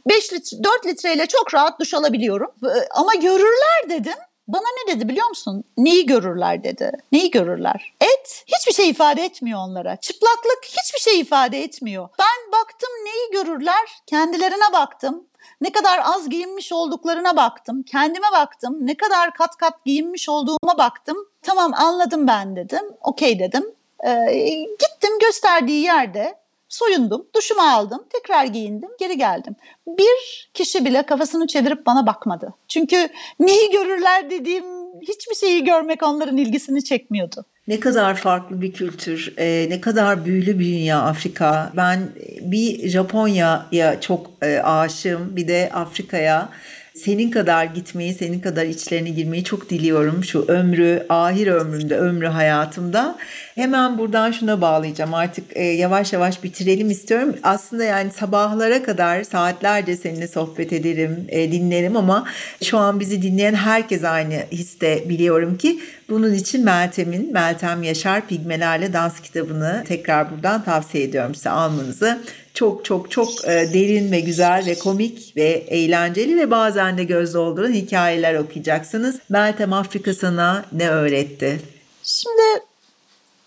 5 0.09 0.33
litre, 0.33 0.63
4 0.63 0.85
litreyle 0.85 1.25
çok 1.25 1.53
rahat 1.53 1.79
duş 1.79 1.93
alabiliyorum. 1.93 2.51
E, 2.63 2.87
ama 2.91 3.15
görürler 3.15 3.89
dedim. 3.89 4.13
Bana 4.47 4.63
ne 4.77 4.95
dedi 4.95 5.09
biliyor 5.09 5.27
musun? 5.27 5.63
Neyi 5.77 6.05
görürler 6.05 6.63
dedi. 6.63 6.91
Neyi 7.11 7.31
görürler? 7.31 7.93
Et 8.01 8.43
hiçbir 8.47 8.73
şey 8.73 8.89
ifade 8.89 9.25
etmiyor 9.25 9.59
onlara. 9.59 9.95
Çıplaklık 9.95 10.59
hiçbir 10.63 10.99
şey 10.99 11.19
ifade 11.19 11.63
etmiyor. 11.63 12.09
Ben 12.19 12.51
baktım 12.51 12.89
neyi 13.05 13.31
görürler? 13.31 13.89
Kendilerine 14.07 14.73
baktım. 14.73 15.27
Ne 15.61 15.71
kadar 15.71 16.01
az 16.03 16.29
giyinmiş 16.29 16.71
olduklarına 16.71 17.35
baktım. 17.35 17.83
Kendime 17.83 18.27
baktım. 18.33 18.77
Ne 18.81 18.97
kadar 18.97 19.33
kat 19.33 19.57
kat 19.57 19.85
giyinmiş 19.85 20.29
olduğuma 20.29 20.77
baktım. 20.77 21.17
Tamam 21.41 21.71
anladım 21.75 22.27
ben 22.27 22.55
dedim. 22.55 22.85
Okey 23.01 23.39
dedim. 23.39 23.75
Ee, 24.07 24.33
gittim 24.79 25.19
gösterdiği 25.21 25.83
yerde 25.83 26.35
soyundum, 26.69 27.27
duşumu 27.35 27.61
aldım, 27.61 28.05
tekrar 28.09 28.45
giyindim, 28.45 28.89
geri 28.99 29.17
geldim. 29.17 29.55
Bir 29.87 30.49
kişi 30.53 30.85
bile 30.85 31.03
kafasını 31.03 31.47
çevirip 31.47 31.85
bana 31.85 32.07
bakmadı. 32.07 32.53
Çünkü 32.67 33.09
neyi 33.39 33.71
görürler 33.71 34.29
dediğim 34.29 34.65
hiçbir 35.01 35.35
şeyi 35.35 35.63
görmek 35.63 36.03
onların 36.03 36.37
ilgisini 36.37 36.83
çekmiyordu. 36.83 37.45
Ne 37.67 37.79
kadar 37.79 38.15
farklı 38.15 38.61
bir 38.61 38.73
kültür, 38.73 39.33
e, 39.37 39.69
ne 39.69 39.81
kadar 39.81 40.25
büyülü 40.25 40.59
bir 40.59 40.65
dünya 40.65 41.01
Afrika. 41.01 41.71
Ben 41.75 42.09
bir 42.41 42.89
Japonya'ya 42.89 44.01
çok 44.01 44.31
e, 44.41 44.59
aşığım, 44.59 45.35
bir 45.35 45.47
de 45.47 45.69
Afrika'ya 45.73 46.49
senin 46.95 47.31
kadar 47.31 47.65
gitmeyi, 47.65 48.13
senin 48.13 48.39
kadar 48.39 48.65
içlerine 48.65 49.09
girmeyi 49.09 49.43
çok 49.43 49.69
diliyorum. 49.69 50.23
Şu 50.23 50.45
ömrü, 50.47 51.05
ahir 51.09 51.47
ömrümde, 51.47 51.97
ömrü 51.97 52.27
hayatımda. 52.27 53.17
Hemen 53.55 53.97
buradan 53.97 54.31
şuna 54.31 54.61
bağlayacağım. 54.61 55.13
Artık 55.13 55.45
e, 55.57 55.63
yavaş 55.63 56.13
yavaş 56.13 56.43
bitirelim 56.43 56.89
istiyorum. 56.89 57.35
Aslında 57.43 57.83
yani 57.83 58.11
sabahlara 58.11 58.83
kadar 58.83 59.23
saatlerce 59.23 59.95
seninle 59.97 60.27
sohbet 60.27 60.73
ederim, 60.73 61.25
e, 61.29 61.51
dinlerim 61.51 61.97
ama 61.97 62.25
şu 62.63 62.77
an 62.77 62.99
bizi 62.99 63.21
dinleyen 63.21 63.53
herkes 63.53 64.03
aynı 64.03 64.35
histe 64.51 65.09
biliyorum 65.09 65.57
ki 65.57 65.79
bunun 66.09 66.33
için 66.33 66.65
Meltem'in 66.65 67.33
Meltem 67.33 67.83
Yaşar 67.83 68.27
Pigmelerle 68.27 68.93
Dans 68.93 69.21
kitabını 69.21 69.83
tekrar 69.87 70.31
buradan 70.31 70.63
tavsiye 70.63 71.03
ediyorum 71.03 71.35
size 71.35 71.49
almanızı 71.49 72.19
çok 72.55 72.85
çok 72.85 73.11
çok 73.11 73.29
e, 73.45 73.73
derin 73.73 74.11
ve 74.11 74.19
güzel 74.19 74.65
ve 74.65 74.79
komik 74.79 75.37
ve 75.37 75.49
eğlenceli 75.49 76.37
ve 76.37 76.51
bazen 76.51 76.97
de 76.97 77.03
göz 77.03 77.33
dolduran 77.33 77.73
hikayeler 77.73 78.35
okuyacaksınız. 78.35 79.19
Meltem 79.29 79.73
Afrika 79.73 80.13
sana 80.13 80.65
ne 80.71 80.89
öğretti? 80.89 81.61
Şimdi 82.03 82.63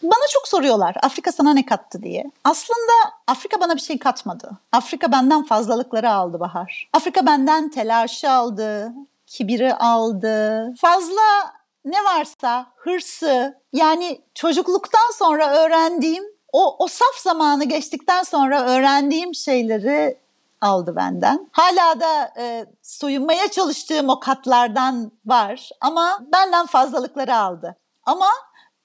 bana 0.02 0.26
çok 0.32 0.48
soruyorlar 0.48 0.96
Afrika 1.02 1.32
sana 1.32 1.54
ne 1.54 1.66
kattı 1.66 2.02
diye. 2.02 2.24
Aslında 2.44 2.92
Afrika 3.26 3.60
bana 3.60 3.76
bir 3.76 3.80
şey 3.80 3.98
katmadı. 3.98 4.50
Afrika 4.72 5.12
benden 5.12 5.44
fazlalıkları 5.44 6.10
aldı 6.10 6.40
Bahar. 6.40 6.88
Afrika 6.92 7.26
benden 7.26 7.70
telaşı 7.70 8.30
aldı, 8.30 8.92
kibiri 9.26 9.74
aldı. 9.74 10.66
Fazla 10.80 11.52
ne 11.84 12.04
varsa 12.04 12.66
hırsı 12.76 13.54
yani 13.72 14.20
çocukluktan 14.34 15.12
sonra 15.18 15.56
öğrendiğim 15.56 16.24
o, 16.52 16.84
o 16.84 16.88
saf 16.88 17.16
zamanı 17.18 17.64
geçtikten 17.64 18.22
sonra 18.22 18.62
öğrendiğim 18.62 19.34
şeyleri 19.34 20.18
aldı 20.60 20.96
benden. 20.96 21.48
Hala 21.52 22.00
da 22.00 22.32
e, 22.38 22.66
soyunmaya 22.82 23.50
çalıştığım 23.50 24.08
o 24.08 24.20
katlardan 24.20 25.12
var 25.26 25.70
ama 25.80 26.18
benden 26.32 26.66
fazlalıkları 26.66 27.36
aldı. 27.36 27.76
ama 28.06 28.28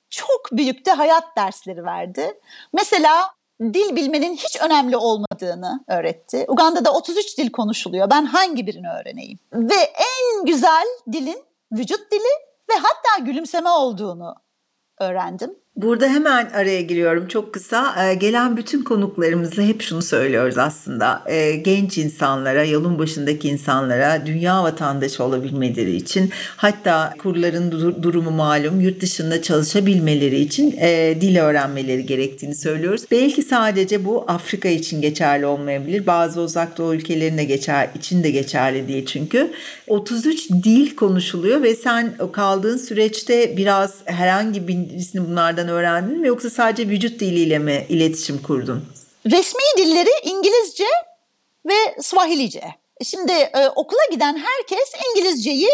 çok 0.10 0.50
büyük 0.52 0.86
de 0.86 0.92
hayat 0.92 1.38
dersleri 1.38 1.86
verdi. 1.86 2.40
Mesela 2.74 3.32
dil 3.62 3.96
bilmenin 3.96 4.36
hiç 4.36 4.62
önemli 4.62 4.98
olmadığını 4.98 5.84
öğretti. 5.88 6.46
Uganda'da 6.48 6.94
33 6.94 7.38
dil 7.38 7.52
konuşuluyor. 7.52 8.10
Ben 8.10 8.26
hangi 8.26 8.68
birini 8.68 8.90
öğreneyim? 8.90 9.40
Ve 9.54 9.76
en 9.98 10.46
güzel 10.46 10.86
dilin 11.12 11.44
vücut 11.72 12.12
dili 12.12 12.34
ve 12.70 12.74
hatta 12.74 13.26
gülümseme 13.26 13.70
olduğunu 13.70 14.36
öğrendim. 15.00 15.63
Burada 15.76 16.08
hemen 16.08 16.50
araya 16.50 16.82
giriyorum 16.82 17.28
çok 17.28 17.54
kısa. 17.54 17.96
Ee, 18.04 18.14
gelen 18.14 18.58
bütün 18.58 18.84
konuklarımızla 18.84 19.64
hep 19.64 19.82
şunu 19.82 20.02
söylüyoruz 20.02 20.58
aslında. 20.58 21.24
Ee, 21.28 21.56
genç 21.56 21.98
insanlara, 21.98 22.64
yolun 22.64 23.00
başındaki 23.00 23.50
insanlara 23.50 24.26
dünya 24.26 24.64
vatandaşı 24.64 25.24
olabilmeleri 25.24 25.96
için 25.96 26.30
hatta 26.58 27.14
kurların 27.20 27.72
dur- 27.72 28.04
durumu 28.04 28.32
malum 28.32 28.82
yurt 28.82 29.02
dışında 29.02 29.42
çalışabilmeleri 29.42 30.40
için 30.40 30.76
e, 30.80 31.18
dil 31.22 31.38
öğrenmeleri 31.40 32.06
gerektiğini 32.06 32.56
söylüyoruz. 32.56 33.04
Belki 33.12 33.44
sadece 33.44 34.06
bu 34.06 34.26
Afrika 34.28 34.70
için 34.70 35.02
geçerli 35.02 35.46
olmayabilir. 35.46 36.08
Bazı 36.08 36.42
uzak 36.42 36.78
doğu 36.78 36.96
ülkelerinde 36.96 37.44
geçer, 37.44 37.90
için 37.96 38.24
de 38.24 38.32
geçerli 38.32 38.88
değil 38.88 39.06
çünkü. 39.06 39.52
33 39.88 40.50
dil 40.50 40.96
konuşuluyor 40.96 41.64
ve 41.64 41.76
sen 41.76 42.14
kaldığın 42.32 42.78
süreçte 42.78 43.58
biraz 43.58 43.94
herhangi 44.06 44.68
birisini 44.68 45.28
bunlardan 45.30 45.63
öğrendin 45.68 46.20
mi 46.20 46.28
yoksa 46.28 46.50
sadece 46.50 46.90
vücut 46.90 47.20
diliyle 47.20 47.60
mi 47.60 47.86
iletişim 47.90 48.42
kurdun? 48.44 48.86
Resmi 49.26 49.62
dilleri 49.78 50.10
İngilizce 50.24 50.88
ve 51.66 52.02
Swahilice. 52.02 52.64
Şimdi 53.04 53.32
e, 53.32 53.70
okula 53.76 54.06
giden 54.12 54.38
herkes 54.38 54.92
İngilizceyi 55.10 55.70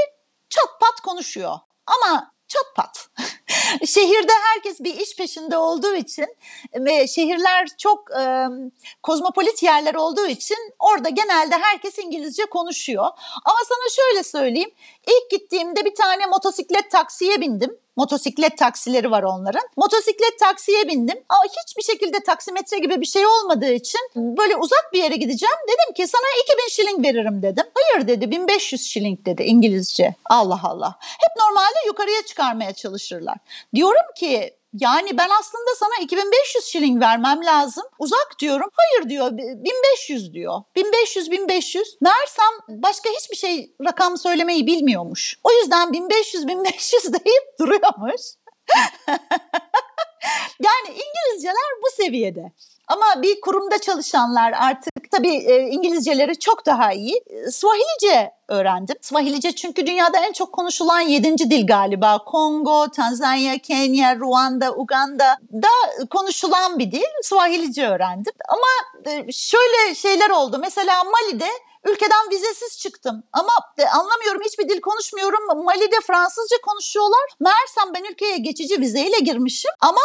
çat 0.49 0.79
pat 0.79 1.01
konuşuyor. 1.01 1.57
Ama 1.87 2.31
çat 2.47 2.75
pat. 2.75 3.09
Şehirde 3.87 4.31
herkes 4.53 4.79
bir 4.79 4.95
iş 4.95 5.15
peşinde 5.15 5.57
olduğu 5.57 5.95
için 5.95 6.27
ve 6.75 7.07
şehirler 7.07 7.67
çok 7.77 8.11
e, 8.19 8.47
kozmopolit 9.03 9.63
yerler 9.63 9.95
olduğu 9.95 10.27
için 10.27 10.57
orada 10.79 11.09
genelde 11.09 11.55
herkes 11.55 11.97
İngilizce 11.99 12.45
konuşuyor. 12.45 13.05
Ama 13.45 13.57
sana 13.67 13.89
şöyle 13.95 14.23
söyleyeyim. 14.23 14.71
İlk 15.07 15.31
gittiğimde 15.31 15.85
bir 15.85 15.95
tane 15.95 16.25
motosiklet 16.25 16.91
taksiye 16.91 17.41
bindim. 17.41 17.77
Motosiklet 17.99 18.57
taksileri 18.57 19.11
var 19.11 19.23
onların. 19.23 19.61
Motosiklet 19.77 20.39
taksiye 20.39 20.87
bindim 20.87 21.17
ama 21.29 21.41
hiçbir 21.43 21.83
şekilde 21.83 22.19
taksimetre 22.19 22.79
gibi 22.79 23.01
bir 23.01 23.05
şey 23.05 23.25
olmadığı 23.25 23.73
için 23.73 23.99
böyle 24.15 24.55
uzak 24.55 24.89
bir 24.93 25.03
yere 25.03 25.15
gideceğim. 25.15 25.55
Dedim 25.67 25.93
ki 25.93 26.07
sana 26.07 26.23
2000 26.43 26.69
şiling 26.69 27.05
veririm 27.05 27.41
dedim. 27.41 27.63
Hayır 27.73 28.07
dedi 28.07 28.31
1500 28.31 28.81
şiling 28.81 29.25
dedi 29.25 29.43
İngilizce. 29.43 30.15
Allah 30.25 30.59
Allah. 30.63 30.95
Hep 30.99 31.37
normalde 31.39 31.79
yukarıya 31.87 32.21
çıkarmaya 32.25 32.73
çalışırlar. 32.73 33.37
Diyorum 33.75 34.13
ki 34.15 34.58
yani 34.73 35.17
ben 35.17 35.29
aslında 35.39 35.75
sana 35.79 36.03
2500 36.03 36.65
şiling 36.65 37.01
vermem 37.01 37.45
lazım. 37.45 37.83
Uzak 37.99 38.35
diyorum. 38.39 38.69
Hayır 38.73 39.09
diyor 39.09 39.31
1500 39.31 40.33
diyor. 40.33 40.61
1500 40.75 41.31
1500. 41.31 41.97
Meğersem 42.01 42.81
başka 42.83 43.09
hiçbir 43.09 43.35
şey 43.35 43.75
rakam 43.85 44.17
söylemeyi 44.17 44.67
bilmiyormuş. 44.67 45.39
O 45.43 45.51
yüzden 45.51 45.93
1500 45.93 46.47
1500 46.47 47.03
deyip 47.13 47.59
duruyormuş. 47.59 48.21
yani 50.59 50.89
İngilizceler 50.89 51.69
bu 51.83 52.03
seviyede. 52.03 52.51
Ama 52.89 53.21
bir 53.21 53.41
kurumda 53.41 53.81
çalışanlar 53.81 54.51
artık 54.51 55.11
tabii 55.11 55.35
e, 55.35 55.61
İngilizceleri 55.61 56.39
çok 56.39 56.65
daha 56.65 56.93
iyi. 56.93 57.23
Swahilice 57.51 58.31
öğrendim. 58.47 58.95
Swahilice 59.01 59.51
çünkü 59.51 59.87
dünyada 59.87 60.17
en 60.17 60.33
çok 60.33 60.53
konuşulan 60.53 60.99
yedinci 60.99 61.51
dil 61.51 61.67
galiba. 61.67 62.23
Kongo, 62.25 62.87
Tanzanya, 62.91 63.57
Kenya, 63.57 64.15
Ruanda, 64.15 64.75
Uganda 64.75 65.37
da 65.53 66.05
konuşulan 66.09 66.79
bir 66.79 66.91
dil. 66.91 67.03
Swahilice 67.23 67.87
öğrendim. 67.87 68.33
Ama 68.49 69.03
e, 69.13 69.31
şöyle 69.31 69.95
şeyler 69.95 70.29
oldu. 70.29 70.57
Mesela 70.61 71.03
Mali'de 71.03 71.49
ülkeden 71.89 72.29
vizesiz 72.31 72.79
çıktım. 72.79 73.23
Ama 73.33 73.51
e, 73.77 73.85
anlamıyorum 73.85 74.41
hiçbir 74.45 74.69
dil 74.69 74.81
konuşmuyorum. 74.81 75.63
Mali'de 75.63 75.99
Fransızca 76.07 76.57
konuşuyorlar. 76.61 77.29
Meğersem 77.39 77.93
ben 77.93 78.03
ülkeye 78.11 78.37
geçici 78.37 78.81
vizeyle 78.81 79.19
girmişim. 79.19 79.71
Ama 79.81 80.01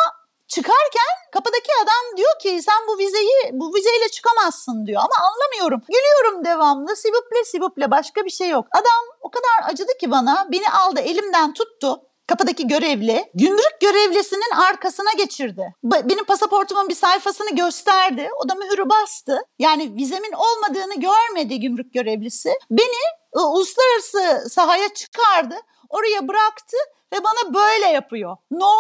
çıkarken 0.48 1.14
kapıdaki 1.32 1.70
adam 1.82 2.16
diyor 2.16 2.38
ki 2.42 2.62
sen 2.62 2.86
bu 2.88 2.98
vizeyi 2.98 3.50
bu 3.52 3.74
vizeyle 3.74 4.08
çıkamazsın 4.08 4.86
diyor 4.86 5.02
ama 5.02 5.28
anlamıyorum. 5.28 5.82
Gülüyorum 5.88 6.44
devamlı 6.44 6.96
sivuple 6.96 7.44
sivuple 7.44 7.90
başka 7.90 8.24
bir 8.24 8.30
şey 8.30 8.48
yok. 8.48 8.66
Adam 8.72 9.18
o 9.20 9.30
kadar 9.30 9.72
acıdı 9.72 9.92
ki 10.00 10.10
bana 10.10 10.46
beni 10.52 10.70
aldı 10.70 11.00
elimden 11.00 11.54
tuttu 11.54 12.00
kapıdaki 12.26 12.66
görevli 12.66 13.30
gümrük 13.34 13.80
görevlisinin 13.80 14.56
arkasına 14.56 15.12
geçirdi. 15.16 15.74
Benim 15.84 16.24
pasaportumun 16.24 16.88
bir 16.88 16.94
sayfasını 16.94 17.56
gösterdi. 17.56 18.28
O 18.44 18.48
da 18.48 18.54
mühürü 18.54 18.88
bastı. 18.88 19.38
Yani 19.58 19.94
vizemin 19.96 20.32
olmadığını 20.32 21.00
görmedi 21.00 21.60
gümrük 21.60 21.94
görevlisi. 21.94 22.52
Beni 22.70 23.00
ıı, 23.36 23.48
uluslararası 23.48 24.50
sahaya 24.50 24.88
çıkardı. 24.94 25.54
Oraya 25.88 26.28
bıraktı 26.28 26.76
ve 27.12 27.24
bana 27.24 27.54
böyle 27.54 27.86
yapıyor. 27.86 28.36
No 28.50 28.72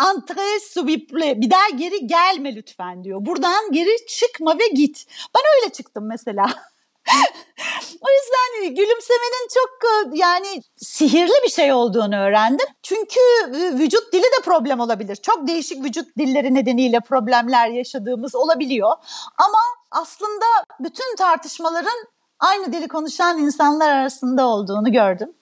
Entre 0.00 0.60
subiple 0.60 1.40
bir 1.40 1.50
daha 1.50 1.68
geri 1.68 2.06
gelme 2.06 2.54
lütfen 2.54 3.04
diyor. 3.04 3.18
Buradan 3.26 3.72
geri 3.72 4.06
çıkma 4.06 4.58
ve 4.58 4.68
git. 4.68 5.06
Ben 5.08 5.42
öyle 5.56 5.72
çıktım 5.72 6.06
mesela. 6.06 6.46
o 8.00 8.06
yüzden 8.10 8.74
gülümsemenin 8.74 9.48
çok 9.54 9.70
yani 10.18 10.62
sihirli 10.76 11.44
bir 11.44 11.50
şey 11.50 11.72
olduğunu 11.72 12.16
öğrendim. 12.16 12.66
Çünkü 12.82 13.20
vücut 13.52 14.12
dili 14.12 14.22
de 14.22 14.42
problem 14.44 14.80
olabilir. 14.80 15.16
Çok 15.16 15.48
değişik 15.48 15.84
vücut 15.84 16.16
dilleri 16.18 16.54
nedeniyle 16.54 17.00
problemler 17.00 17.68
yaşadığımız 17.68 18.34
olabiliyor. 18.34 18.92
Ama 19.38 19.58
aslında 19.90 20.46
bütün 20.80 21.16
tartışmaların 21.16 22.06
aynı 22.38 22.72
dili 22.72 22.88
konuşan 22.88 23.38
insanlar 23.38 23.90
arasında 23.96 24.46
olduğunu 24.46 24.92
gördüm. 24.92 25.32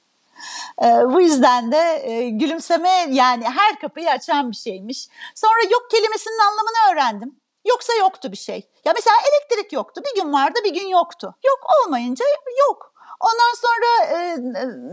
E, 0.83 0.87
bu 0.87 1.21
yüzden 1.21 1.73
de 1.73 2.03
e, 2.05 2.31
gülümseme 2.31 3.07
yani 3.11 3.45
her 3.45 3.81
kapıyı 3.81 4.11
açan 4.11 4.51
bir 4.51 4.57
şeymiş. 4.57 5.09
Sonra 5.35 5.73
yok 5.73 5.91
kelimesinin 5.91 6.39
anlamını 6.49 6.93
öğrendim. 6.93 7.37
Yoksa 7.65 7.95
yoktu 7.95 8.33
bir 8.33 8.37
şey. 8.37 8.71
Ya 8.85 8.93
mesela 8.97 9.17
elektrik 9.31 9.73
yoktu. 9.73 10.03
Bir 10.07 10.23
gün 10.23 10.33
vardı 10.33 10.59
bir 10.65 10.75
gün 10.75 10.89
yoktu. 10.89 11.35
Yok 11.47 11.61
olmayınca 11.87 12.25
yok. 12.69 12.95
Ondan 13.21 13.55
sonra 13.57 14.17
e, 14.19 14.37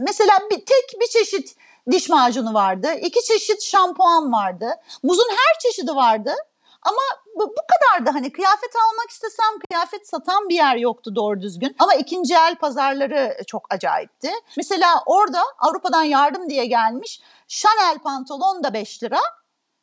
mesela 0.01 0.39
bir 0.51 0.65
tek 0.65 1.01
bir 1.01 1.07
çeşit 1.07 1.55
diş 1.91 2.09
macunu 2.09 2.53
vardı. 2.53 2.93
iki 3.01 3.23
çeşit 3.23 3.63
şampuan 3.63 4.31
vardı. 4.31 4.75
Muzun 5.03 5.29
her 5.29 5.59
çeşidi 5.59 5.95
vardı. 5.95 6.35
Ama 6.81 7.01
bu, 7.35 7.49
bu 7.49 7.61
kadar 7.73 8.05
da 8.05 8.13
hani 8.15 8.31
kıyafet 8.31 8.75
almak 8.75 9.09
istesem 9.09 9.59
kıyafet 9.69 10.07
satan 10.07 10.49
bir 10.49 10.55
yer 10.55 10.75
yoktu 10.75 11.15
doğru 11.15 11.41
düzgün. 11.41 11.75
Ama 11.79 11.93
ikinci 11.93 12.33
el 12.33 12.55
pazarları 12.55 13.37
çok 13.47 13.73
acayipti. 13.73 14.31
Mesela 14.57 15.03
orada 15.05 15.41
Avrupa'dan 15.59 16.03
yardım 16.03 16.49
diye 16.49 16.65
gelmiş 16.65 17.21
Chanel 17.47 17.99
pantolon 17.99 18.63
da 18.63 18.73
5 18.73 19.03
lira. 19.03 19.19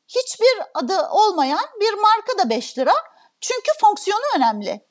Hiçbir 0.08 0.62
adı 0.74 1.08
olmayan 1.10 1.66
bir 1.80 1.94
marka 1.94 2.38
da 2.38 2.50
5 2.50 2.78
lira. 2.78 2.94
Çünkü 3.40 3.70
fonksiyonu 3.80 4.22
önemli. 4.36 4.88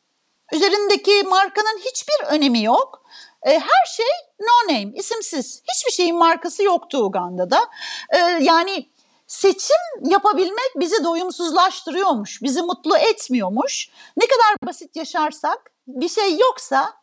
Üzerindeki 0.54 1.24
markanın 1.24 1.78
hiçbir 1.78 2.26
önemi 2.28 2.64
yok. 2.64 3.04
E, 3.44 3.60
her 3.60 3.86
şey 3.96 4.06
no 4.40 4.74
name, 4.74 4.92
isimsiz. 4.96 5.64
Hiçbir 5.74 5.92
şeyin 5.92 6.18
markası 6.18 6.64
yoktu 6.64 6.98
Uganda'da. 6.98 7.70
E, 8.10 8.18
yani 8.42 8.90
seçim 9.28 9.78
yapabilmek 10.04 10.72
bizi 10.76 11.04
doyumsuzlaştırıyormuş, 11.04 12.42
bizi 12.42 12.62
mutlu 12.62 12.98
etmiyormuş. 12.98 13.90
Ne 14.18 14.28
kadar 14.28 14.68
basit 14.68 14.96
yaşarsak 14.96 15.72
bir 15.88 16.10
şey 16.10 16.38
yoksa 16.38 16.94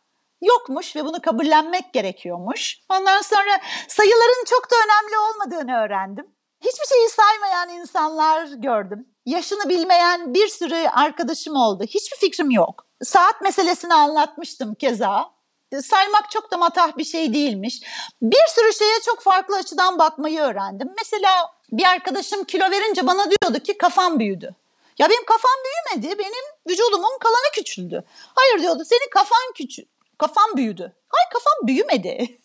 yokmuş 0.41 0.95
ve 0.95 1.05
bunu 1.05 1.21
kabullenmek 1.21 1.93
gerekiyormuş. 1.93 2.79
Ondan 2.89 3.21
sonra 3.21 3.59
sayıların 3.87 4.45
çok 4.45 4.71
da 4.71 4.75
önemli 4.85 5.17
olmadığını 5.17 5.83
öğrendim. 5.85 6.34
Hiçbir 6.65 6.87
şeyi 6.95 7.09
saymayan 7.09 7.69
insanlar 7.69 8.45
gördüm. 8.45 9.07
Yaşını 9.25 9.69
bilmeyen 9.69 10.33
bir 10.33 10.47
sürü 10.47 10.75
arkadaşım 10.75 11.55
oldu. 11.55 11.83
Hiçbir 11.83 12.17
fikrim 12.17 12.51
yok. 12.51 12.87
Saat 13.03 13.41
meselesini 13.41 13.93
anlatmıştım 13.93 14.75
keza 14.75 15.35
saymak 15.81 16.31
çok 16.31 16.51
da 16.51 16.57
matah 16.57 16.97
bir 16.97 17.03
şey 17.03 17.33
değilmiş. 17.33 17.81
Bir 18.21 18.47
sürü 18.55 18.73
şeye 18.73 18.99
çok 19.05 19.21
farklı 19.21 19.57
açıdan 19.57 19.99
bakmayı 19.99 20.39
öğrendim. 20.39 20.89
Mesela 20.97 21.51
bir 21.71 21.83
arkadaşım 21.83 22.43
kilo 22.43 22.71
verince 22.71 23.07
bana 23.07 23.25
diyordu 23.31 23.59
ki 23.63 23.77
kafam 23.77 24.19
büyüdü. 24.19 24.55
Ya 24.99 25.09
benim 25.09 25.25
kafam 25.25 25.51
büyümedi, 25.65 26.19
benim 26.19 26.45
vücudumun 26.69 27.19
kalanı 27.19 27.51
küçüldü. 27.53 28.03
Hayır 28.35 28.61
diyordu, 28.61 28.83
senin 28.85 29.09
kafan 29.11 29.53
küçük, 29.55 29.89
kafam 30.17 30.55
büyüdü. 30.55 30.95
Hayır 31.07 31.29
kafam 31.33 31.67
büyümedi. 31.67 32.39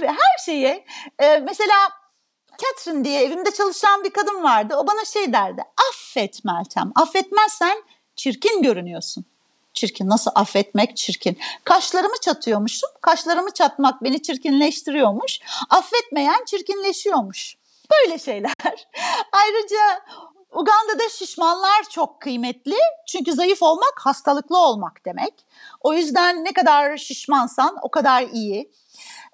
Her 0.00 0.44
şeye, 0.44 0.84
e, 1.18 1.38
mesela 1.38 1.76
Catherine 2.58 3.04
diye 3.04 3.22
evimde 3.22 3.50
çalışan 3.50 4.04
bir 4.04 4.10
kadın 4.10 4.42
vardı. 4.42 4.74
O 4.76 4.86
bana 4.86 5.04
şey 5.04 5.32
derdi, 5.32 5.62
affet 5.90 6.44
Meltem, 6.44 6.92
affetmezsen 6.94 7.82
çirkin 8.16 8.62
görünüyorsun. 8.62 9.24
Çirkin, 9.74 10.08
nasıl 10.08 10.30
affetmek 10.34 10.96
çirkin. 10.96 11.38
Kaşlarımı 11.64 12.20
çatıyormuşum, 12.20 12.90
kaşlarımı 13.00 13.50
çatmak 13.50 14.04
beni 14.04 14.22
çirkinleştiriyormuş. 14.22 15.40
Affetmeyen 15.70 16.44
çirkinleşiyormuş. 16.44 17.56
Böyle 17.90 18.18
şeyler. 18.18 18.52
Ayrıca 19.32 20.04
Uganda'da 20.52 21.08
şişmanlar 21.08 21.82
çok 21.90 22.20
kıymetli. 22.20 22.76
Çünkü 23.06 23.32
zayıf 23.32 23.62
olmak 23.62 23.94
hastalıklı 23.96 24.58
olmak 24.58 25.04
demek. 25.04 25.34
O 25.80 25.94
yüzden 25.94 26.44
ne 26.44 26.52
kadar 26.52 26.96
şişmansan 26.96 27.76
o 27.82 27.90
kadar 27.90 28.22
iyi. 28.22 28.72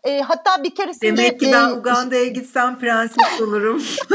E, 0.04 0.20
hatta 0.20 0.64
bir 0.64 0.74
keresinde... 0.74 1.06
Demek 1.06 1.40
ki 1.40 1.50
ben 1.52 1.68
e, 1.68 1.72
Uganda'ya 1.72 2.26
gitsem 2.26 2.78
prenses 2.78 3.40
olurum. 3.40 3.82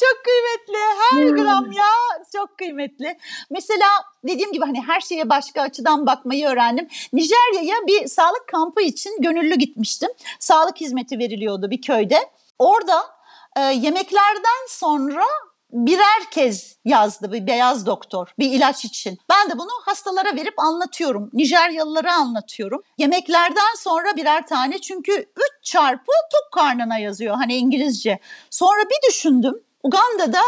çok 0.00 0.24
kıymetli. 0.24 0.78
Her 0.98 1.22
hmm. 1.22 1.36
gram 1.36 1.72
ya 1.72 1.92
çok 2.32 2.58
kıymetli. 2.58 3.18
Mesela 3.50 3.86
dediğim 4.24 4.52
gibi 4.52 4.64
hani 4.64 4.82
her 4.86 5.00
şeye 5.00 5.28
başka 5.28 5.62
açıdan 5.62 6.06
bakmayı 6.06 6.46
öğrendim. 6.46 6.88
Nijerya'ya 7.12 7.76
bir 7.86 8.06
sağlık 8.06 8.48
kampı 8.48 8.82
için 8.82 9.22
gönüllü 9.22 9.54
gitmiştim. 9.54 10.10
Sağlık 10.38 10.76
hizmeti 10.76 11.18
veriliyordu 11.18 11.70
bir 11.70 11.82
köyde. 11.82 12.30
Orada 12.58 13.06
e, 13.56 13.60
yemeklerden 13.60 14.66
sonra 14.68 15.24
birer 15.72 16.30
kez 16.30 16.76
yazdı 16.84 17.32
bir 17.32 17.46
beyaz 17.46 17.86
doktor 17.86 18.28
bir 18.38 18.50
ilaç 18.52 18.84
için. 18.84 19.18
Ben 19.30 19.50
de 19.50 19.58
bunu 19.58 19.70
hastalara 19.84 20.36
verip 20.36 20.58
anlatıyorum. 20.58 21.30
Nijeryalılara 21.32 22.14
anlatıyorum. 22.14 22.82
Yemeklerden 22.98 23.74
sonra 23.78 24.16
birer 24.16 24.46
tane 24.46 24.78
çünkü 24.78 25.12
3 25.12 25.26
çarpı 25.62 26.12
tok 26.32 26.52
karnına 26.52 26.98
yazıyor 26.98 27.36
hani 27.36 27.56
İngilizce. 27.56 28.18
Sonra 28.50 28.80
bir 28.82 29.08
düşündüm. 29.08 29.62
Uganda'da 29.82 30.42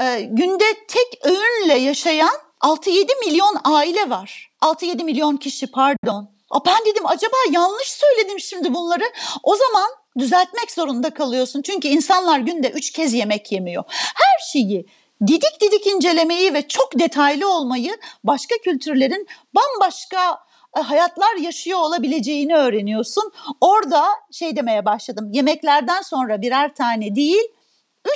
e, 0.00 0.20
günde 0.20 0.64
tek 0.88 1.26
öğünle 1.26 1.78
yaşayan 1.78 2.36
6-7 2.60 3.26
milyon 3.26 3.56
aile 3.64 4.10
var. 4.10 4.50
6-7 4.62 5.04
milyon 5.04 5.36
kişi 5.36 5.70
pardon. 5.70 6.30
A 6.50 6.64
ben 6.64 6.84
dedim 6.86 7.06
acaba 7.06 7.36
yanlış 7.50 7.90
söyledim 7.90 8.40
şimdi 8.40 8.74
bunları. 8.74 9.04
O 9.42 9.56
zaman 9.56 9.90
düzeltmek 10.18 10.70
zorunda 10.70 11.10
kalıyorsun. 11.10 11.62
Çünkü 11.62 11.88
insanlar 11.88 12.38
günde 12.38 12.70
üç 12.70 12.92
kez 12.92 13.14
yemek 13.14 13.52
yemiyor. 13.52 13.84
Her 14.14 14.50
şeyi 14.52 14.86
didik 15.26 15.60
didik 15.60 15.86
incelemeyi 15.86 16.54
ve 16.54 16.68
çok 16.68 16.98
detaylı 16.98 17.54
olmayı 17.54 17.96
başka 18.24 18.54
kültürlerin 18.64 19.26
bambaşka 19.54 20.38
e, 20.76 20.80
hayatlar 20.80 21.36
yaşıyor 21.36 21.78
olabileceğini 21.78 22.56
öğreniyorsun. 22.56 23.32
Orada 23.60 24.04
şey 24.32 24.56
demeye 24.56 24.84
başladım. 24.84 25.30
Yemeklerden 25.32 26.02
sonra 26.02 26.42
birer 26.42 26.74
tane 26.74 27.14
değil, 27.14 27.42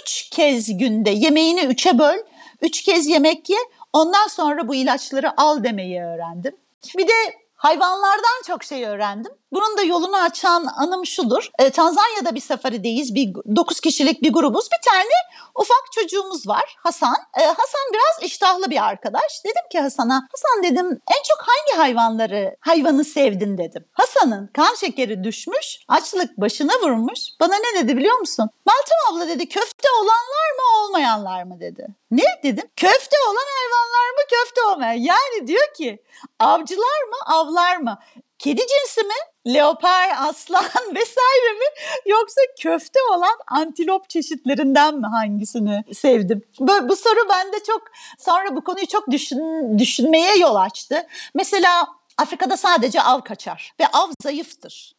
üç 0.01 0.31
kez 0.31 0.79
günde 0.79 1.11
yemeğini 1.11 1.61
üçe 1.61 1.99
böl, 1.99 2.19
üç 2.63 2.83
kez 2.83 3.07
yemek 3.07 3.51
ye, 3.51 3.59
ondan 3.93 4.29
sonra 4.29 4.69
bu 4.69 4.75
ilaçları 4.75 5.41
al 5.41 5.65
demeyi 5.65 6.03
öğrendim. 6.03 6.57
Bir 6.99 7.09
de 7.09 7.13
hayvanlardan 7.55 8.43
çok 8.47 8.65
şey 8.65 8.85
öğrendim. 8.85 9.33
Bunun 9.55 9.79
da 9.79 9.83
yolunu 9.83 10.17
açan 10.17 10.67
anım 10.77 11.07
şudur. 11.07 11.51
E, 11.59 11.71
Tanzanya'da 11.71 12.35
bir 12.35 12.41
safarideyiz. 12.41 13.15
Bir 13.15 13.35
9 13.35 13.81
kişilik 13.81 14.23
bir 14.23 14.33
grubuz. 14.33 14.69
Bir 14.73 14.91
tane 14.91 15.15
ufak 15.55 15.93
çocuğumuz 15.93 16.49
var 16.49 16.77
Hasan. 16.79 17.17
E, 17.41 17.45
Hasan 17.45 17.93
biraz 17.93 18.31
iştahlı 18.31 18.71
bir 18.71 18.85
arkadaş. 18.85 19.45
Dedim 19.45 19.69
ki 19.73 19.81
Hasan'a, 19.81 20.15
Hasan 20.15 20.63
dedim 20.63 20.87
en 20.87 21.23
çok 21.29 21.39
hangi 21.47 21.83
hayvanları, 21.83 22.57
hayvanı 22.61 23.05
sevdin 23.05 23.59
dedim. 23.59 23.85
Hasan'ın 23.93 24.47
kan 24.47 24.75
şekeri 24.75 25.25
düşmüş, 25.25 25.79
açlık 25.89 26.41
başına 26.41 26.73
vurmuş. 26.83 27.21
Bana 27.41 27.55
ne 27.57 27.83
dedi 27.83 27.97
biliyor 27.97 28.19
musun? 28.19 28.51
Meltem 28.67 28.99
abla 29.17 29.29
dedi 29.29 29.49
köfte 29.49 29.89
olanlar 30.01 30.51
mı 30.57 30.85
olmayanlar 30.85 31.43
mı 31.43 31.61
dedi. 31.61 31.87
Ne 32.11 32.25
dedim? 32.43 32.65
Köfte 32.77 33.17
olan 33.31 33.47
hayvanlar 33.59 34.11
mı 34.11 34.23
köfte 34.31 34.63
olmayan? 34.63 34.93
Yani 34.93 35.47
diyor 35.47 35.75
ki 35.77 36.03
avcılar 36.39 37.03
mı 37.11 37.35
avlar 37.35 37.77
mı? 37.77 37.99
Kedi 38.45 38.61
cinsi 38.61 39.01
mi? 39.01 39.55
Leopar, 39.55 40.09
aslan 40.19 40.65
vesaire 40.95 41.53
mi? 41.59 41.65
Yoksa 42.07 42.41
köfte 42.61 42.99
olan 43.11 43.39
antilop 43.47 44.11
çeşitlerinden 44.11 44.95
mi 44.95 45.07
hangisini 45.07 45.85
sevdim? 45.95 46.43
Bu, 46.61 46.89
bu 46.89 46.97
soru 46.97 47.29
bende 47.29 47.57
çok 47.67 47.83
sonra 48.19 48.57
bu 48.57 48.65
konuyu 48.65 48.87
çok 48.87 49.11
düşün, 49.11 49.79
düşünmeye 49.79 50.39
yol 50.39 50.55
açtı. 50.55 51.07
Mesela 51.35 51.89
Afrika'da 52.19 52.57
sadece 52.57 53.03
av 53.03 53.21
kaçar 53.21 53.73
ve 53.81 53.87
av 53.93 54.11
zayıftır. 54.23 54.93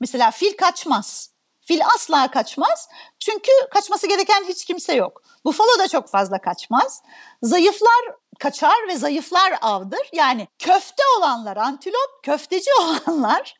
Mesela 0.00 0.30
fil 0.30 0.56
kaçmaz. 0.56 1.30
Fil 1.70 1.80
asla 1.94 2.30
kaçmaz. 2.30 2.88
Çünkü 3.18 3.50
kaçması 3.70 4.06
gereken 4.06 4.44
hiç 4.48 4.64
kimse 4.64 4.94
yok. 4.94 5.22
Bufalo 5.44 5.78
da 5.78 5.88
çok 5.88 6.08
fazla 6.08 6.40
kaçmaz. 6.40 7.02
Zayıflar 7.42 8.14
kaçar 8.38 8.88
ve 8.88 8.96
zayıflar 8.96 9.52
avdır. 9.62 10.08
Yani 10.12 10.48
köfte 10.58 11.02
olanlar 11.18 11.56
antilop, 11.56 12.22
köfteci 12.22 12.70
olanlar 12.80 13.54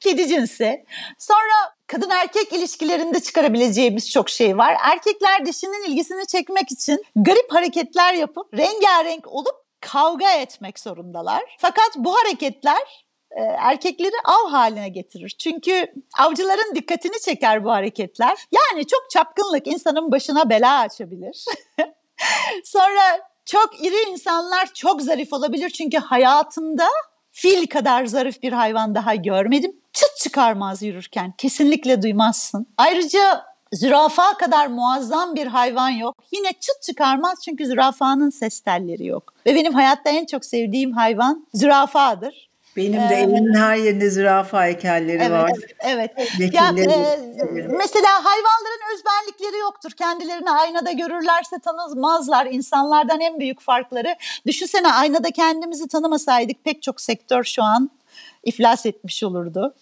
kedi 0.00 0.28
cinsi. 0.28 0.84
Sonra 1.18 1.74
kadın 1.86 2.10
erkek 2.10 2.52
ilişkilerinde 2.52 3.20
çıkarabileceğimiz 3.20 4.10
çok 4.10 4.30
şey 4.30 4.58
var. 4.58 4.76
Erkekler 4.82 5.46
dişinin 5.46 5.90
ilgisini 5.90 6.26
çekmek 6.26 6.72
için 6.72 7.04
garip 7.16 7.52
hareketler 7.52 8.14
yapıp 8.14 8.54
rengarenk 8.54 9.26
olup 9.28 9.64
kavga 9.80 10.30
etmek 10.32 10.78
zorundalar. 10.78 11.42
Fakat 11.58 11.90
bu 11.96 12.16
hareketler 12.16 13.03
erkekleri 13.42 14.14
av 14.24 14.50
haline 14.50 14.88
getirir. 14.88 15.36
Çünkü 15.38 15.92
avcıların 16.18 16.74
dikkatini 16.74 17.20
çeker 17.24 17.64
bu 17.64 17.70
hareketler. 17.70 18.38
Yani 18.52 18.86
çok 18.86 19.10
çapkınlık 19.10 19.66
insanın 19.66 20.12
başına 20.12 20.50
bela 20.50 20.78
açabilir. 20.78 21.44
Sonra 22.64 23.20
çok 23.44 23.84
iri 23.84 24.10
insanlar 24.10 24.74
çok 24.74 25.02
zarif 25.02 25.32
olabilir 25.32 25.70
çünkü 25.70 25.98
hayatımda 25.98 26.88
fil 27.32 27.66
kadar 27.66 28.06
zarif 28.06 28.42
bir 28.42 28.52
hayvan 28.52 28.94
daha 28.94 29.14
görmedim. 29.14 29.76
Çıt 29.92 30.16
çıkarmaz 30.22 30.82
yürürken. 30.82 31.34
Kesinlikle 31.38 32.02
duymazsın. 32.02 32.66
Ayrıca 32.76 33.44
zürafa 33.72 34.36
kadar 34.36 34.66
muazzam 34.66 35.34
bir 35.34 35.46
hayvan 35.46 35.90
yok. 35.90 36.16
Yine 36.32 36.52
çıt 36.52 36.82
çıkarmaz 36.82 37.38
çünkü 37.44 37.66
zürafanın 37.66 38.30
ses 38.30 38.60
telleri 38.60 39.06
yok. 39.06 39.34
Ve 39.46 39.54
benim 39.54 39.74
hayatta 39.74 40.10
en 40.10 40.26
çok 40.26 40.44
sevdiğim 40.44 40.92
hayvan 40.92 41.46
zürafadır. 41.54 42.53
Benim 42.76 43.00
de 43.10 43.14
ee, 43.14 43.18
evimin 43.18 43.54
her 43.54 43.76
yerinde 43.76 44.10
zürafa 44.10 44.64
heykelleri 44.64 45.22
evet, 45.22 45.30
var. 45.30 45.50
Evet. 45.80 46.10
evet. 46.16 46.54
Ya, 46.54 46.68
e, 46.68 47.18
mesela 47.68 48.24
hayvanların 48.24 48.94
özbenlikleri 48.94 49.60
yoktur. 49.60 49.90
Kendilerini 49.90 50.50
aynada 50.50 50.92
görürlerse 50.92 51.58
tanımazlar. 51.58 52.46
İnsanlardan 52.46 53.20
en 53.20 53.40
büyük 53.40 53.60
farkları. 53.60 54.16
Düşünsene 54.46 54.92
aynada 54.92 55.30
kendimizi 55.30 55.88
tanımasaydık 55.88 56.64
pek 56.64 56.82
çok 56.82 57.00
sektör 57.00 57.44
şu 57.44 57.62
an 57.62 57.90
iflas 58.44 58.86
etmiş 58.86 59.22
olurdu. 59.22 59.74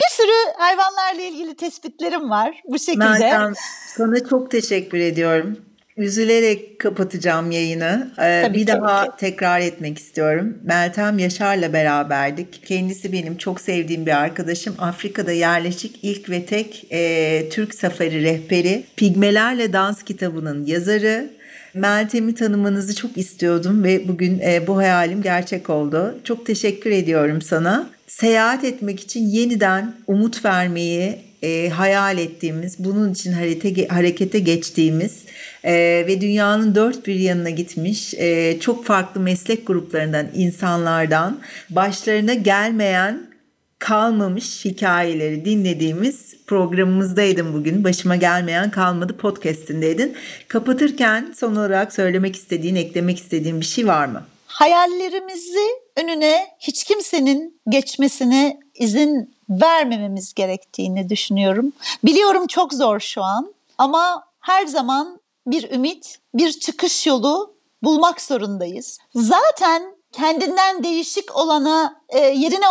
Bir 0.00 0.10
sürü 0.10 0.52
hayvanlarla 0.58 1.22
ilgili 1.22 1.56
tespitlerim 1.56 2.30
var 2.30 2.62
bu 2.64 2.78
şekilde. 2.78 3.04
Meltem 3.04 3.54
sana 3.86 4.24
çok 4.28 4.50
teşekkür 4.50 4.98
ediyorum. 4.98 5.58
Üzülerek 5.96 6.78
kapatacağım 6.78 7.50
yayını. 7.50 8.10
Ee, 8.18 8.42
Tabii 8.46 8.58
bir 8.58 8.66
daha 8.66 9.04
ki. 9.04 9.10
tekrar 9.18 9.60
etmek 9.60 9.98
istiyorum. 9.98 10.58
Meltem 10.62 11.18
Yaşar'la 11.18 11.72
beraberdik. 11.72 12.66
Kendisi 12.66 13.12
benim 13.12 13.36
çok 13.36 13.60
sevdiğim 13.60 14.06
bir 14.06 14.22
arkadaşım. 14.22 14.74
Afrika'da 14.78 15.32
yerleşik 15.32 15.98
ilk 16.02 16.30
ve 16.30 16.46
tek 16.46 16.86
e, 16.90 17.48
Türk 17.50 17.74
safari 17.74 18.22
rehberi. 18.22 18.84
Pigmelerle 18.96 19.72
Dans 19.72 20.02
kitabının 20.02 20.66
yazarı. 20.66 21.30
Meltem'i 21.74 22.34
tanımanızı 22.34 22.94
çok 22.94 23.16
istiyordum 23.16 23.84
ve 23.84 24.08
bugün 24.08 24.38
e, 24.38 24.66
bu 24.66 24.76
hayalim 24.76 25.22
gerçek 25.22 25.70
oldu. 25.70 26.18
Çok 26.24 26.46
teşekkür 26.46 26.90
ediyorum 26.90 27.42
sana. 27.42 27.90
Seyahat 28.06 28.64
etmek 28.64 29.00
için 29.00 29.26
yeniden 29.26 29.94
umut 30.06 30.44
vermeyi 30.44 31.18
e, 31.42 31.68
hayal 31.68 32.18
ettiğimiz, 32.18 32.78
bunun 32.78 33.12
için 33.12 33.32
harete, 33.32 33.88
harekete 33.88 34.38
geçtiğimiz 34.38 35.23
e, 35.64 35.72
ve 36.06 36.20
dünyanın 36.20 36.74
dört 36.74 37.06
bir 37.06 37.14
yanına 37.14 37.50
gitmiş 37.50 38.14
e, 38.14 38.60
çok 38.60 38.84
farklı 38.84 39.20
meslek 39.20 39.66
gruplarından 39.66 40.26
insanlardan 40.34 41.38
başlarına 41.70 42.34
gelmeyen 42.34 43.34
kalmamış 43.78 44.64
hikayeleri 44.64 45.44
dinlediğimiz 45.44 46.44
programımızdaydın 46.46 47.54
bugün. 47.54 47.84
Başıma 47.84 48.16
gelmeyen 48.16 48.70
kalmadı 48.70 49.16
podcast'indeydin. 49.16 50.16
Kapatırken 50.48 51.32
son 51.36 51.56
olarak 51.56 51.92
söylemek 51.92 52.36
istediğin, 52.36 52.74
eklemek 52.74 53.18
istediğin 53.18 53.60
bir 53.60 53.64
şey 53.64 53.86
var 53.86 54.06
mı? 54.06 54.22
Hayallerimizi 54.46 55.66
önüne 55.96 56.46
hiç 56.58 56.84
kimsenin 56.84 57.60
geçmesine 57.68 58.60
izin 58.74 59.34
vermememiz 59.48 60.34
gerektiğini 60.34 61.08
düşünüyorum. 61.08 61.72
Biliyorum 62.04 62.46
çok 62.46 62.74
zor 62.74 63.00
şu 63.00 63.22
an 63.22 63.54
ama 63.78 64.24
her 64.40 64.66
zaman 64.66 65.20
bir 65.46 65.70
ümit, 65.70 66.18
bir 66.34 66.52
çıkış 66.52 67.06
yolu 67.06 67.56
bulmak 67.82 68.20
zorundayız. 68.20 68.98
Zaten 69.14 69.96
kendinden 70.12 70.84
değişik 70.84 71.36
olana 71.36 72.02
e, 72.08 72.18
yerine 72.18 72.66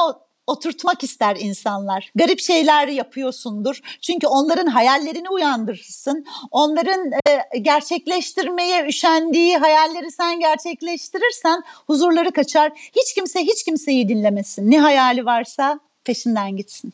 oturtmak 0.48 1.04
ister 1.04 1.38
insanlar. 1.40 2.12
Garip 2.16 2.40
şeyler 2.40 2.88
yapıyorsundur. 2.88 3.80
Çünkü 4.02 4.28
onların 4.28 4.68
hayallerini 4.68 5.30
uyandırırsın. 5.30 6.26
Onların 6.52 7.12
e, 7.28 7.58
gerçekleştirmeye 7.58 8.88
üşendiği 8.88 9.58
hayalleri 9.58 10.12
sen 10.12 10.40
gerçekleştirirsen 10.40 11.64
huzurları 11.88 12.32
kaçar. 12.32 12.72
Hiç 12.96 13.14
kimse 13.14 13.40
hiç 13.40 13.64
kimseyi 13.64 14.10
dinlemesin. 14.10 14.72
Ne 14.72 14.80
hayali 14.80 15.26
varsa 15.26 15.80
peşinden 16.04 16.58
gitsin. 16.58 16.94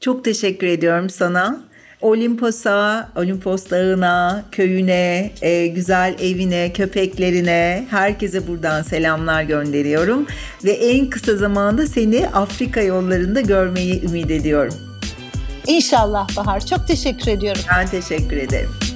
Çok 0.00 0.24
teşekkür 0.24 0.66
ediyorum 0.66 1.10
sana. 1.10 1.60
Olimpos'a, 2.00 3.08
Olimpos 3.16 3.70
Dağı'na, 3.70 4.44
köyüne, 4.52 5.30
e, 5.42 5.66
güzel 5.66 6.14
evine, 6.20 6.72
köpeklerine, 6.72 7.86
herkese 7.90 8.48
buradan 8.48 8.82
selamlar 8.82 9.42
gönderiyorum. 9.42 10.26
Ve 10.64 10.70
en 10.70 11.10
kısa 11.10 11.36
zamanda 11.36 11.86
seni 11.86 12.28
Afrika 12.28 12.80
yollarında 12.80 13.40
görmeyi 13.40 14.04
ümit 14.04 14.30
ediyorum. 14.30 14.74
İnşallah 15.66 16.36
Bahar. 16.36 16.66
Çok 16.66 16.88
teşekkür 16.88 17.30
ediyorum. 17.30 17.62
Ben 17.76 17.86
teşekkür 17.86 18.36
ederim. 18.36 18.87